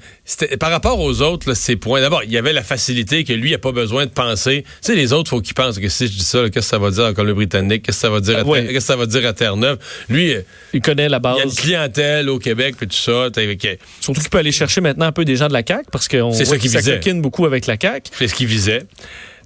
par 0.55 0.71
rapport 0.71 0.97
aux 0.99 1.21
autres, 1.21 1.49
là, 1.49 1.55
ces 1.55 1.75
points. 1.75 1.99
D'abord, 1.99 2.23
il 2.23 2.31
y 2.31 2.37
avait 2.37 2.53
la 2.53 2.63
facilité 2.63 3.25
que 3.25 3.33
lui, 3.33 3.49
il 3.49 3.53
a 3.53 3.57
pas 3.57 3.73
besoin 3.73 4.05
de 4.05 4.11
penser. 4.11 4.63
Tu 4.63 4.69
sais, 4.81 4.95
les 4.95 5.11
autres, 5.11 5.29
faut 5.29 5.41
qu'ils 5.41 5.53
pensent 5.53 5.79
que 5.79 5.89
si 5.89 6.07
je 6.07 6.13
dis 6.13 6.23
ça, 6.23 6.39
qu'est-ce 6.45 6.49
que 6.51 6.61
ça 6.61 6.77
va 6.77 6.89
dire 6.89 7.03
en 7.05 7.13
Colombie-Britannique, 7.13 7.83
qu'est-ce 7.83 7.97
que 7.97 8.01
ça 8.01 8.09
va 8.09 8.21
dire 8.21 8.37
à 8.37 8.41
Ah, 8.41 8.43
qu'est-ce 8.61 8.73
que 8.73 8.79
ça 8.79 8.95
va 8.95 9.05
dire 9.05 9.25
à 9.27 9.33
Terre-Neuve? 9.33 9.77
Lui, 10.07 10.33
euh, 10.33 10.41
Il 10.73 10.81
connaît 10.81 11.09
la 11.09 11.19
il 11.21 11.25
y 11.25 11.27
a 11.27 11.43
une 11.43 11.49
base. 11.49 11.55
clientèle 11.55 12.29
au 12.29 12.39
Québec, 12.39 12.75
puis 12.77 12.87
tout 12.87 12.95
ça. 12.95 13.27
t'as- 13.33 13.43
ok. 13.51 13.77
Surtout 13.99 14.21
qu'il 14.21 14.29
peut 14.29 14.37
aller 14.37 14.51
chercher 14.53 14.79
maintenant 14.79 15.07
un 15.07 15.11
peu 15.11 15.25
des 15.25 15.35
gens 15.35 15.49
de 15.49 15.53
la 15.53 15.63
CAQ, 15.67 15.83
parce 15.91 16.07
qu'on 16.07 16.29
voit 16.29 16.57
qu'il 16.57 16.69
s'acoquine 16.69 17.21
beaucoup 17.21 17.45
avec 17.45 17.67
la 17.67 17.75
CAQ. 17.79 18.11
C'est 18.17 18.27
ce 18.29 18.33
qu'il 18.35 18.47
visait. 18.47 18.83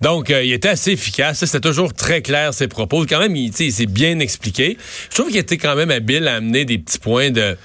Donc, 0.02 0.30
euh, 0.30 0.44
il 0.44 0.54
était 0.54 0.70
assez 0.70 0.92
efficace. 0.92 1.44
C'était 1.44 1.60
toujours 1.60 1.92
très 1.92 2.22
clair, 2.22 2.54
ses 2.54 2.68
propos. 2.68 3.04
Quand 3.10 3.18
même, 3.20 3.36
il, 3.36 3.52
il 3.60 3.72
s'est 3.74 3.88
bien 3.88 4.20
expliqué. 4.20 4.78
Je 5.10 5.16
trouve 5.16 5.30
qu'il 5.30 5.38
était 5.38 5.58
quand 5.58 5.76
même 5.76 5.90
habile 5.90 6.28
à 6.28 6.36
amener 6.36 6.66
des 6.66 6.78
petits 6.78 7.00
points 7.00 7.32
de... 7.32 7.58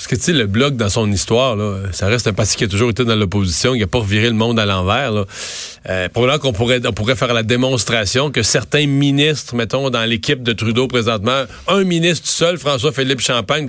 Parce 0.00 0.08
que, 0.08 0.16
tu 0.16 0.22
sais, 0.22 0.32
le 0.32 0.46
Bloc, 0.46 0.76
dans 0.76 0.88
son 0.88 1.12
histoire, 1.12 1.58
ça 1.92 2.06
reste 2.06 2.26
un 2.26 2.32
parti 2.32 2.56
qui 2.56 2.64
a 2.64 2.68
toujours 2.68 2.88
été 2.88 3.04
dans 3.04 3.16
l'opposition, 3.16 3.74
qui 3.74 3.80
n'a 3.80 3.86
pas 3.86 3.98
reviré 3.98 4.28
le 4.28 4.34
monde 4.34 4.58
à 4.58 4.64
l'envers. 4.64 5.26
Euh, 5.90 6.08
probablement 6.08 6.38
qu'on 6.38 6.54
pourrait, 6.54 6.80
on 6.86 6.92
pourrait 6.94 7.16
faire 7.16 7.34
la 7.34 7.42
démonstration 7.42 8.30
que 8.30 8.42
certains 8.42 8.86
ministres, 8.86 9.54
mettons, 9.54 9.90
dans 9.90 10.06
l'équipe 10.06 10.42
de 10.42 10.54
Trudeau 10.54 10.88
présentement, 10.88 11.42
un 11.68 11.84
ministre 11.84 12.26
seul, 12.26 12.56
François-Philippe 12.56 13.20
Champagne, 13.20 13.68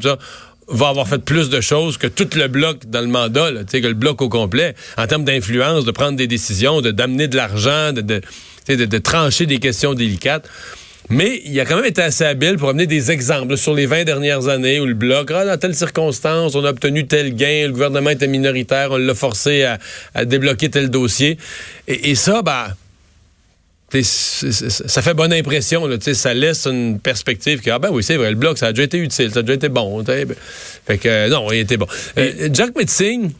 va 0.69 0.87
avoir 0.87 1.05
fait 1.05 1.19
plus 1.19 1.49
de 1.49 1.59
choses 1.59 1.97
que 1.97 2.07
tout 2.07 2.29
le 2.37 2.47
bloc 2.47 2.85
dans 2.85 3.01
le 3.01 3.07
mandat, 3.07 3.51
là, 3.51 3.65
que 3.65 3.77
le 3.79 3.93
bloc 3.93 4.21
au 4.21 4.29
complet, 4.29 4.73
en 4.97 5.07
termes 5.07 5.25
d'influence, 5.25 5.83
de 5.83 5.91
prendre 5.91 6.15
des 6.15 6.27
décisions, 6.27 6.79
de 6.79 6.91
d'amener 6.91 7.27
de 7.27 7.35
l'argent, 7.35 7.91
de 7.91 8.97
trancher 8.99 9.47
des 9.47 9.59
questions 9.59 9.93
délicates. 9.93 10.47
Mais 11.11 11.41
il 11.45 11.59
a 11.59 11.65
quand 11.65 11.75
même 11.75 11.85
été 11.85 12.01
assez 12.01 12.23
habile 12.23 12.57
pour 12.57 12.69
amener 12.69 12.87
des 12.87 13.11
exemples 13.11 13.57
sur 13.57 13.73
les 13.73 13.85
20 13.85 14.05
dernières 14.05 14.47
années 14.47 14.79
où 14.79 14.85
le 14.85 14.93
bloc, 14.93 15.29
ah, 15.35 15.45
dans 15.45 15.57
telle 15.57 15.75
circonstance, 15.75 16.55
on 16.55 16.63
a 16.65 16.69
obtenu 16.69 17.05
tel 17.07 17.35
gain, 17.35 17.67
le 17.67 17.71
gouvernement 17.73 18.09
était 18.09 18.27
minoritaire, 18.27 18.91
on 18.91 18.97
l'a 18.97 19.13
forcé 19.15 19.63
à, 19.63 19.77
à 20.13 20.25
débloquer 20.25 20.69
tel 20.69 20.89
dossier. 20.89 21.37
Et, 21.87 22.11
et 22.11 22.15
ça, 22.15 22.41
bah, 22.41 22.75
ça 24.01 25.01
fait 25.01 25.13
bonne 25.13 25.33
impression. 25.33 25.85
Là, 25.85 25.97
ça 25.99 26.33
laisse 26.33 26.65
une 26.65 26.99
perspective 26.99 27.61
que, 27.61 27.69
ah 27.71 27.79
ben 27.79 27.89
oui, 27.91 28.03
c'est 28.03 28.15
vrai, 28.15 28.29
le 28.29 28.35
bloc, 28.37 28.57
ça 28.57 28.67
a 28.67 28.71
déjà 28.71 28.83
été 28.83 28.97
utile, 28.97 29.31
ça 29.31 29.39
a 29.39 29.41
déjà 29.41 29.55
été 29.55 29.69
bon. 29.69 30.03
t'sais. 30.03 30.25
Fait 30.85 30.97
que, 30.97 31.09
euh, 31.09 31.29
non, 31.29 31.51
il 31.51 31.59
était 31.59 31.77
bon. 31.77 31.87
Euh, 32.17 32.49
Jack 32.53 32.75
Metzing, 32.77 33.31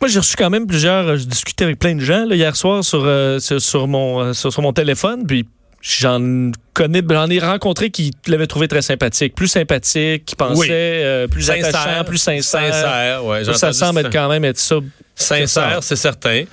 Moi, 0.00 0.08
j'ai 0.08 0.18
reçu 0.18 0.34
quand 0.36 0.50
même 0.50 0.66
plusieurs. 0.66 1.06
euh, 1.08 1.16
Je 1.16 1.24
discutais 1.24 1.64
avec 1.64 1.78
plein 1.78 1.94
de 1.94 2.00
gens 2.00 2.24
là, 2.26 2.34
hier 2.34 2.56
soir 2.56 2.82
sur, 2.82 3.04
euh, 3.04 3.38
sur, 3.38 3.60
sur 3.62 3.86
mon, 3.86 4.34
sur, 4.34 4.52
sur 4.52 4.62
mon 4.62 4.72
téléphone. 4.72 5.26
Puis 5.26 5.46
j'en 5.86 6.50
connais, 6.72 7.02
j'en 7.08 7.28
ai 7.28 7.38
rencontré 7.38 7.90
qui 7.90 8.10
l'avaient 8.26 8.46
trouvé 8.46 8.68
très 8.68 8.80
sympathique. 8.80 9.34
Plus 9.34 9.48
sympathique, 9.48 10.24
qui 10.24 10.34
pensait 10.34 10.60
Oui. 10.60 10.68
euh, 10.70 11.28
plus 11.28 11.42
sincère, 11.42 11.66
attachant, 11.76 12.04
plus 12.04 12.18
sincère. 12.18 12.72
sincère, 12.74 13.24
ouais, 13.26 13.44
Ça, 13.44 13.72
semble 13.72 14.00
être 14.00 14.10
quand 14.12 14.28
même 14.30 14.44
être 14.46 14.58
ça. 14.58 14.76
sincère, 15.14 15.82
c'est 15.82 15.96
certain. 15.96 16.44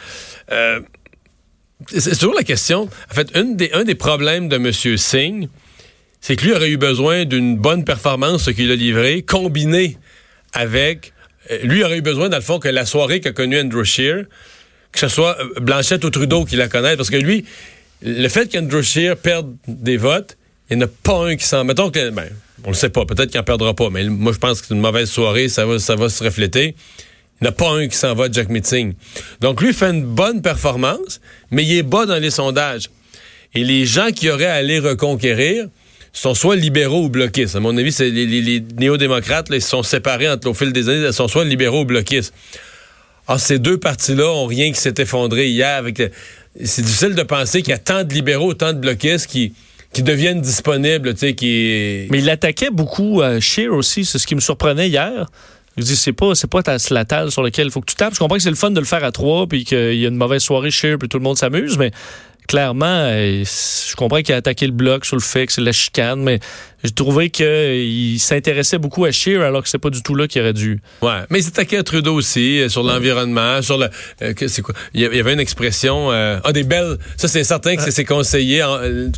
Euh, 0.51 0.81
c'est 1.97 2.17
toujours 2.17 2.35
la 2.35 2.43
question. 2.43 2.89
En 3.09 3.13
fait, 3.13 3.29
une 3.35 3.55
des, 3.55 3.71
un 3.73 3.83
des 3.85 3.95
problèmes 3.95 4.49
de 4.49 4.57
M. 4.57 4.71
Singh, 4.97 5.47
c'est 6.19 6.35
que 6.35 6.43
lui 6.45 6.53
aurait 6.53 6.69
eu 6.69 6.77
besoin 6.77 7.23
d'une 7.25 7.57
bonne 7.57 7.85
performance, 7.85 8.43
ce 8.43 8.51
qu'il 8.51 8.69
a 8.71 8.75
livré, 8.75 9.21
combiné 9.23 9.97
avec. 10.53 11.13
euh, 11.49 11.57
lui 11.63 11.83
aurait 11.85 11.97
eu 11.99 12.01
besoin, 12.01 12.27
dans 12.29 12.37
le 12.37 12.43
fond, 12.43 12.59
que 12.59 12.67
la 12.67 12.85
soirée 12.85 13.21
qu'a 13.21 13.31
connue 13.31 13.59
Andrew 13.59 13.83
Scheer, 13.85 14.25
que 14.91 14.99
ce 14.99 15.07
soit 15.07 15.37
Blanchette 15.61 16.03
ou 16.03 16.09
Trudeau 16.09 16.43
qui 16.43 16.57
la 16.57 16.67
connaisse, 16.67 16.97
parce 16.97 17.09
que 17.09 17.15
lui, 17.15 17.45
le 18.01 18.27
fait 18.29 18.51
qu'Andrew 18.51 18.81
Scheer 18.81 19.15
perde 19.17 19.53
des 19.67 19.97
votes, 19.97 20.37
il 20.69 20.77
n'y 20.77 20.83
en 20.83 20.87
a 20.87 20.89
pas 21.03 21.25
un 21.27 21.35
qui 21.35 21.45
s'en. 21.45 21.63
Mettons 21.63 21.91
que. 21.91 22.09
Ben, 22.09 22.29
on 22.63 22.69
le 22.69 22.75
sait 22.75 22.89
pas, 22.89 23.05
peut-être 23.05 23.31
qu'il 23.31 23.39
n'en 23.39 23.43
perdra 23.43 23.73
pas, 23.73 23.89
mais 23.89 24.03
moi, 24.05 24.31
je 24.33 24.37
pense 24.37 24.61
que 24.61 24.67
c'est 24.67 24.73
une 24.75 24.81
mauvaise 24.81 25.09
soirée, 25.09 25.49
ça 25.49 25.65
va, 25.65 25.79
ça 25.79 25.95
va 25.95 26.09
se 26.09 26.23
refléter. 26.23 26.75
Il 27.39 27.45
n'y 27.45 27.47
en 27.47 27.49
a 27.49 27.53
pas 27.53 27.71
un 27.71 27.87
qui 27.87 27.97
s'en 27.97 28.13
va 28.13 28.31
Jack 28.31 28.49
Meeting. 28.49 28.93
Donc, 29.39 29.61
lui 29.61 29.73
fait 29.73 29.89
une 29.89 30.03
bonne 30.05 30.43
performance, 30.43 31.21
mais 31.49 31.63
il 31.63 31.75
est 31.75 31.83
bas 31.83 32.05
dans 32.05 32.19
les 32.19 32.29
sondages. 32.29 32.91
Et 33.55 33.63
les 33.63 33.85
gens 33.87 34.11
qui 34.11 34.29
auraient 34.29 34.45
à 34.45 34.53
aller 34.53 34.77
reconquérir 34.77 35.65
sont 36.13 36.35
soit 36.35 36.55
libéraux 36.55 37.05
ou 37.05 37.09
bloquistes. 37.09 37.55
À 37.55 37.59
mon 37.59 37.75
avis, 37.77 37.91
c'est 37.91 38.11
les, 38.11 38.27
les- 38.27 38.63
néo-démocrates, 38.77 39.47
ils 39.51 39.61
se 39.61 39.69
sont 39.69 39.81
séparés 39.81 40.29
entre, 40.29 40.47
au 40.47 40.53
fil 40.53 40.71
des 40.71 40.87
années, 40.87 41.07
ils 41.07 41.13
sont 41.13 41.27
soit 41.27 41.45
libéraux 41.45 41.81
ou 41.81 41.85
bloquistes. 41.85 42.31
Ah, 43.27 43.39
ces 43.39 43.57
deux 43.57 43.77
partis-là 43.79 44.27
ont 44.29 44.45
rien 44.45 44.71
qui 44.71 44.79
s'est 44.79 44.93
effondré 44.99 45.47
hier. 45.49 45.77
Avec 45.77 45.99
C'est 46.63 46.81
difficile 46.81 47.15
de 47.15 47.23
penser 47.23 47.61
qu'il 47.61 47.71
y 47.71 47.75
a 47.75 47.77
tant 47.77 48.03
de 48.03 48.13
libéraux, 48.13 48.53
tant 48.53 48.73
de 48.73 48.79
bloquistes 48.79 49.27
qui, 49.27 49.53
deviennent 49.97 50.41
disponibles, 50.41 51.13
tu 51.13 51.19
sais, 51.19 51.33
qui... 51.33 52.07
Mais 52.09 52.19
il 52.19 52.29
attaquait 52.29 52.71
beaucoup 52.71 53.21
euh, 53.21 53.39
aussi. 53.71 54.05
C'est 54.05 54.19
ce 54.19 54.27
qui 54.27 54.35
me 54.35 54.41
surprenait 54.41 54.89
hier. 54.89 55.27
Je 55.77 55.83
dis, 55.83 55.95
c'est 55.95 56.13
pas, 56.13 56.35
c'est 56.35 56.49
pas 56.49 56.61
la 56.89 57.05
table 57.05 57.31
sur 57.31 57.41
laquelle 57.41 57.67
il 57.67 57.71
faut 57.71 57.79
que 57.79 57.89
tu 57.89 57.95
tapes. 57.95 58.13
Je 58.13 58.19
comprends 58.19 58.35
que 58.35 58.43
c'est 58.43 58.49
le 58.49 58.55
fun 58.55 58.71
de 58.71 58.79
le 58.79 58.85
faire 58.85 59.03
à 59.03 59.11
trois, 59.11 59.47
puis 59.47 59.63
qu'il 59.63 59.95
y 59.95 60.05
a 60.05 60.09
une 60.09 60.17
mauvaise 60.17 60.41
soirée 60.41 60.71
Scheer, 60.71 60.97
puis 60.97 61.07
tout 61.07 61.17
le 61.17 61.23
monde 61.23 61.37
s'amuse, 61.37 61.77
mais 61.77 61.91
clairement, 62.47 62.85
euh, 62.85 63.43
je 63.45 63.95
comprends 63.95 64.21
qu'il 64.21 64.35
a 64.35 64.37
attaqué 64.37 64.65
le 64.65 64.73
bloc 64.73 65.05
sur 65.05 65.15
le 65.15 65.21
fait 65.21 65.45
que 65.45 65.53
c'est 65.53 65.61
la 65.61 65.71
chicane, 65.71 66.21
mais 66.21 66.39
j'ai 66.83 66.91
trouvé 66.91 67.29
qu'il 67.29 68.19
s'intéressait 68.19 68.77
beaucoup 68.77 69.05
à 69.05 69.11
Scheer, 69.11 69.41
alors 69.41 69.63
que 69.63 69.69
c'est 69.69 69.77
pas 69.77 69.89
du 69.89 70.01
tout 70.01 70.15
là 70.15 70.27
qu'il 70.27 70.41
aurait 70.41 70.53
dû. 70.53 70.79
Ouais, 71.01 71.19
mais 71.29 71.39
il 71.39 71.43
s'attaquait 71.43 71.77
à 71.77 71.83
Trudeau 71.83 72.15
aussi, 72.15 72.59
euh, 72.61 72.69
sur 72.69 72.83
l'environnement, 72.83 73.61
sur 73.61 73.77
le... 73.77 73.87
euh, 74.21 74.33
c'est 74.47 74.61
quoi? 74.61 74.73
Il 74.93 75.01
y 75.01 75.05
avait 75.05 75.33
une 75.33 75.39
expression... 75.39 76.11
euh, 76.11 76.39
ah, 76.43 76.51
des 76.53 76.63
belles... 76.63 76.97
Ça, 77.17 77.27
c'est 77.27 77.43
certain 77.43 77.75
que 77.75 77.83
c'est 77.83 77.91
ses 77.91 78.05
conseillers, 78.05 78.65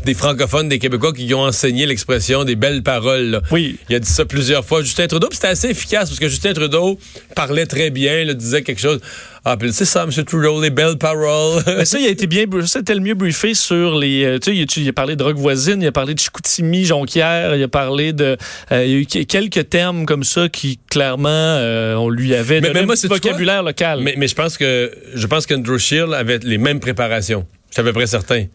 des 0.06 0.14
francophones, 0.14 0.70
des 0.70 0.80
Québécois, 0.80 1.14
qui 1.14 1.26
lui 1.26 1.34
ont 1.34 1.42
enseigné 1.44 1.86
l'expression 1.86 2.44
des 2.44 2.56
belles 2.56 2.84
paroles. 2.84 3.30
là. 3.32 3.42
Oui. 3.52 3.78
Il 3.90 3.96
a 3.96 4.00
dit 4.00 4.10
ça 4.10 4.26
plusieurs 4.26 4.66
fois. 4.66 4.82
Justin 4.82 5.08
Trudeau, 5.08 5.30
c'était 5.32 5.48
assez 5.48 5.70
efficace, 5.70 6.10
parce 6.10 6.20
que 6.20 6.28
Justin 6.28 6.54
Trudeau 6.54 7.00
parlait 7.36 7.66
très 7.66 7.90
bien, 7.90 8.24
là, 8.26 8.34
disait 8.34 8.62
quelque 8.64 8.82
chose. 8.82 9.00
Ah, 9.46 9.58
puis 9.58 9.74
c'est 9.74 9.84
ça, 9.86 10.04
M. 10.10 10.24
Trudeau, 10.24 10.62
les 10.62 10.70
belles 10.70 10.98
paroles. 10.98 11.62
Mais 11.78 11.84
ça, 11.86 12.00
il 12.00 12.06
a 12.06 12.10
été 12.10 12.28
bien, 12.28 12.46
ça, 12.62 12.80
c'était 12.80 12.96
le 12.96 13.02
mieux 13.02 13.14
briefé 13.14 13.54
sur 13.54 13.98
les. 13.98 14.38
tu 14.42 14.52
sais, 14.52 14.58
il, 14.58 14.62
a- 14.64 14.66
il 14.84 14.88
a 14.90 14.94
parlé 14.94 15.16
de 15.16 15.20
drogue 15.20 15.36
voisine, 15.38 15.82
il 15.82 15.88
a 15.88 15.92
parlé 15.92 16.14
de 16.14 16.20
Chicoutimi, 16.20 16.86
Jonquière, 16.86 17.53
il 17.56 17.64
a 17.64 17.68
parlé 17.68 18.14
de. 18.14 18.38
euh, 18.72 18.86
il 18.86 18.92
y 18.92 18.96
a 18.96 18.98
eu 19.00 19.06
que- 19.06 19.24
quelques 19.24 19.70
termes 19.70 20.06
comme 20.06 20.24
ça 20.24 20.50
qui, 20.50 20.80
clairement, 20.90 21.30
euh, 21.30 21.96
on 21.96 22.10
lui 22.10 22.34
avait 22.36 22.62
Mais- 22.62 22.68
donné 22.70 22.80
mais 22.82 22.86
moi, 22.86 22.94
un 22.94 22.98
petit 22.98 23.08
quoi? 23.08 23.18
vocabulaire 23.18 23.64
local. 23.64 24.00
Mais, 24.02 24.16
mais 24.18 24.28
je 24.28 24.36
pense 24.36 24.58
que 24.58 24.92
je 25.14 25.28
pense 25.28 25.46
qu'Andrew 25.46 25.78
Scheer 25.78 26.12
avait 26.14 26.40
les 26.44 26.58
mêmes 26.58 26.80
préparations. 26.80 27.46
Je 27.70 27.74
suis 27.76 27.82
à 27.82 27.84
peu 27.84 27.94
près 27.94 28.08
certain. 28.08 28.46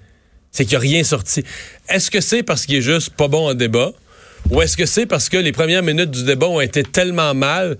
C'est 0.50 0.64
qu'il 0.64 0.78
n'y 0.78 0.86
a 0.86 0.88
rien 0.92 1.04
sorti. 1.04 1.42
Est-ce 1.88 2.10
que 2.10 2.20
c'est 2.20 2.42
parce 2.42 2.64
qu'il 2.66 2.76
est 2.76 2.82
juste 2.82 3.10
pas 3.10 3.28
bon 3.28 3.48
en 3.50 3.54
débat? 3.54 3.90
Ou 4.50 4.62
est-ce 4.62 4.76
que 4.76 4.86
c'est 4.86 5.04
parce 5.06 5.28
que 5.28 5.36
les 5.36 5.52
premières 5.52 5.82
minutes 5.82 6.10
du 6.10 6.22
débat 6.24 6.46
ont 6.46 6.60
été 6.60 6.82
tellement 6.82 7.34
mal? 7.34 7.76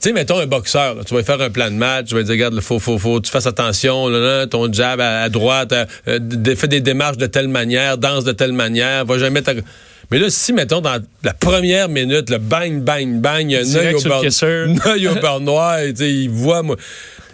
Tu 0.00 0.08
sais, 0.08 0.12
mettons 0.12 0.38
un 0.40 0.46
boxeur, 0.46 0.96
là, 0.96 1.04
tu 1.04 1.14
vas 1.14 1.22
faire 1.22 1.40
un 1.40 1.48
plan 1.48 1.70
de 1.70 1.76
match, 1.76 2.08
tu 2.08 2.14
vas 2.16 2.24
dire, 2.24 2.32
regarde, 2.32 2.60
faut, 2.60 2.80
faut, 2.80 2.98
faut, 2.98 3.20
tu 3.20 3.30
fasses 3.30 3.46
attention, 3.46 4.08
là, 4.08 4.18
là, 4.18 4.46
ton 4.48 4.70
jab 4.72 5.00
à, 5.00 5.20
à 5.22 5.28
droite, 5.28 5.72
euh, 5.72 5.84
euh, 6.08 6.56
fais 6.56 6.66
des 6.66 6.80
démarches 6.80 7.18
de 7.18 7.26
telle 7.26 7.46
manière, 7.46 7.98
danse 7.98 8.24
de 8.24 8.32
telle 8.32 8.52
manière, 8.52 9.04
va 9.06 9.16
jamais 9.18 9.42
Mais 10.12 10.18
là, 10.18 10.28
si, 10.28 10.52
mettons, 10.52 10.82
dans 10.82 11.02
la 11.24 11.32
première 11.32 11.88
minute, 11.88 12.28
le 12.28 12.36
bang, 12.36 12.82
bang, 12.82 13.18
bang, 13.18 13.50
il 13.50 13.52
y 13.52 13.56
a 13.56 13.60
un 13.60 13.74
œil 13.76 13.94
au 13.94 14.86
œil 14.86 15.08
au 15.08 15.14
beurre 15.14 15.40
noir, 15.40 15.78
et, 15.78 15.94
il 15.98 16.28
voit, 16.28 16.62
moi. 16.62 16.76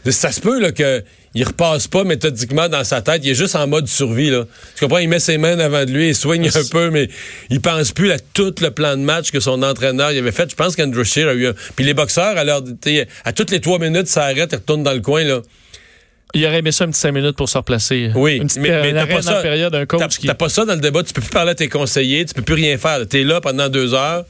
Ça 0.09 0.31
se 0.31 0.41
peut, 0.41 0.61
là, 0.61 0.71
que. 0.71 1.03
Il 1.35 1.45
repasse 1.45 1.89
pas 1.89 2.05
méthodiquement 2.05 2.69
dans 2.69 2.85
sa 2.85 3.03
tête. 3.03 3.21
Il 3.23 3.31
est 3.31 3.35
juste 3.35 3.55
en 3.55 3.67
mode 3.67 3.87
survie, 3.87 4.31
là. 4.31 4.45
Tu 4.75 4.85
comprends? 4.85 4.99
Il 4.99 5.09
met 5.09 5.19
ses 5.19 5.39
mains 5.39 5.57
devant 5.57 5.85
de 5.85 5.91
lui, 5.91 6.09
il 6.09 6.15
soigne 6.15 6.49
un 6.49 6.65
peu, 6.71 6.91
mais 6.91 7.09
il 7.51 7.61
pense 7.61 7.93
plus 7.93 8.11
à 8.13 8.19
tout 8.19 8.55
le 8.61 8.71
plan 8.71 8.97
de 8.97 9.03
match 9.03 9.31
que 9.31 9.39
son 9.39 9.63
entraîneur 9.63 10.11
il 10.11 10.19
avait 10.19 10.33
fait. 10.33 10.51
Je 10.51 10.57
pense 10.57 10.75
qu'Andrew 10.75 11.05
Shear 11.05 11.29
a 11.29 11.35
eu 11.35 11.49
un... 11.49 11.55
Puis 11.77 11.85
les 11.85 11.95
boxeurs, 11.95 12.39
alors, 12.39 12.63
à 13.25 13.33
toutes 13.33 13.51
les 13.51 13.61
trois 13.61 13.79
minutes, 13.79 14.07
ça 14.07 14.25
arrête, 14.25 14.49
ils 14.53 14.57
retournent 14.57 14.83
dans 14.83 14.95
le 14.95 15.01
coin, 15.01 15.23
là. 15.23 15.43
Il 16.35 16.45
aurait 16.47 16.59
aimé 16.59 16.73
ça 16.73 16.85
un 16.85 16.91
petit 16.91 17.01
5 17.01 17.13
minutes 17.13 17.37
pour 17.37 17.49
se 17.49 17.57
replacer. 17.57 18.11
Oui, 18.15 18.37
Une 18.37 18.47
petite 18.49 18.61
mais, 18.61 18.69
mais 18.69 18.91
un 18.99 19.07
t'as 19.07 19.15
pas 19.15 19.23
ça. 19.23 19.41
période, 19.41 19.75
un 19.75 19.87
qui... 19.87 20.27
pas 20.27 20.49
ça 20.49 20.65
dans 20.65 20.75
le 20.75 20.81
débat. 20.81 21.03
Tu 21.03 21.13
peux 21.15 21.23
plus 21.23 21.31
parler 21.31 21.53
à 21.53 21.55
tes 21.55 21.69
conseillers, 21.69 22.25
tu 22.27 22.35
peux 22.35 22.43
plus 22.43 22.55
rien 22.55 22.77
faire. 22.77 23.07
T'es 23.09 23.25
là 23.25 23.41
pendant 23.41 23.69
deux 23.69 23.95
heures. 23.95 24.25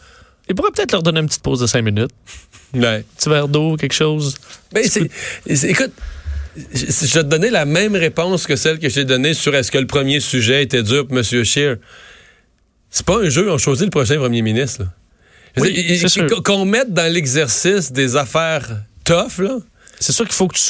Il 0.48 0.54
pourrait 0.54 0.70
peut-être 0.74 0.92
leur 0.92 1.02
donner 1.02 1.20
une 1.20 1.26
petite 1.26 1.42
pause 1.42 1.60
de 1.60 1.66
5 1.66 1.82
minutes. 1.82 2.10
Ouais. 2.74 3.04
petit 3.16 3.28
verre 3.28 3.48
d'eau, 3.48 3.76
quelque 3.76 3.94
chose. 3.94 4.36
Ben, 4.72 4.84
c'est- 4.84 5.10
écoute, 5.68 5.92
je 6.56 6.86
je 6.86 7.14
vais 7.14 7.22
te 7.24 7.28
donner 7.28 7.50
la 7.50 7.64
même 7.64 7.94
réponse 7.96 8.46
que 8.46 8.56
celle 8.56 8.78
que 8.78 8.88
j'ai 8.88 9.04
donnée 9.04 9.34
sur 9.34 9.54
est-ce 9.54 9.70
que 9.70 9.78
le 9.78 9.86
premier 9.86 10.20
sujet 10.20 10.62
était 10.62 10.82
dur 10.82 11.06
pour 11.06 11.16
M. 11.18 11.24
Scheer. 11.44 11.76
C'est 12.90 13.04
pas 13.04 13.18
un 13.18 13.28
jeu, 13.28 13.50
on 13.50 13.58
choisit 13.58 13.84
le 13.86 13.90
prochain 13.90 14.16
premier 14.18 14.42
ministre. 14.42 14.84
Oui, 15.56 16.00
Qu'on 16.44 16.64
mette 16.64 16.92
dans 16.92 17.12
l'exercice 17.12 17.90
des 17.92 18.16
affaires 18.16 18.68
tough, 19.04 19.38
là. 19.38 19.58
C'est 20.00 20.12
sûr 20.12 20.24
qu'il 20.24 20.34
faut 20.34 20.48
que 20.48 20.54
tu 20.56 20.60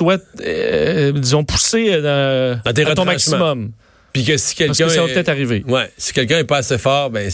euh, 0.44 1.12
disons, 1.12 1.44
poussé 1.44 1.88
euh, 1.90 2.56
Dans 2.64 2.72
tes 2.72 2.84
à 2.86 2.94
ton 2.94 3.04
maximum. 3.04 3.72
Puis 4.12 4.24
que 4.24 4.36
si 4.38 4.54
Parce 4.54 4.78
quelqu'un. 4.78 4.86
que 4.86 4.90
ça 4.94 5.02
va 5.02 5.08
est- 5.10 5.14
peut-être 5.14 5.28
arriver. 5.28 5.64
Ouais, 5.68 5.90
si 5.98 6.12
quelqu'un 6.12 6.38
est 6.38 6.44
pas 6.44 6.58
assez 6.58 6.78
fort, 6.78 7.10
ben 7.10 7.30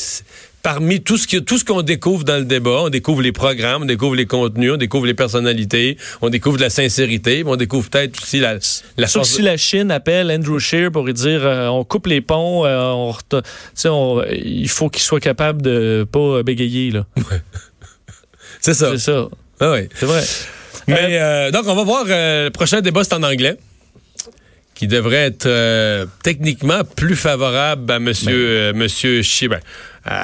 parmi 0.62 1.02
tout 1.02 1.16
ce 1.18 1.26
qui- 1.28 1.44
tout 1.44 1.56
ce 1.58 1.64
qu'on 1.64 1.82
découvre 1.82 2.24
dans 2.24 2.36
le 2.38 2.44
débat, 2.44 2.80
on 2.84 2.88
découvre 2.88 3.22
les 3.22 3.30
programmes, 3.32 3.82
on 3.82 3.86
découvre 3.86 4.16
les 4.16 4.26
contenus, 4.26 4.72
on 4.72 4.76
découvre 4.76 5.06
les 5.06 5.14
personnalités, 5.14 5.98
on 6.20 6.30
découvre 6.30 6.56
de 6.56 6.62
la 6.62 6.70
sincérité, 6.70 7.44
mais 7.44 7.50
on 7.50 7.56
découvre 7.56 7.88
peut-être 7.90 8.20
aussi 8.20 8.40
la 8.40 8.54
la 8.96 9.06
Sauf 9.06 9.22
que 9.22 9.28
si 9.28 9.42
la 9.42 9.56
Chine 9.56 9.90
appelle 9.90 10.30
Andrew 10.32 10.58
Scheer 10.58 10.90
pour 10.90 11.04
lui 11.04 11.12
dire 11.14 11.46
euh, 11.46 11.68
on 11.68 11.84
coupe 11.84 12.06
les 12.08 12.20
ponts, 12.20 12.64
euh, 12.66 12.90
on 12.90 13.14
on- 13.84 14.22
il 14.32 14.68
faut 14.68 14.88
qu'il 14.88 15.02
soit 15.02 15.20
capable 15.20 15.62
de 15.62 16.06
pas 16.10 16.42
bégayer. 16.42 16.90
là. 16.90 17.06
C'est 18.60 18.74
ça. 18.74 18.90
C'est 18.92 18.98
ça. 18.98 19.28
Ah 19.60 19.70
ouais. 19.72 19.88
C'est 19.94 20.06
vrai. 20.06 20.24
Mais 20.86 21.18
euh, 21.20 21.50
donc 21.50 21.64
on 21.66 21.74
va 21.74 21.82
voir 21.84 22.04
euh, 22.08 22.44
le 22.44 22.50
prochain 22.50 22.80
débat 22.80 23.04
c'est 23.04 23.14
en 23.14 23.22
anglais. 23.22 23.56
Qui 24.74 24.88
devrait 24.88 25.26
être 25.26 25.46
euh, 25.46 26.04
techniquement 26.24 26.82
plus 26.96 27.14
favorable 27.14 27.90
à 27.92 28.00
monsieur 28.00 28.34
euh, 28.34 28.72
monsieur. 28.74 29.22
Ben, 29.48 29.60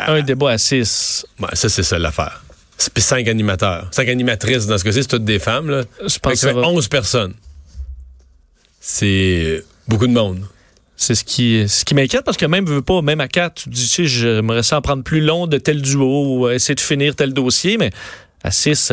Un 0.08 0.22
débat 0.22 0.50
à 0.50 0.58
6. 0.58 1.24
ouais, 1.40 1.48
ça 1.52 1.68
c'est 1.68 1.84
ça 1.84 1.98
l'affaire. 1.98 2.42
C'est 2.76 2.92
puis 2.92 3.02
cinq 3.02 3.28
animateurs, 3.28 3.88
cinq 3.92 4.08
animatrices 4.08 4.66
dans 4.66 4.76
ce 4.78 4.84
cas-ci, 4.84 5.02
c'est 5.02 5.08
toutes 5.08 5.24
des 5.24 5.38
femmes 5.38 5.70
là. 5.70 5.82
Je 6.00 6.18
pense 6.18 6.32
que 6.32 6.38
ça 6.38 6.48
ça 6.48 6.54
fait 6.54 6.60
va. 6.60 6.66
11 6.66 6.88
personnes. 6.88 7.34
C'est 8.80 9.62
beaucoup 9.86 10.06
de 10.06 10.12
monde. 10.12 10.40
C'est 10.96 11.14
ce 11.14 11.24
qui, 11.24 11.66
ce 11.68 11.84
qui 11.84 11.94
m'inquiète 11.94 12.24
parce 12.24 12.36
que 12.36 12.44
même 12.46 12.66
veut 12.66 12.82
pas, 12.82 13.00
même 13.02 13.20
à 13.20 13.28
4, 13.28 13.54
tu 13.62 13.68
dis, 13.70 13.82
tu 13.84 13.88
sais, 13.88 14.06
j'aimerais 14.06 14.62
ça 14.62 14.76
en 14.76 14.82
prendre 14.82 15.02
plus 15.02 15.20
long 15.20 15.46
de 15.46 15.56
tel 15.56 15.80
duo 15.80 16.38
ou 16.40 16.48
essayer 16.50 16.74
de 16.74 16.80
finir 16.80 17.14
tel 17.16 17.32
dossier, 17.32 17.78
mais 17.78 17.90
à 18.42 18.50
6. 18.50 18.92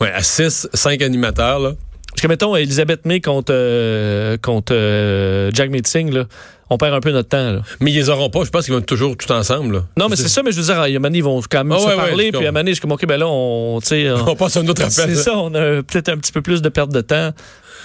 Ouais, 0.00 0.12
à 0.12 0.22
6, 0.22 0.68
5 0.74 1.02
animateurs 1.02 1.58
là. 1.60 1.72
Parce 2.10 2.22
que, 2.22 2.26
mettons, 2.28 2.56
Elisabeth 2.56 3.04
May 3.06 3.20
contre, 3.20 3.52
euh, 3.54 4.36
contre 4.38 4.72
euh, 4.74 5.50
Jack 5.54 5.70
Meeting, 5.70 6.12
là, 6.12 6.24
on 6.68 6.76
perd 6.76 6.92
un 6.94 7.00
peu 7.00 7.12
notre 7.12 7.28
temps. 7.28 7.52
Là. 7.52 7.62
Mais 7.80 7.92
ils 7.92 7.94
les 7.94 8.10
auront 8.10 8.28
pas, 8.28 8.42
je 8.44 8.50
pense 8.50 8.64
qu'ils 8.64 8.74
vont 8.74 8.80
être 8.80 8.86
toujours 8.86 9.16
tout 9.16 9.30
ensemble. 9.30 9.74
là. 9.76 9.84
Non, 9.96 10.08
mais 10.08 10.16
c'est 10.16 10.26
ça, 10.28 10.42
mais 10.42 10.50
je 10.50 10.56
veux 10.60 10.64
dire, 10.66 10.80
a 10.80 10.84
un 10.86 10.92
moment 10.98 11.14
ils 11.14 11.22
vont 11.22 11.40
quand 11.48 11.62
même 11.62 11.72
Ah 11.76 11.78
se 11.80 11.84
ouais, 11.86 11.90
ouais, 11.94 11.96
parler, 12.08 12.30
je 12.32 12.36
puis 12.38 12.46
à 12.46 12.48
un 12.48 12.52
moment 12.52 12.64
je 12.66 12.72
suis 12.72 12.80
comme, 12.80 12.90
OK, 12.92 13.06
ben 13.06 13.18
là, 13.18 13.28
on, 13.28 13.76
on- 13.76 13.80
On 14.28 14.34
passe 14.36 14.56
à 14.56 14.60
un 14.60 14.66
autre 14.66 14.82
appel. 14.82 14.90
c'est 14.90 15.14
ça, 15.14 15.36
on 15.36 15.54
a 15.54 15.82
peut-être 15.82 16.08
un 16.08 16.16
petit 16.16 16.32
peu 16.32 16.42
plus 16.42 16.60
de 16.60 16.68
perte 16.68 16.90
de 16.90 17.00
temps 17.02 17.30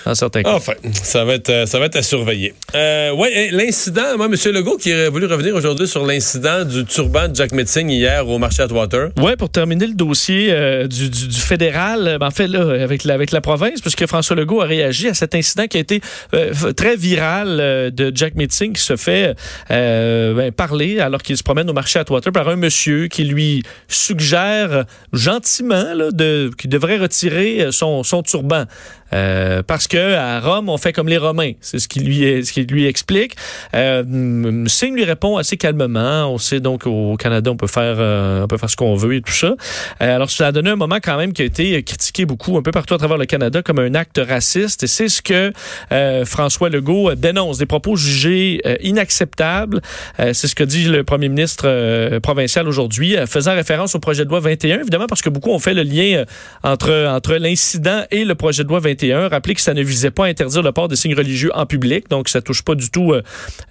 dans 0.05 0.15
certains 0.15 0.43
cas. 0.43 0.53
Enfin, 0.53 0.73
ça 0.91 1.23
va 1.25 1.33
être, 1.35 1.49
euh, 1.49 1.65
ça 1.65 1.79
va 1.79 1.85
être 1.85 1.95
à 1.95 2.01
surveiller. 2.01 2.53
Euh, 2.75 3.11
ouais, 3.13 3.49
l'incident, 3.51 4.17
moi, 4.17 4.27
M. 4.27 4.35
Legault, 4.53 4.77
qui 4.77 4.93
aurait 4.93 5.09
voulu 5.09 5.25
revenir 5.25 5.55
aujourd'hui 5.55 5.87
sur 5.87 6.05
l'incident 6.05 6.65
du 6.65 6.85
turban 6.85 7.27
de 7.29 7.35
Jack 7.35 7.51
Metzing 7.51 7.89
hier 7.89 8.27
au 8.27 8.37
marché 8.37 8.61
Atwater. 8.63 9.09
Ouais, 9.19 9.35
pour 9.35 9.49
terminer 9.49 9.87
le 9.87 9.93
dossier 9.93 10.47
euh, 10.51 10.87
du, 10.87 11.09
du- 11.09 11.27
du 11.27 11.39
fédéral, 11.39 12.07
euh, 12.07 12.17
ben, 12.17 12.27
en 12.27 12.31
fait, 12.31 12.47
là, 12.47 12.61
avec 12.83 13.03
la, 13.03 13.13
avec 13.13 13.31
la 13.31 13.41
province, 13.41 13.81
puisque 13.81 14.05
François 14.07 14.35
Legault 14.35 14.61
a 14.61 14.65
réagi 14.65 15.07
à 15.07 15.13
cet 15.13 15.35
incident 15.35 15.67
qui 15.67 15.77
a 15.77 15.79
été 15.81 16.01
euh, 16.33 16.51
très 16.73 16.95
viral 16.95 17.91
de 17.93 18.11
Jack 18.13 18.35
Meeting 18.35 18.73
qui 18.73 18.81
se 18.81 18.95
fait 18.95 19.35
ben, 19.69 20.51
parler 20.51 20.99
alors 20.99 21.21
qu'il 21.21 21.37
se 21.37 21.43
promène 21.43 21.69
au 21.69 21.73
marché 21.73 21.99
Atwater 21.99 22.31
par 22.31 22.47
un 22.49 22.55
monsieur 22.55 23.07
qui 23.07 23.23
lui 23.23 23.63
suggère 23.87 24.85
gentiment 25.11 25.93
là, 25.93 26.11
de, 26.11 26.51
qu'il 26.57 26.69
devrait 26.69 26.97
retirer 26.97 27.67
son, 27.71 28.03
son 28.03 28.21
turban. 28.23 28.65
Euh, 29.13 29.61
parce 29.63 29.87
que 29.87 30.15
à 30.15 30.39
Rome, 30.39 30.69
on 30.69 30.77
fait 30.77 30.93
comme 30.93 31.07
les 31.07 31.17
Romains. 31.17 31.53
C'est 31.61 31.79
ce 31.79 31.87
qu'il 31.87 32.05
lui, 32.05 32.43
lui 32.67 32.85
explique. 32.87 33.35
Euh, 33.75 34.65
Singh 34.67 34.93
lui 34.93 35.03
répond 35.03 35.37
assez 35.37 35.57
calmement. 35.57 36.27
On 36.31 36.37
sait 36.37 36.59
donc 36.59 36.87
au 36.87 37.15
Canada, 37.17 37.51
on 37.51 37.57
peut 37.57 37.67
faire, 37.67 37.95
euh, 37.99 38.43
on 38.43 38.47
peut 38.47 38.57
faire 38.57 38.69
ce 38.69 38.75
qu'on 38.75 38.95
veut 38.95 39.15
et 39.15 39.21
tout 39.21 39.33
ça. 39.33 39.55
Euh, 40.01 40.15
alors, 40.15 40.29
ça 40.29 40.47
a 40.47 40.51
donné 40.51 40.71
un 40.71 40.75
moment 40.75 40.97
quand 41.01 41.17
même 41.17 41.33
qui 41.33 41.41
a 41.41 41.45
été 41.45 41.83
critiqué 41.83 42.25
beaucoup 42.25 42.57
un 42.57 42.61
peu 42.61 42.71
partout 42.71 42.93
à 42.93 42.97
travers 42.97 43.17
le 43.17 43.25
Canada 43.25 43.61
comme 43.61 43.79
un 43.79 43.93
acte 43.95 44.19
raciste. 44.25 44.83
Et 44.83 44.87
c'est 44.87 45.09
ce 45.09 45.21
que 45.21 45.53
euh, 45.91 46.25
François 46.25 46.69
Legault 46.69 47.13
dénonce, 47.15 47.57
des 47.57 47.65
propos 47.65 47.95
jugés 47.95 48.61
inacceptables. 48.81 49.81
C'est 50.17 50.47
ce 50.47 50.55
que 50.55 50.63
dit 50.63 50.85
le 50.85 51.03
premier 51.03 51.29
ministre 51.29 52.19
provincial 52.19 52.67
aujourd'hui, 52.67 53.15
faisant 53.27 53.53
référence 53.53 53.95
au 53.95 53.99
projet 53.99 54.25
de 54.25 54.29
loi 54.29 54.39
21, 54.39 54.79
évidemment 54.79 55.07
parce 55.07 55.21
que 55.21 55.29
beaucoup 55.29 55.51
ont 55.51 55.59
fait 55.59 55.73
le 55.73 55.83
lien 55.83 56.23
entre, 56.63 57.07
entre 57.07 57.35
l'incident 57.35 58.03
et 58.11 58.25
le 58.25 58.35
projet 58.35 58.63
de 58.63 58.69
loi 58.69 58.79
21. 58.79 59.02
Rappelez 59.11 59.55
que 59.55 59.61
ça 59.61 59.73
ne 59.73 59.81
visait 59.83 60.11
pas 60.11 60.25
à 60.25 60.27
interdire 60.27 60.61
le 60.61 60.71
port 60.71 60.87
des 60.87 60.95
signes 60.95 61.15
religieux 61.15 61.51
en 61.53 61.65
public, 61.65 62.09
donc 62.09 62.29
ça 62.29 62.41
touche 62.41 62.61
pas 62.61 62.75
du 62.75 62.89
tout 62.89 63.13
euh, 63.13 63.21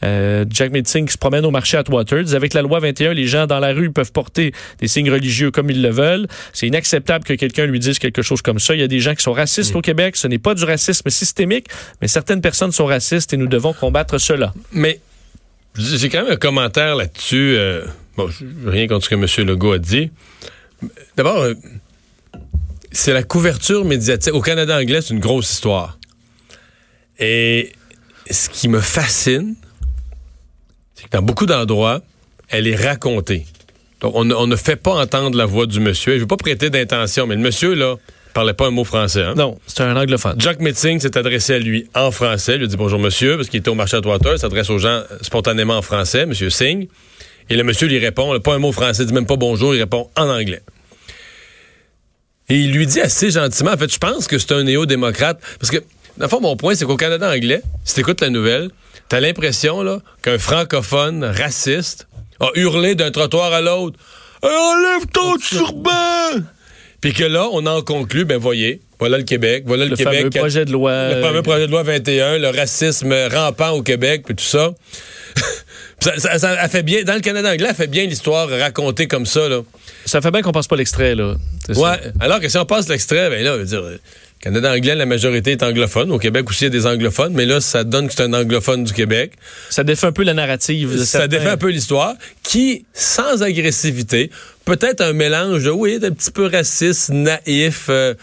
euh, 0.02 0.44
Jack 0.50 0.72
Meeting 0.72 1.06
qui 1.06 1.12
se 1.12 1.18
promène 1.18 1.44
au 1.44 1.50
marché 1.50 1.76
à 1.76 1.84
Waters. 1.88 2.34
Avec 2.34 2.54
la 2.54 2.62
loi 2.62 2.80
21, 2.80 3.14
les 3.14 3.26
gens 3.26 3.46
dans 3.46 3.58
la 3.58 3.72
rue 3.72 3.90
peuvent 3.90 4.12
porter 4.12 4.52
des 4.80 4.88
signes 4.88 5.10
religieux 5.10 5.50
comme 5.50 5.70
ils 5.70 5.80
le 5.80 5.90
veulent. 5.90 6.26
C'est 6.52 6.66
inacceptable 6.66 7.24
que 7.24 7.34
quelqu'un 7.34 7.66
lui 7.66 7.78
dise 7.78 7.98
quelque 7.98 8.22
chose 8.22 8.42
comme 8.42 8.58
ça. 8.58 8.74
Il 8.74 8.80
y 8.80 8.84
a 8.84 8.88
des 8.88 9.00
gens 9.00 9.14
qui 9.14 9.22
sont 9.22 9.32
racistes 9.32 9.74
au 9.74 9.80
Québec. 9.80 10.16
Ce 10.16 10.26
n'est 10.28 10.38
pas 10.38 10.54
du 10.54 10.64
racisme 10.64 11.08
systémique, 11.10 11.66
mais 12.00 12.08
certaines 12.08 12.40
personnes 12.40 12.72
sont 12.72 12.86
racistes 12.86 13.32
et 13.32 13.36
nous 13.36 13.48
devons 13.48 13.72
combattre 13.72 14.18
cela. 14.18 14.52
Mais 14.72 15.00
j'ai 15.76 16.08
quand 16.08 16.24
même 16.24 16.32
un 16.32 16.36
commentaire 16.36 16.96
là-dessus. 16.96 17.54
euh, 17.56 17.84
bon, 18.16 18.28
rien 18.66 18.86
contre 18.86 19.04
ce 19.06 19.10
que 19.10 19.14
M. 19.14 19.46
Legault 19.48 19.72
a 19.72 19.78
dit. 19.78 20.10
D'abord, 21.16 21.46
c'est 22.92 23.12
la 23.12 23.22
couverture 23.22 23.84
médiatique. 23.84 24.34
Au 24.34 24.40
Canada 24.40 24.76
anglais, 24.78 25.00
c'est 25.02 25.14
une 25.14 25.20
grosse 25.20 25.50
histoire. 25.50 25.98
Et 27.18 27.72
ce 28.30 28.48
qui 28.48 28.68
me 28.68 28.80
fascine, 28.80 29.54
c'est 30.94 31.04
que 31.04 31.10
dans 31.16 31.22
beaucoup 31.22 31.46
d'endroits, 31.46 32.00
elle 32.48 32.66
est 32.66 32.76
racontée. 32.76 33.46
Donc, 34.00 34.12
on, 34.16 34.24
ne- 34.24 34.34
on 34.34 34.46
ne 34.46 34.56
fait 34.56 34.76
pas 34.76 34.94
entendre 34.94 35.36
la 35.36 35.46
voix 35.46 35.66
du 35.66 35.80
monsieur. 35.80 36.12
Je 36.12 36.16
ne 36.16 36.20
veux 36.22 36.26
pas 36.26 36.36
prêter 36.36 36.70
d'intention, 36.70 37.26
mais 37.26 37.36
le 37.36 37.40
monsieur, 37.42 37.74
là, 37.74 37.96
parlait 38.34 38.54
pas 38.54 38.66
un 38.66 38.70
mot 38.70 38.84
français. 38.84 39.22
hein? 39.22 39.34
Non, 39.36 39.58
c'est 39.66 39.82
un 39.82 39.96
anglophone. 39.96 40.34
Jack 40.38 40.60
Metzing 40.60 40.98
s'est 41.00 41.16
adressé 41.16 41.54
à 41.54 41.58
lui 41.58 41.88
en 41.94 42.10
français. 42.10 42.54
Il 42.54 42.58
lui 42.58 42.64
a 42.64 42.68
dit 42.68 42.76
bonjour 42.76 42.98
monsieur, 42.98 43.36
parce 43.36 43.48
qu'il 43.48 43.60
était 43.60 43.68
au 43.68 43.74
marché 43.74 43.96
à 43.96 44.00
Water. 44.00 44.32
Il 44.34 44.38
s'adresse 44.38 44.70
aux 44.70 44.78
gens 44.78 45.02
spontanément 45.20 45.76
en 45.76 45.82
français, 45.82 46.26
monsieur 46.26 46.50
Singh. 46.50 46.88
Et 47.50 47.56
le 47.56 47.62
monsieur 47.64 47.86
lui 47.88 47.98
répond, 47.98 48.38
pas 48.40 48.54
un 48.54 48.58
mot 48.58 48.72
français, 48.72 49.02
il 49.02 49.06
dit 49.06 49.12
même 49.12 49.26
pas 49.26 49.36
bonjour, 49.36 49.74
il 49.74 49.80
répond 49.80 50.08
en 50.16 50.28
anglais. 50.28 50.62
Et 52.48 52.56
il 52.56 52.72
lui 52.72 52.86
dit 52.86 53.00
assez 53.00 53.30
gentiment, 53.30 53.72
en 53.72 53.76
fait, 53.76 53.92
je 53.92 53.98
pense 53.98 54.26
que 54.26 54.38
c'est 54.38 54.52
un 54.52 54.64
néo-démocrate. 54.64 55.40
Parce 55.58 55.70
que, 55.70 55.78
dans 56.16 56.26
le 56.26 56.28
fond, 56.28 56.40
mon 56.40 56.56
point, 56.56 56.74
c'est 56.74 56.84
qu'au 56.84 56.96
Canada 56.96 57.30
anglais, 57.30 57.62
si 57.84 57.94
t'écoutes 57.94 58.20
la 58.20 58.30
nouvelle, 58.30 58.70
t'as 59.08 59.20
l'impression 59.20 59.82
là, 59.82 60.00
qu'un 60.22 60.38
francophone 60.38 61.24
raciste 61.24 62.08
a 62.40 62.48
hurlé 62.54 62.94
d'un 62.94 63.10
trottoir 63.10 63.52
à 63.52 63.60
l'autre 63.60 63.98
Hey, 64.42 64.50
Enlève 64.50 65.06
ton 65.12 65.36
turban! 65.36 66.42
Puis 67.00 67.12
que 67.12 67.24
là, 67.24 67.48
on 67.52 67.64
en 67.66 67.82
conclut, 67.82 68.24
ben 68.24 68.38
voyez, 68.38 68.80
voilà 68.98 69.18
le 69.18 69.24
Québec, 69.24 69.64
voilà 69.66 69.84
le, 69.84 69.90
Le 69.90 69.96
Québec. 69.96 70.14
fameux 70.14 70.30
projet 70.30 70.64
de 70.64 70.72
loi. 70.72 70.92
Le 70.92 71.14
euh, 71.14 71.22
fameux 71.22 71.42
projet 71.42 71.66
de 71.66 71.72
loi 71.72 71.82
21, 71.82 72.38
le 72.38 72.48
racisme 72.48 73.12
rampant 73.32 73.70
au 73.70 73.82
Québec, 73.82 74.22
puis 74.24 74.34
tout 74.34 74.44
ça. 74.44 74.72
Ça, 76.02 76.18
ça- 76.18 76.38
ça- 76.38 76.56
elle 76.62 76.70
fait 76.70 76.82
bien, 76.82 77.02
dans 77.04 77.14
le 77.14 77.20
Canada 77.20 77.50
anglais, 77.52 77.66
elle 77.70 77.74
fait 77.74 77.86
bien 77.86 78.04
l'histoire 78.06 78.48
racontée 78.48 79.06
comme 79.06 79.26
ça, 79.26 79.48
là. 79.48 79.60
Ça 80.04 80.20
fait 80.20 80.30
bien 80.30 80.42
qu'on 80.42 80.52
passe 80.52 80.66
pas 80.66 80.76
l'extrait, 80.76 81.14
là. 81.14 81.34
Ouais. 81.68 81.74
ça. 81.76 82.00
Alors 82.20 82.40
que 82.40 82.48
si 82.48 82.58
on 82.58 82.66
passe 82.66 82.88
l'extrait, 82.88 83.30
ben 83.30 83.42
là, 83.44 83.54
je 83.54 83.58
veux 83.60 83.64
dire, 83.66 83.82
euh, 83.82 83.98
Canada 84.40 84.72
anglais, 84.72 84.96
la 84.96 85.06
majorité 85.06 85.52
est 85.52 85.62
anglophone. 85.62 86.10
Au 86.10 86.18
Québec 86.18 86.48
aussi, 86.50 86.64
il 86.64 86.66
y 86.66 86.66
a 86.66 86.70
des 86.70 86.86
anglophones, 86.86 87.32
mais 87.32 87.46
là, 87.46 87.60
ça 87.60 87.84
donne 87.84 88.08
que 88.08 88.14
c'est 88.14 88.24
un 88.24 88.32
anglophone 88.32 88.82
du 88.82 88.92
Québec. 88.92 89.32
Ça 89.70 89.84
défait 89.84 90.08
un 90.08 90.12
peu 90.12 90.24
la 90.24 90.34
narrative. 90.34 90.98
Ça 90.98 91.04
certains. 91.06 91.28
défait 91.28 91.48
un 91.50 91.56
peu 91.56 91.68
l'histoire, 91.70 92.14
qui, 92.42 92.84
sans 92.92 93.42
agressivité, 93.44 94.30
peut-être 94.64 95.00
un 95.00 95.12
mélange 95.12 95.62
de, 95.62 95.70
oui, 95.70 96.00
d'un 96.00 96.10
petit 96.10 96.32
peu 96.32 96.46
raciste, 96.46 97.10
naïf, 97.10 97.86
euh, 97.88 98.14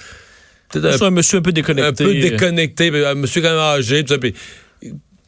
peut-être 0.73 1.01
un 1.03 1.09
monsieur 1.11 1.37
un 1.37 1.41
peu 1.41 1.51
un 1.51 1.53
déconnecté. 1.53 2.03
peu 2.03 2.13
déconnecté, 2.13 2.91
puis 2.91 3.05
un 3.05 3.15
monsieur 3.15 3.41
quand 3.41 3.49
même 3.51 3.57
âgé, 3.57 4.03
tout 4.03 4.13
ça, 4.13 4.19
puis, 4.19 4.33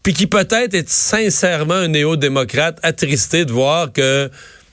puis 0.04 0.14
qui 0.14 0.28
peut-être 0.28 0.74
est 0.74 0.90
sincèrement 0.90 1.76
un 1.76 1.88
néo-démocrate, 1.90 2.80
attristé 2.84 3.46
de 3.46 3.52
voir 3.52 3.92
que, 3.92 4.30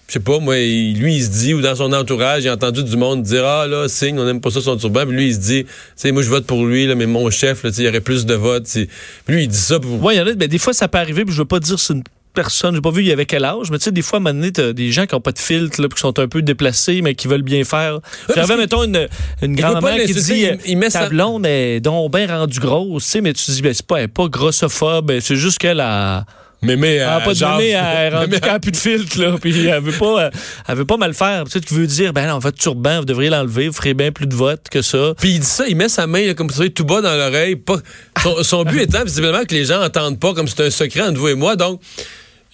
je 0.06 0.14
sais 0.14 0.20
pas, 0.20 0.38
moi, 0.38 0.56
lui, 0.56 1.16
il 1.16 1.22
se 1.22 1.28
dit, 1.28 1.54
ou 1.54 1.60
dans 1.60 1.74
son 1.74 1.92
entourage, 1.92 2.44
il 2.44 2.48
a 2.48 2.54
entendu 2.54 2.82
du 2.82 2.96
monde 2.96 3.22
dire, 3.22 3.44
ah 3.44 3.66
là, 3.66 3.88
signe, 3.88 4.18
on 4.18 4.24
n'aime 4.24 4.40
pas 4.40 4.50
ça 4.50 4.60
son 4.60 4.76
turban, 4.76 5.04
puis 5.06 5.16
lui, 5.16 5.28
il 5.28 5.34
se 5.34 5.40
dit, 5.40 5.64
tu 5.64 5.70
sais, 5.96 6.12
moi, 6.12 6.22
je 6.22 6.30
vote 6.30 6.46
pour 6.46 6.64
lui, 6.64 6.86
là, 6.86 6.94
mais 6.94 7.06
mon 7.06 7.28
chef, 7.30 7.62
là, 7.62 7.70
il 7.76 7.84
y 7.84 7.88
aurait 7.88 8.00
plus 8.00 8.24
de 8.24 8.34
votes. 8.34 8.68
Puis 8.72 8.88
lui, 9.28 9.44
il 9.44 9.48
dit 9.48 9.58
ça 9.58 9.78
pour... 9.78 10.02
Oui, 10.02 10.14
il 10.14 10.18
y 10.18 10.20
en 10.20 10.26
a, 10.26 10.32
ben, 10.32 10.48
des 10.48 10.58
fois, 10.58 10.72
ça 10.72 10.88
peut 10.88 10.98
arriver, 10.98 11.24
puis 11.24 11.34
je 11.34 11.42
veux 11.42 11.48
pas 11.48 11.60
dire 11.60 11.78
c'est 11.78 11.92
une 11.92 12.04
personne, 12.34 12.74
j'ai 12.74 12.80
pas 12.80 12.90
vu 12.90 13.02
il 13.02 13.08
y 13.08 13.12
avait 13.12 13.26
quel 13.26 13.44
âge, 13.44 13.70
mais 13.70 13.78
tu 13.78 13.84
sais, 13.84 13.92
des 13.92 14.02
fois, 14.02 14.18
à 14.18 14.20
un 14.20 14.24
moment 14.24 14.34
donné, 14.38 14.52
t'as 14.52 14.72
des 14.72 14.92
gens 14.92 15.06
qui 15.06 15.14
ont 15.14 15.20
pas 15.20 15.32
de 15.32 15.38
filtre, 15.38 15.80
là, 15.82 15.88
qui 15.88 15.98
sont 16.00 16.18
un 16.18 16.28
peu 16.28 16.42
déplacés, 16.42 17.00
mais 17.02 17.14
qui 17.14 17.26
veulent 17.28 17.42
bien 17.42 17.64
faire. 17.64 17.98
J'avais, 18.34 18.56
mettons, 18.56 18.84
une, 18.84 19.08
une 19.42 19.54
grand-mère 19.72 19.96
qui 20.06 20.12
dit, 20.14 20.20
il- 20.64 20.70
il 20.72 20.76
met 20.78 20.86
ta 20.90 21.00
sa- 21.04 21.08
blonde 21.08 21.46
est 21.46 21.80
donc 21.80 22.12
bien 22.14 22.26
rendue 22.26 22.60
grosse, 22.60 23.04
tu 23.04 23.10
sais, 23.10 23.20
mais 23.20 23.32
tu 23.32 23.50
dis, 23.50 23.62
ben, 23.62 23.72
c'est 23.74 23.86
pas, 23.86 23.98
elle 23.98 24.04
est 24.04 24.08
pas 24.08 24.28
grossophobe, 24.28 25.12
c'est 25.20 25.36
juste 25.36 25.58
qu'elle 25.58 25.80
a, 25.80 26.24
Mais, 26.60 26.74
mais, 26.74 26.96
elle 26.96 27.02
a 27.02 27.20
pas 27.20 27.34
de 27.34 27.38
donné, 27.38 27.68
elle 27.68 28.14
a 28.14 28.58
plus 28.58 28.72
de 28.72 28.76
filtre, 28.76 29.20
là, 29.20 29.36
puis 29.40 29.66
elle 29.66 29.80
veut 29.80 29.96
pas, 29.96 30.24
euh, 30.24 30.30
elle 30.66 30.76
veut 30.76 30.84
pas 30.84 30.96
mal 30.96 31.14
faire. 31.14 31.44
Peut-être 31.44 31.64
qu'il 31.66 31.76
veut 31.76 31.86
dire, 31.86 32.12
ben, 32.12 32.26
non, 32.26 32.40
votre 32.40 32.58
turban, 32.58 32.98
vous 32.98 33.04
devriez 33.04 33.30
l'enlever, 33.30 33.68
vous 33.68 33.74
ferez 33.74 33.94
bien 33.94 34.10
plus 34.10 34.26
de 34.26 34.34
votes 34.34 34.68
que 34.68 34.82
ça. 34.82 35.14
Puis 35.18 35.30
il 35.30 35.40
dit 35.40 35.46
ça, 35.46 35.68
il 35.68 35.76
met 35.76 35.88
sa 35.88 36.08
main 36.08 36.26
là, 36.26 36.34
comme 36.34 36.50
ça, 36.50 36.68
tout 36.68 36.84
bas 36.84 37.00
dans 37.00 37.14
l'oreille. 37.14 37.54
Pas... 37.54 37.76
Son, 38.20 38.42
son 38.42 38.64
but 38.64 38.80
étant 38.80 39.04
visiblement 39.04 39.44
que 39.44 39.54
les 39.54 39.66
gens 39.66 39.82
entendent 39.84 40.18
pas, 40.18 40.34
comme 40.34 40.48
c'est 40.48 40.66
un 40.66 40.70
secret 40.70 41.02
entre 41.02 41.18
vous 41.18 41.28
et 41.28 41.34
moi. 41.34 41.54
Donc, 41.54 41.80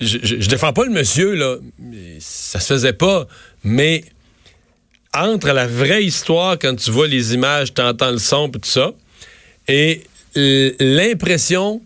je, 0.00 0.18
je, 0.22 0.40
je 0.40 0.48
défends 0.50 0.74
pas 0.74 0.84
le 0.84 0.90
monsieur, 0.90 1.34
là. 1.34 1.56
Ça 2.20 2.60
se 2.60 2.74
faisait 2.74 2.92
pas. 2.92 3.26
Mais 3.62 4.04
entre 5.14 5.52
la 5.52 5.66
vraie 5.66 6.04
histoire, 6.04 6.58
quand 6.58 6.76
tu 6.76 6.90
vois 6.90 7.08
les 7.08 7.34
images, 7.34 7.72
tu 7.72 7.80
entends 7.80 8.10
le 8.10 8.18
son, 8.18 8.50
puis 8.50 8.60
tout 8.60 8.68
ça, 8.68 8.92
et 9.68 10.02
l'impression 10.34 11.80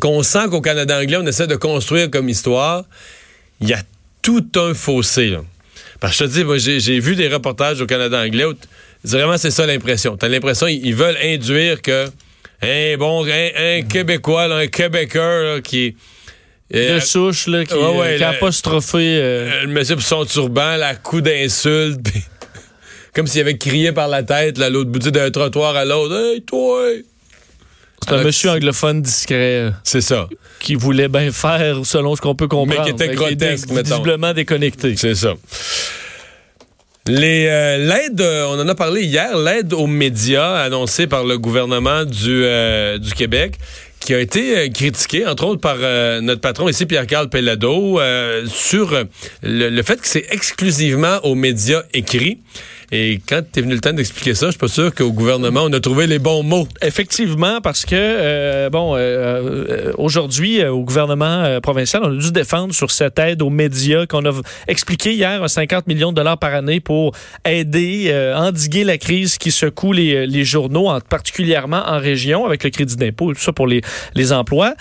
qu'on 0.00 0.22
sent 0.22 0.48
qu'au 0.50 0.60
Canada 0.60 0.98
anglais, 0.98 1.16
on 1.16 1.26
essaie 1.26 1.46
de 1.46 1.56
construire 1.56 2.10
comme 2.10 2.28
histoire, 2.28 2.84
il 3.60 3.68
y 3.68 3.72
a 3.72 3.82
tout 4.22 4.46
un 4.56 4.74
fossé. 4.74 5.28
Là. 5.28 5.42
Parce 6.00 6.16
que 6.16 6.24
je 6.24 6.30
te 6.30 6.34
dis, 6.36 6.44
moi, 6.44 6.58
j'ai 6.58 7.00
vu 7.00 7.16
des 7.16 7.28
reportages 7.28 7.80
au 7.80 7.86
Canada 7.86 8.20
anglais 8.20 8.44
où 8.44 8.54
vraiment 9.04 9.36
c'est 9.36 9.50
ça 9.50 9.66
l'impression. 9.66 10.16
T'as 10.16 10.28
l'impression 10.28 10.66
ils 10.66 10.94
veulent 10.94 11.18
induire 11.22 11.82
que 11.82 12.06
un 12.62 12.96
bon 12.96 13.24
un, 13.24 13.48
un 13.56 13.82
Québécois, 13.82 14.48
là, 14.48 14.56
un 14.56 14.66
Québécois 14.66 15.42
là, 15.42 15.60
qui 15.60 15.94
est 16.70 16.94
de 16.94 17.00
souche, 17.00 17.46
là, 17.46 17.64
qui, 17.64 17.74
ouais, 17.74 17.80
ouais, 17.80 18.14
euh, 18.14 18.16
qui 18.18 18.24
a 18.24 18.30
apostrophé, 18.30 18.98
euh, 18.98 19.50
euh, 19.50 19.62
le 19.62 19.68
monsieur 19.68 19.94
pour 19.94 20.04
son 20.04 20.24
turban, 20.24 20.76
la 20.76 20.94
coup 20.94 21.20
d'insulte, 21.20 22.06
comme 23.14 23.26
s'il 23.26 23.40
avait 23.40 23.56
crié 23.56 23.92
par 23.92 24.08
la 24.08 24.22
tête, 24.22 24.58
là, 24.58 24.68
l'autre 24.68 24.90
bout 24.90 24.98
d'un 24.98 25.30
trottoir 25.30 25.76
à 25.76 25.84
l'autre. 25.84 26.14
Hey, 26.14 26.42
toi! 26.42 26.82
C'est 28.06 28.14
un 28.14 28.22
monsieur 28.22 28.50
anglophone 28.50 29.02
discret. 29.02 29.36
euh, 29.66 29.70
C'est 29.84 30.00
ça. 30.00 30.28
qui 30.60 30.74
voulait 30.74 31.08
bien 31.08 31.30
faire 31.32 31.84
selon 31.84 32.16
ce 32.16 32.20
qu'on 32.20 32.34
peut 32.34 32.48
comprendre. 32.48 32.80
Mais 32.80 32.84
qui 32.84 32.90
était 32.90 33.08
Fait 33.08 33.14
grotesque. 33.14 33.68
Visiblement 33.70 34.32
déconnecté. 34.32 34.94
C'est 34.96 35.14
ça. 35.14 35.34
Les, 37.06 37.46
euh, 37.48 37.78
l'aide, 37.78 38.20
euh, 38.20 38.46
on 38.50 38.60
en 38.60 38.68
a 38.68 38.74
parlé 38.74 39.02
hier, 39.02 39.36
l'aide 39.38 39.72
aux 39.72 39.86
médias 39.86 40.56
annoncée 40.56 41.06
par 41.06 41.24
le 41.24 41.38
gouvernement 41.38 42.04
du, 42.04 42.44
euh, 42.44 42.98
du 42.98 43.14
Québec, 43.14 43.54
qui 43.98 44.12
a 44.14 44.20
été 44.20 44.68
critiquée, 44.70 45.26
entre 45.26 45.44
autres, 45.46 45.60
par 45.60 45.76
notre 46.22 46.40
patron 46.40 46.68
ici, 46.68 46.86
Pierre-Carl 46.86 47.28
Pellado, 47.28 47.98
sur 48.46 48.92
le, 49.42 49.68
le 49.70 49.82
fait 49.82 50.00
que 50.00 50.06
c'est 50.06 50.26
exclusivement 50.30 51.18
aux 51.24 51.34
médias 51.34 51.82
écrits. 51.94 52.38
Et 52.90 53.20
quand 53.28 53.42
t'es 53.52 53.60
venu 53.60 53.74
le 53.74 53.80
temps 53.80 53.92
d'expliquer 53.92 54.34
ça, 54.34 54.46
je 54.46 54.52
suis 54.52 54.58
pas 54.58 54.68
sûr 54.68 54.94
qu'au 54.94 55.12
gouvernement, 55.12 55.64
on 55.64 55.72
a 55.74 55.80
trouvé 55.80 56.06
les 56.06 56.18
bons 56.18 56.42
mots. 56.42 56.66
Effectivement, 56.80 57.60
parce 57.60 57.84
que 57.84 57.94
euh, 57.94 58.70
bon, 58.70 58.94
euh, 58.96 58.98
euh, 58.98 59.92
aujourd'hui 59.98 60.62
euh, 60.62 60.72
au 60.72 60.84
gouvernement 60.84 61.60
provincial, 61.60 62.02
on 62.04 62.16
a 62.16 62.20
dû 62.20 62.32
défendre 62.32 62.74
sur 62.74 62.90
cette 62.90 63.18
aide 63.18 63.42
aux 63.42 63.50
médias 63.50 64.06
qu'on 64.06 64.24
a 64.24 64.32
expliqué 64.68 65.12
hier, 65.12 65.42
un 65.42 65.48
50 65.48 65.86
millions 65.86 66.12
de 66.12 66.16
dollars 66.16 66.38
par 66.38 66.54
année 66.54 66.80
pour 66.80 67.12
aider, 67.44 68.10
endiguer 68.34 68.84
la 68.84 68.96
crise 68.96 69.36
qui 69.36 69.50
secoue 69.50 69.92
les, 69.92 70.26
les 70.26 70.44
journaux, 70.44 70.88
en, 70.88 71.00
particulièrement 71.00 71.82
en 71.86 71.98
région, 71.98 72.46
avec 72.46 72.64
le 72.64 72.70
crédit 72.70 72.96
d'impôt 72.96 73.32
et 73.32 73.34
tout 73.34 73.42
ça 73.42 73.52
pour 73.52 73.66
les, 73.66 73.82
les 74.14 74.32
emplois. 74.32 74.74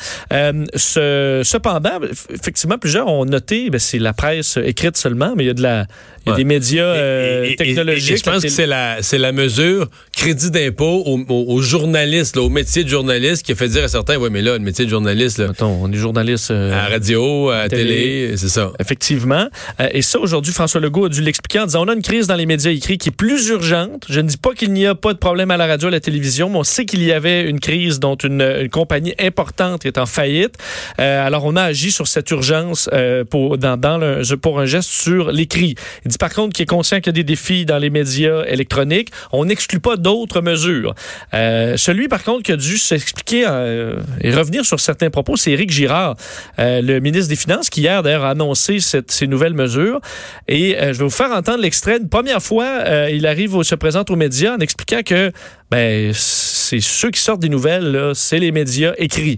Ce- 0.76 1.42
cependant, 1.44 2.00
effectivement, 2.34 2.78
plusieurs 2.78 3.08
ont 3.08 3.26
noté, 3.26 3.70
ben, 3.70 3.80
c'est 3.80 4.00
la 4.00 4.14
presse 4.14 4.58
écrite 4.64 4.98
seulement, 4.98 5.34
mais 5.36 5.44
il 5.44 5.48
y 5.48 5.52
a 5.52 5.54
de 5.54 5.62
la, 5.62 5.86
il 6.26 6.30
y 6.30 6.30
a 6.30 6.34
Ouais. 6.34 6.38
des 6.38 6.44
médias 6.44 6.96
Et- 6.96 7.52
et- 7.54 7.56
et 7.98 8.18
je 8.18 8.24
pense 8.24 8.44
que 8.44 8.50
c'est 8.50 8.68
la, 8.68 8.98
c'est 9.02 9.18
la 9.18 9.32
mesure 9.32 9.88
crédit 10.16 10.50
d'impôt 10.52 11.04
aux, 11.06 11.62
journalistes, 11.62 12.36
là, 12.36 12.42
au 12.42 12.50
métier 12.50 12.84
de 12.84 12.90
journaliste, 12.90 13.46
qui 13.46 13.52
a 13.52 13.56
fait 13.56 13.68
dire 13.68 13.84
à 13.84 13.88
certains, 13.88 14.18
oui, 14.18 14.30
mais 14.32 14.42
là, 14.42 14.54
le 14.54 14.60
métier 14.60 14.86
de 14.86 14.90
journaliste, 14.90 15.38
là, 15.38 15.48
Mettons, 15.50 15.78
on 15.82 15.92
est 15.92 15.96
journaliste. 15.98 16.52
euh, 16.52 16.72
à 16.74 16.84
la 16.84 16.90
radio, 16.90 17.50
à 17.50 17.64
la 17.64 17.70
télé. 17.70 17.84
télé, 17.84 18.38
c'est 18.38 18.50
ça. 18.50 18.72
Effectivement. 18.80 19.48
Euh, 19.80 19.88
et 19.92 20.02
ça, 20.02 20.20
aujourd'hui, 20.20 20.54
François 20.54 20.82
Legault 20.82 21.06
a 21.06 21.10
dû 21.10 21.22
l'expliquer 21.22 21.60
en 21.60 21.66
disant 21.66 21.86
on 21.86 21.90
a 21.90 21.94
une 21.94 22.02
crise 22.02 22.28
dans 22.28 22.36
les 22.36 22.46
médias 22.46 22.72
écrits 22.72 22.98
qui 22.98 23.10
est 23.10 23.16
plus 23.16 23.48
urgente. 23.50 24.06
Je 24.10 24.20
ne 24.20 24.28
dis 24.28 24.38
pas 24.38 24.54
qu'il 24.54 24.74
n'y 24.74 24.86
a 24.86 24.96
pas 24.96 25.14
de 25.14 25.20
problème 25.20 25.52
à 25.52 25.58
la 25.58 25.68
radio, 25.68 25.88
à 25.90 25.92
la 25.92 26.00
télévision, 26.00 26.50
mais 26.50 26.58
on 26.58 26.64
sait 26.64 26.86
qu'il 26.86 27.04
y 27.04 27.12
avait 27.12 27.44
une 27.50 27.60
crise 27.60 28.00
dont 28.00 28.16
une, 28.16 28.42
une 28.62 28.70
compagnie 28.70 29.14
importante 29.20 29.86
est 29.86 29.98
en 29.98 30.06
faillite. 30.06 30.56
Euh, 31.00 31.26
alors, 31.26 31.46
on 31.46 31.56
a 31.56 31.64
agi 31.64 31.92
sur 31.92 32.08
cette 32.08 32.30
urgence 32.32 32.90
pour, 33.30 33.58
dans, 33.58 33.78
dans 33.78 33.98
le- 33.98 34.24
pour 34.38 34.60
un 34.60 34.66
geste 34.66 34.90
sur 34.90 35.32
l'écrit. 35.32 35.76
Il 36.06 36.12
dit 36.12 36.18
par 36.18 36.34
contre 36.34 36.54
qu'il 36.54 36.64
est 36.64 36.68
conscient 36.68 36.98
qu'il 36.98 37.08
y 37.08 37.10
a 37.10 37.14
des 37.14 37.24
défis 37.24 37.66
dans 37.66 37.78
les 37.78 37.87
médias 37.90 38.44
électroniques. 38.46 39.10
On 39.32 39.46
n'exclut 39.46 39.80
pas 39.80 39.96
d'autres 39.98 40.42
mesures. 40.42 40.94
Euh, 41.34 41.76
celui, 41.78 42.08
par 42.08 42.24
contre, 42.24 42.44
qui 42.44 42.52
a 42.52 42.58
dû 42.58 42.78
s'expliquer 42.78 43.46
euh, 43.48 43.96
et 44.22 44.32
revenir 44.34 44.66
sur 44.66 44.80
certains 44.80 45.10
propos, 45.10 45.36
c'est 45.38 45.52
Éric 45.52 45.70
Girard, 45.72 46.16
euh, 46.60 46.82
le 46.82 47.00
ministre 47.00 47.30
des 47.30 47.36
Finances, 47.36 47.70
qui 47.70 47.82
hier, 47.82 48.04
d'ailleurs, 48.04 48.26
a 48.26 48.32
annoncé 48.32 48.78
ces 48.80 49.28
nouvelles 49.28 49.54
mesures. 49.54 50.00
Et 50.48 50.76
je 50.80 50.86
vais 50.98 51.04
vous 51.04 51.10
faire 51.10 51.32
entendre 51.32 51.60
l'extrait. 51.62 51.98
Une 51.98 52.10
première 52.10 52.42
fois, 52.42 52.84
il 53.12 53.26
arrive, 53.28 53.56
au- 53.56 53.64
se 53.64 53.76
présente 53.76 54.10
aux 54.10 54.16
médias 54.16 54.56
en 54.56 54.60
expliquant 54.60 55.02
que 55.06 55.32
ben, 55.70 56.12
c'est 56.14 56.80
ceux 56.80 57.12
qui 57.12 57.20
sortent 57.20 57.42
des 57.42 57.50
nouvelles, 57.50 58.12
c'est 58.14 58.40
les 58.40 58.52
médias 58.52 58.94
écrits. 58.98 59.38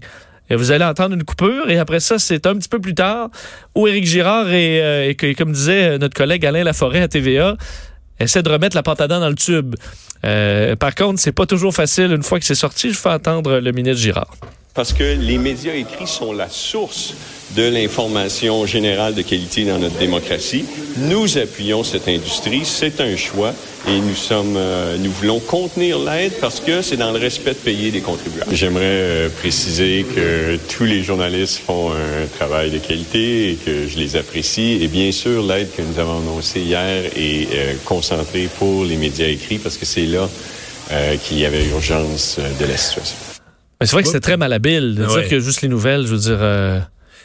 Et 0.51 0.55
vous 0.55 0.71
allez 0.71 0.83
entendre 0.85 1.13
une 1.13 1.23
coupure 1.23 1.69
et 1.69 1.77
après 1.77 1.99
ça, 1.99 2.17
c'est 2.17 2.47
un 2.47 2.55
petit 2.55 2.69
peu 2.69 2.79
plus 2.79 2.95
tard 2.95 3.29
où 3.75 3.87
Éric 3.87 4.05
Girard 4.05 4.51
et, 4.51 5.09
et 5.21 5.35
comme 5.35 5.51
disait 5.51 5.99
notre 5.99 6.15
collègue 6.15 6.43
Alain 6.45 6.63
Laforêt 6.63 7.01
à 7.01 7.07
TVA, 7.07 7.55
essaie 8.19 8.43
de 8.43 8.49
remettre 8.49 8.75
la 8.75 8.83
dents 8.83 9.19
dans 9.19 9.29
le 9.29 9.35
tube. 9.35 9.75
Euh, 10.25 10.75
par 10.75 10.95
contre, 10.95 11.19
c'est 11.19 11.31
pas 11.31 11.45
toujours 11.45 11.73
facile. 11.73 12.11
Une 12.11 12.23
fois 12.23 12.39
que 12.39 12.45
c'est 12.45 12.55
sorti, 12.55 12.91
je 12.91 12.97
fais 12.97 13.09
entendre 13.09 13.59
le 13.59 13.71
ministre 13.71 14.01
Girard. 14.01 14.31
Parce 14.73 14.93
que 14.93 15.03
les 15.03 15.37
médias 15.37 15.73
écrits 15.73 16.07
sont 16.07 16.31
la 16.31 16.47
source 16.47 17.15
de 17.55 17.63
l'information 17.63 18.65
générale 18.65 19.15
de 19.15 19.23
qualité 19.23 19.65
dans 19.65 19.79
notre 19.79 19.97
démocratie. 19.97 20.65
Nous 20.97 21.37
appuyons 21.37 21.83
cette 21.83 22.07
industrie, 22.07 22.61
c'est 22.63 23.01
un 23.01 23.15
choix 23.17 23.53
et 23.87 23.99
nous 23.99 24.15
sommes, 24.15 24.55
euh, 24.55 24.97
nous 24.99 25.11
voulons 25.11 25.39
contenir 25.39 25.97
l'aide 25.97 26.33
parce 26.39 26.59
que 26.59 26.81
c'est 26.81 26.97
dans 26.97 27.11
le 27.11 27.17
respect 27.17 27.51
de 27.51 27.55
payer 27.55 27.89
des 27.89 28.01
contribuables. 28.01 28.55
J'aimerais 28.55 28.83
euh, 28.85 29.29
préciser 29.29 30.05
que 30.15 30.57
tous 30.69 30.85
les 30.85 31.01
journalistes 31.01 31.61
font 31.65 31.91
un 31.91 32.27
travail 32.37 32.69
de 32.69 32.77
qualité 32.77 33.51
et 33.51 33.55
que 33.55 33.87
je 33.87 33.97
les 33.97 34.15
apprécie. 34.15 34.79
Et 34.81 34.87
bien 34.87 35.11
sûr, 35.11 35.41
l'aide 35.41 35.69
que 35.75 35.81
nous 35.81 35.97
avons 35.99 36.19
annoncée 36.19 36.61
hier 36.61 37.05
est 37.15 37.47
euh, 37.53 37.73
concentrée 37.85 38.47
pour 38.59 38.85
les 38.85 38.97
médias 38.97 39.27
écrits 39.27 39.57
parce 39.57 39.77
que 39.77 39.85
c'est 39.85 40.05
là 40.05 40.29
euh, 40.91 41.15
qu'il 41.17 41.39
y 41.39 41.45
avait 41.45 41.65
urgence 41.65 42.37
de 42.59 42.65
la 42.65 42.77
situation. 42.77 43.28
Mais 43.79 43.87
c'est 43.87 43.93
vrai 43.93 44.03
que 44.03 44.07
c'était 44.09 44.19
très 44.19 44.37
malhabile 44.37 44.95
de 44.95 45.05
Ouais. 45.05 45.21
dire 45.21 45.29
que 45.29 45.39
juste 45.39 45.61
les 45.61 45.69
nouvelles, 45.69 46.01
je 46.05 46.11
veux 46.13 46.17
dire. 46.17 46.37
euh, 46.41 46.79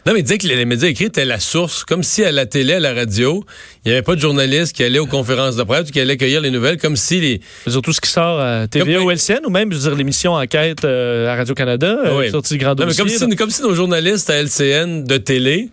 Non, 0.06 0.12
mais 0.12 0.20
disait 0.22 0.36
que 0.38 0.46
les, 0.46 0.64
médias 0.66 0.88
écrits 0.88 1.06
étaient 1.06 1.24
la 1.24 1.40
source, 1.40 1.82
comme 1.82 2.02
si 2.02 2.22
à 2.22 2.30
la 2.30 2.44
télé, 2.46 2.74
à 2.74 2.80
la 2.80 2.92
radio, 2.92 3.42
il 3.84 3.88
n'y 3.88 3.92
avait 3.94 4.02
pas 4.02 4.14
de 4.14 4.20
journalistes 4.20 4.76
qui 4.76 4.84
allaient 4.84 4.98
aux 4.98 5.06
conférences 5.06 5.56
de 5.56 5.62
presse, 5.62 5.90
qui 5.90 5.98
allaient 5.98 6.18
cueillir 6.18 6.42
les 6.42 6.50
nouvelles, 6.50 6.76
comme 6.76 6.94
si 6.94 7.20
les... 7.22 7.40
je 7.64 7.70
veux 7.70 7.72
dire, 7.72 7.80
tout 7.82 7.92
ce 7.94 8.00
qui 8.02 8.10
sort 8.10 8.38
à 8.38 8.68
TVA 8.68 8.98
Comme- 8.98 9.06
ou 9.06 9.10
LCN, 9.10 9.40
ou 9.46 9.50
même, 9.50 9.72
je 9.72 9.78
veux 9.78 9.82
dire, 9.88 9.96
l'émission 9.96 10.34
Enquête 10.34 10.84
euh, 10.84 11.26
à 11.32 11.36
Radio-Canada, 11.36 11.98
euh, 12.04 12.18
Oui. 12.18 12.30
sortie 12.30 12.58
grand 12.58 12.78
Non, 12.78 12.86
mais 12.86 12.94
dossier. 12.94 13.16
si, 13.18 13.26
là. 13.26 13.34
comme 13.36 13.50
si 13.50 13.62
nos 13.62 13.74
journalistes 13.74 14.28
à 14.28 14.34
LCN 14.42 15.04
de 15.04 15.16
télé, 15.16 15.70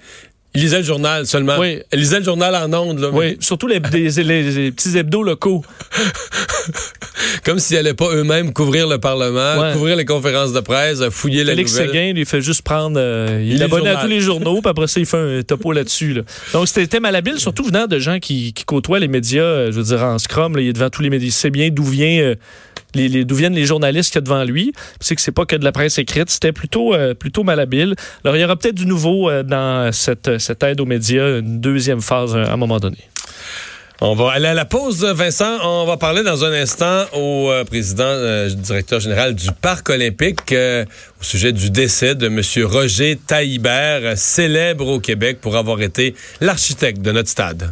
ils 0.53 0.61
lisaient 0.61 0.79
le 0.79 0.83
journal 0.83 1.25
seulement. 1.25 1.57
Oui. 1.59 1.79
Ils 1.93 1.99
lisaient 1.99 2.19
le 2.19 2.25
journal 2.25 2.55
en 2.55 2.73
ondes, 2.73 2.99
là. 2.99 3.09
Oui, 3.11 3.37
surtout 3.39 3.67
les, 3.67 3.79
les- 3.93 4.09
les 4.51 4.71
petits 4.71 4.97
hebdos 4.97 5.23
locaux. 5.23 5.63
Comme 7.43 7.59
s'ils 7.59 7.77
n'allaient 7.77 7.93
pas 7.93 8.09
eux-mêmes 8.13 8.53
couvrir 8.53 8.87
le 8.87 8.97
Parlement, 8.97 9.59
Ouais. 9.59 9.73
couvrir 9.73 9.95
les 9.95 10.05
conférences 10.05 10.53
de 10.53 10.59
presse, 10.59 11.01
fouiller 11.09 11.43
la 11.43 11.51
Félix 11.53 11.71
nouvelle. 11.73 11.87
Séguin, 11.87 12.13
lui, 12.13 12.25
fait 12.25 12.41
juste 12.41 12.61
prendre. 12.61 12.97
euh, 12.99 13.41
il 13.43 13.61
est 13.61 13.63
abonné 13.65 13.89
à 13.89 13.95
tous 14.01 14.07
les 14.07 14.19
journaux, 14.21 14.61
puis 14.61 14.69
après 14.69 14.87
ça, 14.87 14.99
il 14.99 15.05
fait 15.05 15.39
un 15.39 15.41
topo 15.41 15.71
là-dessus. 15.71 16.13
là. 16.13 16.21
Donc, 16.53 16.67
c'était 16.67 16.99
malhabile, 16.99 17.39
surtout 17.39 17.63
venant 17.63 17.87
de 17.87 17.99
gens 17.99 18.19
qui, 18.19 18.53
qui 18.53 18.63
côtoient 18.65 18.99
les 18.99 19.07
médias, 19.07 19.43
euh, 19.43 19.71
je 19.71 19.77
veux 19.79 19.83
dire, 19.95 20.03
en 20.03 20.17
scrum, 20.19 20.55
là, 20.55 20.61
il 20.61 20.69
est 20.69 20.73
devant 20.73 20.89
tous 20.89 21.01
les 21.01 21.09
médias. 21.09 21.27
Il 21.27 21.31
sait 21.31 21.49
bien 21.49 21.69
d'où 21.71 21.83
vient. 21.83 22.19
euh, 22.21 22.35
les, 22.95 23.07
les 23.07 23.25
d'où 23.25 23.35
viennent 23.35 23.55
les 23.55 23.65
journalistes 23.65 24.11
qu'il 24.11 24.17
y 24.17 24.23
a 24.23 24.25
devant 24.25 24.43
lui. 24.43 24.73
C'est 24.99 25.15
que 25.15 25.21
c'est 25.21 25.31
pas 25.31 25.45
que 25.45 25.55
de 25.55 25.63
la 25.63 25.71
presse 25.71 25.97
écrite, 25.97 26.29
c'était 26.29 26.51
plutôt 26.51 26.93
euh, 26.93 27.13
plutôt 27.13 27.43
malhabile. 27.43 27.95
Alors 28.23 28.35
il 28.35 28.41
y 28.41 28.45
aura 28.45 28.55
peut-être 28.55 28.75
du 28.75 28.85
nouveau 28.85 29.29
euh, 29.29 29.43
dans 29.43 29.91
cette, 29.91 30.37
cette 30.39 30.63
aide 30.63 30.79
aux 30.81 30.85
médias, 30.85 31.39
une 31.39 31.59
deuxième 31.59 32.01
phase 32.01 32.35
euh, 32.35 32.45
à 32.45 32.53
un 32.53 32.57
moment 32.57 32.79
donné. 32.79 32.97
On 34.03 34.15
va 34.15 34.31
aller 34.31 34.47
à 34.47 34.55
la 34.55 34.65
pause, 34.65 35.03
Vincent. 35.03 35.59
On 35.63 35.85
va 35.85 35.95
parler 35.95 36.23
dans 36.23 36.43
un 36.43 36.51
instant 36.51 37.05
au 37.13 37.51
président, 37.67 38.47
directeur 38.47 38.99
général 38.99 39.35
du 39.35 39.49
Parc 39.51 39.89
olympique 39.89 40.55
au 40.55 41.23
sujet 41.23 41.51
du 41.51 41.69
décès 41.69 42.15
de 42.15 42.25
M. 42.25 42.41
Roger 42.65 43.15
Taillibert, 43.27 44.17
célèbre 44.17 44.87
au 44.87 44.99
Québec 44.99 45.37
pour 45.39 45.55
avoir 45.55 45.83
été 45.83 46.15
l'architecte 46.39 47.03
de 47.03 47.11
notre 47.11 47.29
stade. 47.29 47.69